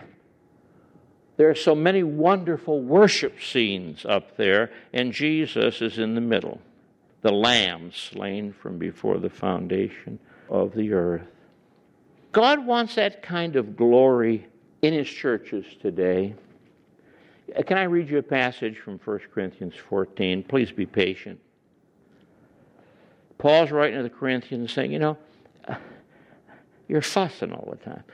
There 1.36 1.50
are 1.50 1.54
so 1.54 1.74
many 1.74 2.04
wonderful 2.04 2.80
worship 2.80 3.42
scenes 3.42 4.06
up 4.06 4.36
there, 4.36 4.70
and 4.92 5.12
Jesus 5.12 5.82
is 5.82 5.98
in 5.98 6.14
the 6.14 6.20
middle. 6.20 6.60
The 7.22 7.32
Lamb 7.32 7.90
slain 7.92 8.52
from 8.52 8.78
before 8.78 9.18
the 9.18 9.30
foundation 9.30 10.18
of 10.48 10.74
the 10.74 10.92
earth. 10.92 11.26
God 12.30 12.64
wants 12.64 12.94
that 12.94 13.22
kind 13.22 13.56
of 13.56 13.76
glory 13.76 14.46
in 14.82 14.94
His 14.94 15.08
churches 15.08 15.64
today. 15.80 16.34
Uh, 17.56 17.62
can 17.62 17.78
I 17.78 17.84
read 17.84 18.08
you 18.08 18.18
a 18.18 18.22
passage 18.22 18.78
from 18.78 18.98
1 19.04 19.20
Corinthians 19.34 19.74
14? 19.88 20.44
Please 20.44 20.70
be 20.70 20.86
patient. 20.86 21.40
Paul's 23.38 23.72
writing 23.72 23.96
to 23.96 24.02
the 24.04 24.10
Corinthians 24.10 24.72
saying, 24.72 24.92
you 24.92 25.00
know, 25.00 25.18
uh, 25.66 25.74
you're 26.86 27.02
fussing 27.02 27.52
all 27.52 27.68
the 27.70 27.84
time. 27.84 28.04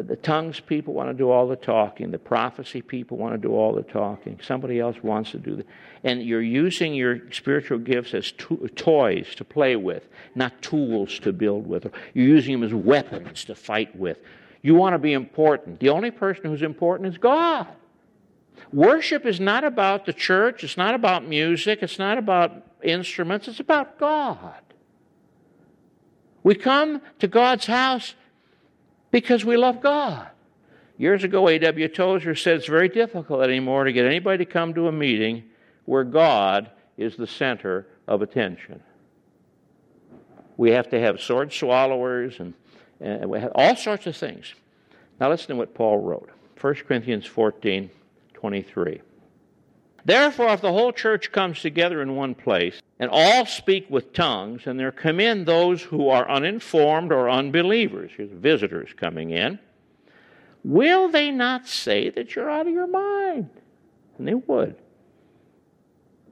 The 0.00 0.16
tongues 0.16 0.60
people 0.60 0.94
want 0.94 1.10
to 1.10 1.14
do 1.14 1.30
all 1.30 1.46
the 1.46 1.56
talking. 1.56 2.10
The 2.10 2.18
prophecy 2.18 2.80
people 2.80 3.18
want 3.18 3.34
to 3.34 3.38
do 3.38 3.54
all 3.54 3.74
the 3.74 3.82
talking. 3.82 4.38
Somebody 4.42 4.80
else 4.80 4.96
wants 5.02 5.32
to 5.32 5.38
do 5.38 5.56
that. 5.56 5.66
And 6.04 6.22
you're 6.22 6.40
using 6.40 6.94
your 6.94 7.30
spiritual 7.30 7.78
gifts 7.78 8.14
as 8.14 8.32
to- 8.32 8.68
toys 8.74 9.34
to 9.36 9.44
play 9.44 9.76
with, 9.76 10.08
not 10.34 10.62
tools 10.62 11.18
to 11.20 11.32
build 11.32 11.66
with. 11.66 11.92
You're 12.14 12.28
using 12.28 12.60
them 12.60 12.62
as 12.62 12.74
weapons 12.74 13.44
to 13.44 13.54
fight 13.54 13.94
with. 13.94 14.18
You 14.62 14.74
want 14.74 14.94
to 14.94 14.98
be 14.98 15.12
important. 15.12 15.80
The 15.80 15.90
only 15.90 16.10
person 16.10 16.44
who's 16.44 16.62
important 16.62 17.08
is 17.08 17.18
God. 17.18 17.66
Worship 18.72 19.26
is 19.26 19.40
not 19.40 19.64
about 19.64 20.06
the 20.06 20.12
church, 20.12 20.64
it's 20.64 20.76
not 20.76 20.94
about 20.94 21.26
music, 21.26 21.80
it's 21.82 21.98
not 21.98 22.16
about 22.16 22.62
instruments, 22.82 23.48
it's 23.48 23.60
about 23.60 23.98
God. 23.98 24.54
We 26.42 26.54
come 26.54 27.02
to 27.18 27.28
God's 27.28 27.66
house 27.66 28.14
because 29.12 29.44
we 29.44 29.56
love 29.56 29.80
God. 29.80 30.28
Years 30.98 31.22
ago, 31.22 31.48
A.W. 31.48 31.88
Tozer 31.88 32.34
said 32.34 32.56
it's 32.56 32.66
very 32.66 32.88
difficult 32.88 33.42
anymore 33.42 33.84
to 33.84 33.92
get 33.92 34.04
anybody 34.04 34.44
to 34.44 34.50
come 34.50 34.74
to 34.74 34.88
a 34.88 34.92
meeting 34.92 35.44
where 35.84 36.04
God 36.04 36.70
is 36.96 37.16
the 37.16 37.26
center 37.26 37.86
of 38.08 38.22
attention. 38.22 38.82
We 40.56 40.72
have 40.72 40.88
to 40.90 41.00
have 41.00 41.20
sword 41.20 41.52
swallowers 41.52 42.40
and, 42.40 42.54
and 43.00 43.30
we 43.30 43.40
have 43.40 43.52
all 43.54 43.76
sorts 43.76 44.06
of 44.06 44.16
things. 44.16 44.54
Now, 45.20 45.30
listen 45.30 45.48
to 45.48 45.56
what 45.56 45.74
Paul 45.74 45.98
wrote 45.98 46.30
1 46.60 46.74
Corinthians 46.86 47.26
14 47.26 47.90
23. 48.34 49.00
Therefore, 50.04 50.48
if 50.48 50.60
the 50.60 50.72
whole 50.72 50.92
church 50.92 51.30
comes 51.30 51.60
together 51.60 52.02
in 52.02 52.16
one 52.16 52.34
place, 52.34 52.82
and 53.02 53.10
all 53.10 53.44
speak 53.44 53.90
with 53.90 54.12
tongues, 54.12 54.68
and 54.68 54.78
there 54.78 54.92
come 54.92 55.18
in 55.18 55.44
those 55.44 55.82
who 55.82 56.08
are 56.08 56.30
uninformed 56.30 57.10
or 57.10 57.28
unbelievers, 57.28 58.12
here's 58.16 58.30
visitors 58.30 58.90
coming 58.96 59.30
in, 59.30 59.58
will 60.62 61.08
they 61.08 61.32
not 61.32 61.66
say 61.66 62.10
that 62.10 62.36
you're 62.36 62.48
out 62.48 62.68
of 62.68 62.72
your 62.72 62.86
mind? 62.86 63.50
And 64.16 64.28
they 64.28 64.34
would. 64.34 64.76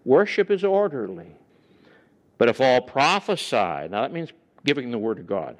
Worship 0.04 0.48
is 0.48 0.62
orderly. 0.62 1.32
But 2.38 2.48
if 2.48 2.60
all 2.60 2.82
prophesy, 2.82 3.56
now 3.56 4.02
that 4.02 4.12
means 4.12 4.30
giving 4.64 4.92
the 4.92 4.98
Word 4.98 5.18
of 5.18 5.26
God. 5.26 5.56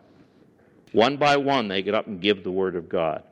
One 0.93 1.17
by 1.17 1.39
one, 1.39 1.67
they 1.67 1.83
get 1.83 1.97
up 1.97 2.07
and 2.07 2.21
give 2.21 2.45
the 2.45 2.53
Word 2.53 2.77
of 2.77 2.89
God. 2.89 3.25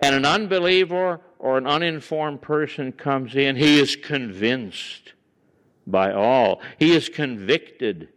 And 0.00 0.14
an 0.14 0.24
unbeliever 0.24 1.20
or 1.38 1.58
an 1.58 1.66
uninformed 1.66 2.40
person 2.40 2.92
comes 2.92 3.36
in, 3.36 3.56
he 3.56 3.78
is 3.78 3.96
convinced 3.96 5.12
by 5.86 6.12
all. 6.12 6.60
He 6.78 6.94
is 6.94 7.08
convicted 7.08 8.08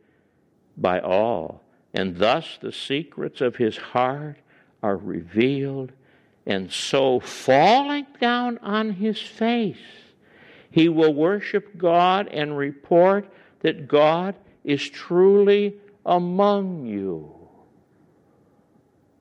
by 0.78 1.00
all. 1.00 1.62
And 1.94 2.18
thus 2.18 2.58
the 2.62 2.72
secrets 2.72 3.42
of 3.42 3.56
his 3.56 3.78
heart 3.78 4.38
are 4.82 4.98
revealed. 4.98 5.92
And 6.46 6.72
so, 6.72 7.20
falling 7.20 8.08
down 8.20 8.58
on 8.60 8.92
his 8.92 9.20
face, 9.20 9.78
he 10.72 10.90
will 10.90 11.14
worship 11.14 11.78
God 11.78 12.28
and 12.28 12.58
report 12.58 13.32
that 13.62 13.88
God 13.88 14.36
is 14.64 14.88
truly 14.90 15.76
among 16.06 16.86
you. 16.86 17.34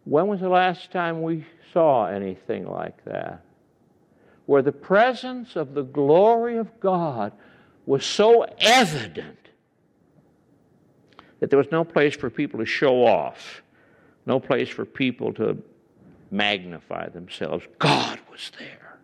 When 0.05 0.27
was 0.27 0.41
the 0.41 0.49
last 0.49 0.91
time 0.91 1.23
we 1.23 1.45
saw 1.73 2.07
anything 2.07 2.67
like 2.67 3.05
that? 3.05 3.43
Where 4.47 4.63
the 4.63 4.73
presence 4.73 5.57
of 5.57 5.75
the 5.75 5.83
glory 5.83 6.57
of 6.57 6.81
God 6.81 7.33
was 7.89 8.05
so 8.05 8.45
evident 8.61 9.49
that 11.41 11.49
there 11.49 11.59
was 11.59 11.73
no 11.73 11.85
place 11.85 12.15
for 12.15 12.29
people 12.29 12.61
to 12.61 12.67
show 12.67 13.07
off, 13.07 13.63
no 14.27 14.39
place 14.39 14.69
for 14.69 14.85
people 14.85 15.33
to 15.33 15.57
magnify 16.31 17.09
themselves. 17.09 17.65
God 17.79 18.21
was 18.31 18.53
there. 18.59 18.99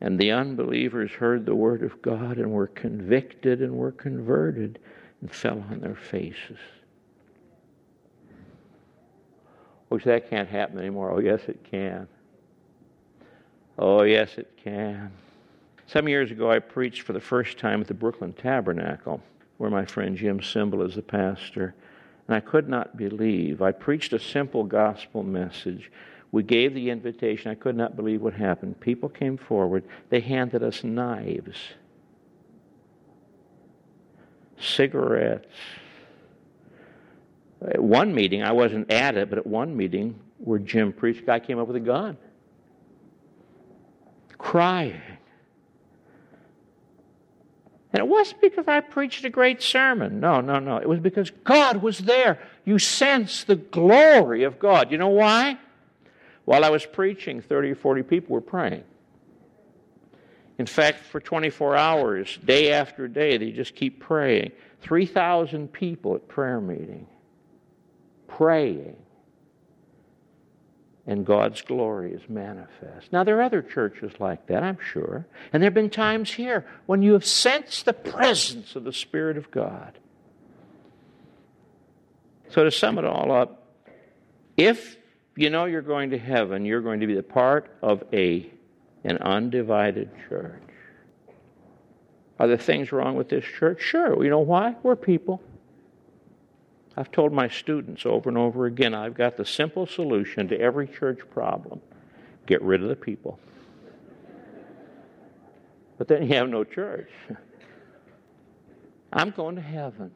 And 0.00 0.18
the 0.18 0.32
unbelievers 0.32 1.10
heard 1.10 1.44
the 1.44 1.54
word 1.54 1.82
of 1.82 2.00
God 2.00 2.38
and 2.38 2.50
were 2.50 2.68
convicted 2.68 3.60
and 3.60 3.76
were 3.76 3.92
converted 3.92 4.78
and 5.20 5.30
fell 5.30 5.62
on 5.70 5.80
their 5.80 5.94
faces. 5.94 6.58
Which 9.90 10.04
that 10.04 10.30
can't 10.30 10.48
happen 10.48 10.78
anymore. 10.78 11.10
Oh, 11.10 11.20
yes, 11.20 11.42
it 11.46 11.62
can. 11.70 12.08
Oh, 13.78 14.02
yes, 14.02 14.30
it 14.38 14.50
can. 14.56 15.12
Some 15.86 16.08
years 16.08 16.30
ago, 16.30 16.50
I 16.50 16.58
preached 16.58 17.02
for 17.02 17.12
the 17.12 17.20
first 17.20 17.58
time 17.58 17.80
at 17.80 17.86
the 17.86 17.94
Brooklyn 17.94 18.32
Tabernacle, 18.32 19.22
where 19.58 19.70
my 19.70 19.84
friend 19.84 20.16
Jim 20.16 20.40
Cymbala 20.40 20.88
is 20.88 20.94
the 20.94 21.02
pastor. 21.02 21.74
And 22.26 22.36
I 22.36 22.40
could 22.40 22.68
not 22.68 22.96
believe. 22.96 23.60
I 23.60 23.72
preached 23.72 24.12
a 24.12 24.18
simple 24.18 24.64
gospel 24.64 25.22
message. 25.22 25.90
We 26.32 26.42
gave 26.42 26.74
the 26.74 26.90
invitation. 26.90 27.50
I 27.50 27.54
could 27.54 27.76
not 27.76 27.96
believe 27.96 28.22
what 28.22 28.34
happened. 28.34 28.80
People 28.80 29.08
came 29.08 29.36
forward. 29.36 29.84
They 30.08 30.20
handed 30.20 30.62
us 30.62 30.82
knives, 30.82 31.58
cigarettes, 34.58 35.54
at 37.66 37.82
one 37.82 38.14
meeting, 38.14 38.42
I 38.42 38.52
wasn't 38.52 38.90
at 38.90 39.16
it, 39.16 39.30
but 39.30 39.38
at 39.38 39.46
one 39.46 39.76
meeting 39.76 40.18
where 40.38 40.58
Jim 40.58 40.92
preached, 40.92 41.20
a 41.20 41.24
guy 41.24 41.40
came 41.40 41.58
up 41.58 41.66
with 41.66 41.76
a 41.76 41.80
gun, 41.80 42.16
crying. 44.36 45.00
And 47.94 48.00
it 48.00 48.08
wasn't 48.08 48.40
because 48.40 48.66
I 48.66 48.80
preached 48.80 49.24
a 49.24 49.30
great 49.30 49.62
sermon. 49.62 50.18
No, 50.18 50.40
no, 50.40 50.58
no. 50.58 50.78
It 50.78 50.88
was 50.88 50.98
because 50.98 51.30
God 51.44 51.76
was 51.76 51.98
there. 52.00 52.40
You 52.64 52.80
sense 52.80 53.44
the 53.44 53.54
glory 53.54 54.42
of 54.42 54.58
God. 54.58 54.90
You 54.90 54.98
know 54.98 55.10
why? 55.10 55.56
While 56.44 56.64
I 56.64 56.70
was 56.70 56.84
preaching, 56.84 57.40
30 57.40 57.70
or 57.70 57.74
40 57.76 58.02
people 58.02 58.34
were 58.34 58.40
praying. 58.40 58.82
In 60.58 60.66
fact, 60.66 61.04
for 61.04 61.20
24 61.20 61.76
hours, 61.76 62.36
day 62.44 62.72
after 62.72 63.06
day, 63.06 63.36
they 63.36 63.52
just 63.52 63.76
keep 63.76 64.00
praying. 64.00 64.50
3,000 64.82 65.72
people 65.72 66.16
at 66.16 66.26
prayer 66.26 66.60
meeting 66.60 67.06
praying, 68.26 68.96
and 71.06 71.26
God's 71.26 71.60
glory 71.62 72.12
is 72.12 72.22
manifest. 72.28 73.12
Now, 73.12 73.24
there 73.24 73.38
are 73.38 73.42
other 73.42 73.62
churches 73.62 74.12
like 74.18 74.46
that, 74.46 74.62
I'm 74.62 74.78
sure. 74.92 75.26
And 75.52 75.62
there 75.62 75.66
have 75.66 75.74
been 75.74 75.90
times 75.90 76.32
here 76.32 76.64
when 76.86 77.02
you 77.02 77.12
have 77.12 77.26
sensed 77.26 77.84
the 77.84 77.92
presence 77.92 78.74
of 78.74 78.84
the 78.84 78.92
Spirit 78.92 79.36
of 79.36 79.50
God. 79.50 79.98
So, 82.50 82.64
to 82.64 82.70
sum 82.70 82.98
it 82.98 83.04
all 83.04 83.32
up, 83.32 83.66
if 84.56 84.96
you 85.36 85.50
know 85.50 85.66
you're 85.66 85.82
going 85.82 86.10
to 86.10 86.18
heaven, 86.18 86.64
you're 86.64 86.80
going 86.80 87.00
to 87.00 87.06
be 87.06 87.14
the 87.14 87.22
part 87.22 87.70
of 87.82 88.02
a, 88.12 88.50
an 89.02 89.18
undivided 89.18 90.10
church. 90.28 90.62
Are 92.38 92.48
there 92.48 92.56
things 92.56 92.92
wrong 92.92 93.16
with 93.16 93.28
this 93.28 93.44
church? 93.44 93.82
Sure. 93.82 94.22
You 94.22 94.30
know 94.30 94.40
why? 94.40 94.76
We're 94.82 94.96
people. 94.96 95.42
I've 96.96 97.10
told 97.10 97.32
my 97.32 97.48
students 97.48 98.06
over 98.06 98.28
and 98.28 98.38
over 98.38 98.66
again 98.66 98.94
I've 98.94 99.14
got 99.14 99.36
the 99.36 99.44
simple 99.44 99.86
solution 99.86 100.48
to 100.48 100.60
every 100.60 100.86
church 100.86 101.20
problem 101.30 101.80
get 102.46 102.62
rid 102.62 102.82
of 102.82 102.88
the 102.88 102.96
people. 102.96 103.38
But 105.98 106.08
then 106.08 106.22
you 106.22 106.34
have 106.34 106.48
no 106.48 106.64
church. 106.64 107.10
I'm 109.12 109.30
going 109.30 109.56
to 109.56 109.62
heaven. 109.62 110.10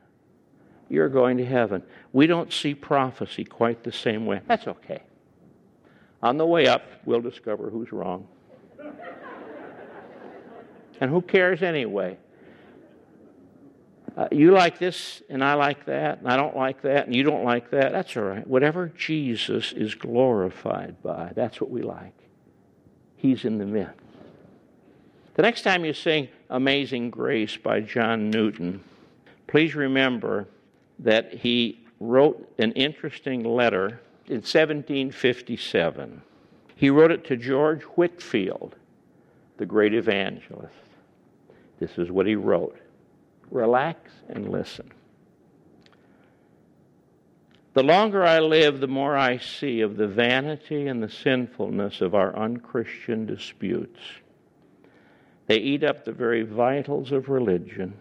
You're 0.89 1.09
going 1.09 1.37
to 1.39 1.45
heaven. 1.45 1.83
We 2.12 2.26
don't 2.26 2.53
see 2.53 2.74
prophecy 2.74 3.45
quite 3.45 3.85
the 3.85 3.93
same 3.93 4.26
way. 4.26 4.41
That's 4.47 4.66
okay. 4.66 5.03
On 6.22 6.37
the 6.37 6.47
way 6.47 6.66
up, 6.66 6.83
we'll 7.05 7.20
discover 7.20 7.70
who's 7.70 7.93
wrong. 7.93 8.26
and 11.01 11.11
who 11.11 11.22
cares 11.22 11.62
anyway? 11.62 12.18
Uh, 14.19 14.27
you 14.33 14.51
like 14.51 14.81
this 14.81 15.23
and 15.29 15.45
I 15.45 15.55
like 15.55 15.85
that, 15.85 16.19
and 16.19 16.27
I 16.27 16.37
don't 16.37 16.57
like 16.57 16.83
that, 16.83 17.07
and 17.07 17.14
you 17.14 17.23
don't 17.23 17.45
like 17.45 17.71
that. 17.71 17.93
That's 17.93 18.16
all 18.16 18.25
right. 18.25 18.45
Whatever 18.45 18.89
Jesus 18.89 19.73
is 19.73 19.95
glorified 19.95 21.01
by, 21.05 21.31
that's 21.37 21.61
what 21.61 21.71
we 21.71 21.83
like. 21.83 22.14
He's 23.16 23.45
in 23.45 23.59
the 23.59 23.64
midst. 23.64 23.95
The 25.35 25.43
next 25.43 25.62
time 25.62 25.85
you 25.85 25.93
sing 25.93 26.27
Amazing 26.51 27.11
Grace 27.11 27.57
by 27.57 27.79
John 27.79 28.29
Newton, 28.29 28.83
please 29.47 29.77
remember 29.77 30.49
that 30.99 31.33
he 31.33 31.87
wrote 32.01 32.53
an 32.59 32.73
interesting 32.73 33.45
letter 33.45 34.01
in 34.27 34.39
1757. 34.39 36.23
He 36.75 36.91
wrote 36.91 37.12
it 37.12 37.25
to 37.27 37.37
George 37.37 37.85
Whitefield, 37.85 38.75
the 39.59 39.66
great 39.66 39.95
evangelist. 39.95 40.75
This 41.79 41.99
is 41.99 42.11
what 42.11 42.27
he 42.27 42.35
wrote 42.35 42.77
Relax 43.51 44.11
and 44.29 44.49
listen. 44.49 44.91
The 47.75 47.83
longer 47.83 48.25
I 48.25 48.41
live, 48.41 48.81
the 48.81 48.89
more 48.89 49.17
I 49.17 49.39
see 49.39 49.83
of 49.83 49.97
the 49.97 50.09
vanity 50.09 50.89
and 50.89 51.03
the 51.03 51.09
sinfulness 51.09 52.01
of 52.01 52.15
our 52.15 52.37
unchristian 52.37 53.25
disputes. 53.25 54.01
They 55.47 55.59
eat 55.59 55.85
up 55.85 56.05
the 56.05 56.13
very 56.13 56.43
vitals 56.43 57.13
of 57.13 57.29
religion. 57.29 57.95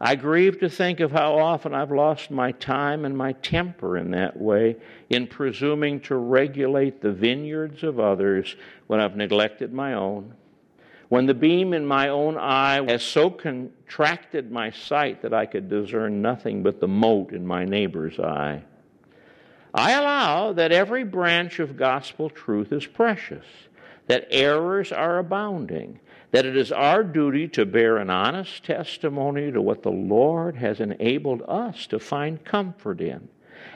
I 0.00 0.14
grieve 0.14 0.60
to 0.60 0.68
think 0.68 1.00
of 1.00 1.10
how 1.10 1.38
often 1.38 1.74
I've 1.74 1.90
lost 1.90 2.30
my 2.30 2.52
time 2.52 3.04
and 3.04 3.16
my 3.16 3.32
temper 3.32 3.96
in 3.96 4.12
that 4.12 4.36
way, 4.36 4.76
in 5.10 5.26
presuming 5.26 6.00
to 6.02 6.14
regulate 6.14 7.00
the 7.00 7.10
vineyards 7.10 7.82
of 7.82 7.98
others 7.98 8.54
when 8.86 9.00
I've 9.00 9.16
neglected 9.16 9.72
my 9.72 9.94
own. 9.94 10.34
When 11.08 11.24
the 11.24 11.34
beam 11.34 11.72
in 11.72 11.86
my 11.86 12.08
own 12.08 12.36
eye 12.36 12.84
has 12.86 13.02
so 13.02 13.30
contracted 13.30 14.50
my 14.50 14.70
sight 14.70 15.22
that 15.22 15.32
I 15.32 15.46
could 15.46 15.68
discern 15.68 16.20
nothing 16.20 16.62
but 16.62 16.80
the 16.80 16.88
mote 16.88 17.32
in 17.32 17.46
my 17.46 17.64
neighbor's 17.64 18.18
eye. 18.18 18.62
I 19.72 19.92
allow 19.92 20.52
that 20.52 20.72
every 20.72 21.04
branch 21.04 21.60
of 21.60 21.76
gospel 21.76 22.28
truth 22.28 22.72
is 22.72 22.86
precious, 22.86 23.46
that 24.06 24.28
errors 24.30 24.92
are 24.92 25.18
abounding, 25.18 26.00
that 26.30 26.44
it 26.44 26.56
is 26.56 26.72
our 26.72 27.02
duty 27.02 27.48
to 27.48 27.64
bear 27.64 27.96
an 27.96 28.10
honest 28.10 28.64
testimony 28.64 29.50
to 29.50 29.62
what 29.62 29.82
the 29.82 29.90
Lord 29.90 30.56
has 30.56 30.80
enabled 30.80 31.42
us 31.48 31.86
to 31.86 31.98
find 31.98 32.44
comfort 32.44 33.00
in, 33.00 33.28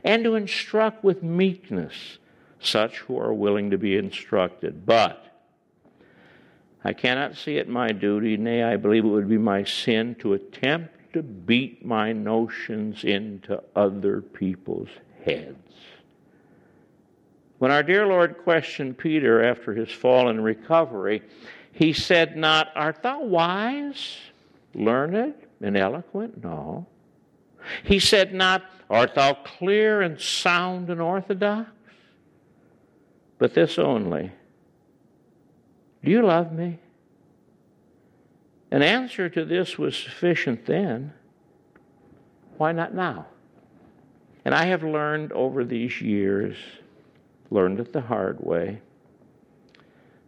and 0.04 0.22
to 0.24 0.34
instruct 0.34 1.02
with 1.02 1.22
meekness 1.22 2.18
such 2.60 2.98
who 2.98 3.18
are 3.18 3.32
willing 3.32 3.70
to 3.70 3.78
be 3.78 3.96
instructed. 3.96 4.84
But 4.84 5.31
I 6.84 6.92
cannot 6.92 7.36
see 7.36 7.58
it 7.58 7.68
my 7.68 7.92
duty, 7.92 8.36
nay, 8.36 8.64
I 8.64 8.76
believe 8.76 9.04
it 9.04 9.08
would 9.08 9.28
be 9.28 9.38
my 9.38 9.62
sin 9.64 10.16
to 10.16 10.32
attempt 10.32 11.12
to 11.12 11.22
beat 11.22 11.84
my 11.84 12.12
notions 12.12 13.04
into 13.04 13.62
other 13.76 14.20
people's 14.20 14.88
heads. 15.24 15.56
When 17.58 17.70
our 17.70 17.84
dear 17.84 18.06
Lord 18.06 18.38
questioned 18.42 18.98
Peter 18.98 19.44
after 19.44 19.72
his 19.72 19.92
fall 19.92 20.28
and 20.28 20.42
recovery, 20.42 21.22
he 21.70 21.92
said 21.92 22.36
not, 22.36 22.70
Art 22.74 23.02
thou 23.02 23.22
wise, 23.22 24.16
learned, 24.74 25.34
and 25.60 25.76
eloquent? 25.76 26.42
No. 26.42 26.86
He 27.84 28.00
said 28.00 28.34
not, 28.34 28.64
Art 28.90 29.14
thou 29.14 29.34
clear 29.34 30.02
and 30.02 30.20
sound 30.20 30.90
and 30.90 31.00
orthodox? 31.00 31.70
But 33.38 33.54
this 33.54 33.78
only 33.78 34.32
Do 36.04 36.10
you 36.10 36.22
love 36.22 36.52
me? 36.52 36.78
An 38.70 38.82
answer 38.82 39.28
to 39.28 39.44
this 39.44 39.78
was 39.78 39.96
sufficient 39.96 40.66
then. 40.66 41.12
Why 42.56 42.72
not 42.72 42.94
now? 42.94 43.26
And 44.44 44.54
I 44.54 44.64
have 44.66 44.82
learned 44.82 45.32
over 45.32 45.64
these 45.64 46.00
years, 46.00 46.56
learned 47.50 47.78
it 47.80 47.92
the 47.92 48.00
hard 48.00 48.40
way, 48.40 48.80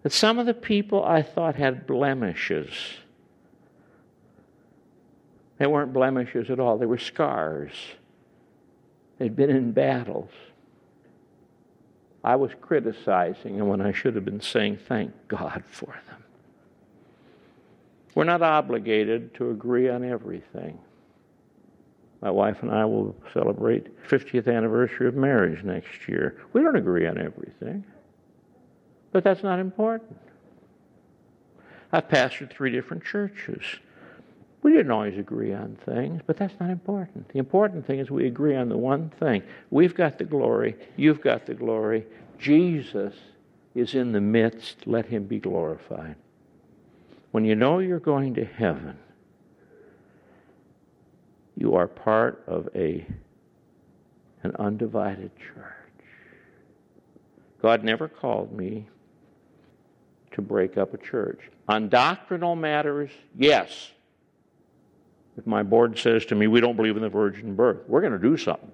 that 0.02 0.12
some 0.12 0.38
of 0.38 0.46
the 0.46 0.54
people 0.54 1.02
I 1.04 1.22
thought 1.22 1.56
had 1.56 1.86
blemishes, 1.86 2.68
they 5.58 5.66
weren't 5.66 5.92
blemishes 5.92 6.50
at 6.50 6.60
all, 6.60 6.76
they 6.76 6.86
were 6.86 6.98
scars. 6.98 7.72
They'd 9.18 9.34
been 9.34 9.50
in 9.50 9.72
battles. 9.72 10.30
I 12.24 12.36
was 12.36 12.52
criticizing 12.60 13.58
them 13.58 13.68
when 13.68 13.82
I 13.82 13.92
should 13.92 14.14
have 14.14 14.24
been 14.24 14.40
saying, 14.40 14.78
Thank 14.88 15.12
God 15.28 15.62
for 15.70 15.94
them. 16.08 16.24
We're 18.14 18.24
not 18.24 18.42
obligated 18.42 19.34
to 19.34 19.50
agree 19.50 19.90
on 19.90 20.04
everything. 20.04 20.78
My 22.22 22.30
wife 22.30 22.62
and 22.62 22.70
I 22.70 22.86
will 22.86 23.14
celebrate 23.34 24.08
50th 24.08 24.48
anniversary 24.48 25.06
of 25.06 25.14
marriage 25.14 25.62
next 25.62 26.08
year. 26.08 26.40
We 26.54 26.62
don't 26.62 26.76
agree 26.76 27.06
on 27.06 27.18
everything. 27.18 27.84
But 29.12 29.24
that's 29.24 29.42
not 29.42 29.58
important. 29.58 30.18
I've 31.92 32.08
pastored 32.08 32.50
three 32.50 32.70
different 32.70 33.04
churches. 33.04 33.62
We 34.64 34.72
didn't 34.72 34.92
always 34.92 35.18
agree 35.18 35.52
on 35.52 35.76
things, 35.84 36.22
but 36.26 36.38
that's 36.38 36.58
not 36.58 36.70
important. 36.70 37.28
The 37.28 37.38
important 37.38 37.86
thing 37.86 37.98
is 37.98 38.10
we 38.10 38.26
agree 38.26 38.56
on 38.56 38.70
the 38.70 38.78
one 38.78 39.10
thing. 39.20 39.42
We've 39.68 39.94
got 39.94 40.16
the 40.16 40.24
glory, 40.24 40.74
you've 40.96 41.20
got 41.20 41.44
the 41.44 41.52
glory. 41.52 42.06
Jesus 42.38 43.12
is 43.74 43.94
in 43.94 44.12
the 44.12 44.22
midst, 44.22 44.86
let 44.86 45.04
him 45.04 45.24
be 45.24 45.38
glorified. 45.38 46.16
When 47.30 47.44
you 47.44 47.54
know 47.54 47.80
you're 47.80 48.00
going 48.00 48.34
to 48.36 48.44
heaven, 48.46 48.96
you 51.56 51.74
are 51.74 51.86
part 51.86 52.42
of 52.46 52.70
a 52.74 53.06
an 54.44 54.56
undivided 54.58 55.30
church. 55.36 55.74
God 57.60 57.84
never 57.84 58.08
called 58.08 58.50
me 58.50 58.86
to 60.32 60.40
break 60.40 60.78
up 60.78 60.94
a 60.94 60.98
church. 60.98 61.40
On 61.68 61.90
doctrinal 61.90 62.56
matters, 62.56 63.10
yes. 63.36 63.90
If 65.36 65.46
my 65.46 65.62
board 65.62 65.98
says 65.98 66.24
to 66.26 66.34
me, 66.34 66.46
we 66.46 66.60
don't 66.60 66.76
believe 66.76 66.96
in 66.96 67.02
the 67.02 67.08
virgin 67.08 67.54
birth, 67.54 67.78
we're 67.88 68.00
going 68.00 68.12
to 68.12 68.18
do 68.18 68.36
something. 68.36 68.70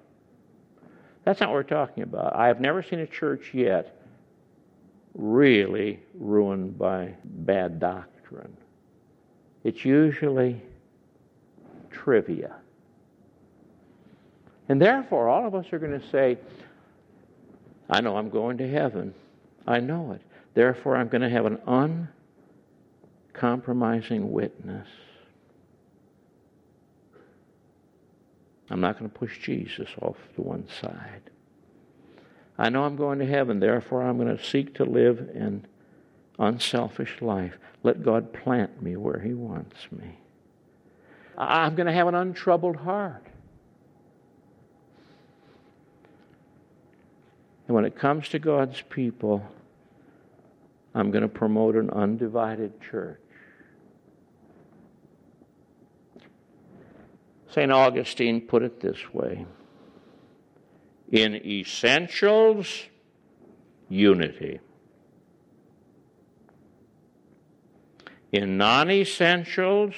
That's 1.23 1.39
not 1.39 1.49
what 1.49 1.55
we're 1.55 1.63
talking 1.63 2.03
about. 2.03 2.35
I 2.35 2.47
have 2.47 2.59
never 2.59 2.81
seen 2.81 2.99
a 2.99 3.07
church 3.07 3.51
yet 3.53 3.97
really 5.13 5.99
ruined 6.13 6.77
by 6.77 7.13
bad 7.23 7.79
doctrine. 7.79 8.55
It's 9.63 9.85
usually 9.85 10.61
trivia. 11.91 12.55
And 14.69 14.81
therefore, 14.81 15.27
all 15.27 15.45
of 15.45 15.53
us 15.53 15.71
are 15.73 15.79
going 15.79 15.99
to 15.99 16.09
say, 16.09 16.37
I 17.89 18.01
know 18.01 18.15
I'm 18.15 18.29
going 18.29 18.57
to 18.59 18.69
heaven. 18.69 19.13
I 19.67 19.79
know 19.79 20.13
it. 20.13 20.21
Therefore, 20.53 20.95
I'm 20.95 21.09
going 21.09 21.21
to 21.21 21.29
have 21.29 21.45
an 21.45 22.07
uncompromising 23.33 24.31
witness. 24.31 24.87
I'm 28.71 28.79
not 28.79 28.97
going 28.97 29.11
to 29.11 29.17
push 29.17 29.37
Jesus 29.39 29.89
off 30.01 30.17
to 30.35 30.41
one 30.41 30.65
side. 30.81 31.29
I 32.57 32.69
know 32.69 32.83
I'm 32.83 32.95
going 32.95 33.19
to 33.19 33.25
heaven, 33.25 33.59
therefore, 33.59 34.01
I'm 34.01 34.17
going 34.17 34.35
to 34.35 34.43
seek 34.43 34.75
to 34.75 34.85
live 34.85 35.19
an 35.19 35.67
unselfish 36.39 37.21
life. 37.21 37.57
Let 37.83 38.03
God 38.03 38.31
plant 38.31 38.81
me 38.81 38.95
where 38.95 39.19
He 39.19 39.33
wants 39.33 39.75
me. 39.91 40.17
I'm 41.37 41.75
going 41.75 41.87
to 41.87 41.93
have 41.93 42.07
an 42.07 42.15
untroubled 42.15 42.77
heart. 42.77 43.25
And 47.67 47.75
when 47.75 47.85
it 47.85 47.97
comes 47.97 48.29
to 48.29 48.39
God's 48.39 48.81
people, 48.89 49.45
I'm 50.93 51.11
going 51.11 51.23
to 51.23 51.29
promote 51.29 51.75
an 51.75 51.89
undivided 51.89 52.79
church. 52.81 53.20
St. 57.53 57.71
Augustine 57.71 58.41
put 58.41 58.63
it 58.63 58.79
this 58.79 59.13
way 59.13 59.45
In 61.11 61.35
essentials, 61.35 62.83
unity. 63.89 64.59
In 68.31 68.57
non 68.57 68.89
essentials, 68.89 69.93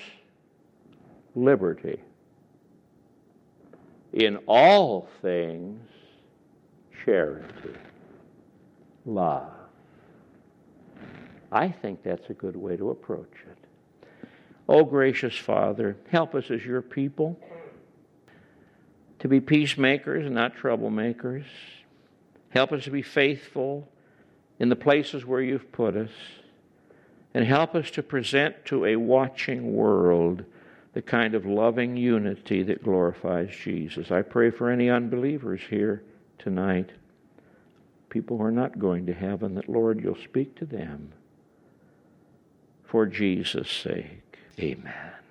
liberty. 1.35 1.99
In 4.13 4.37
all 4.47 5.07
things, 5.21 5.79
charity, 7.05 7.77
love. 9.05 9.51
I 11.51 11.69
think 11.69 12.01
that's 12.01 12.27
a 12.29 12.33
good 12.33 12.55
way 12.55 12.77
to 12.77 12.89
approach 12.89 13.33
it. 13.47 13.62
Oh, 14.67 14.85
gracious 14.85 15.37
Father, 15.37 15.97
help 16.09 16.35
us 16.35 16.49
as 16.49 16.65
your 16.65 16.81
people 16.81 17.39
to 19.19 19.27
be 19.27 19.39
peacemakers 19.39 20.25
and 20.25 20.35
not 20.35 20.55
troublemakers. 20.55 21.45
Help 22.49 22.71
us 22.71 22.83
to 22.83 22.91
be 22.91 23.01
faithful 23.01 23.87
in 24.59 24.69
the 24.69 24.75
places 24.75 25.25
where 25.25 25.41
you've 25.41 25.71
put 25.71 25.95
us. 25.95 26.11
And 27.33 27.45
help 27.45 27.73
us 27.73 27.89
to 27.91 28.03
present 28.03 28.65
to 28.65 28.85
a 28.85 28.95
watching 28.95 29.73
world 29.73 30.45
the 30.93 31.01
kind 31.01 31.33
of 31.33 31.45
loving 31.45 31.97
unity 31.97 32.63
that 32.63 32.83
glorifies 32.83 33.49
Jesus. 33.55 34.11
I 34.11 34.21
pray 34.21 34.51
for 34.51 34.69
any 34.69 34.89
unbelievers 34.89 35.61
here 35.69 36.03
tonight, 36.37 36.91
people 38.09 38.37
who 38.37 38.43
are 38.43 38.51
not 38.51 38.77
going 38.77 39.05
to 39.07 39.13
heaven, 39.13 39.55
that, 39.55 39.67
Lord, 39.67 40.01
you'll 40.03 40.15
speak 40.15 40.55
to 40.57 40.65
them 40.65 41.11
for 42.83 43.05
Jesus' 43.05 43.71
sake. 43.71 44.22
Amen. 44.59 45.22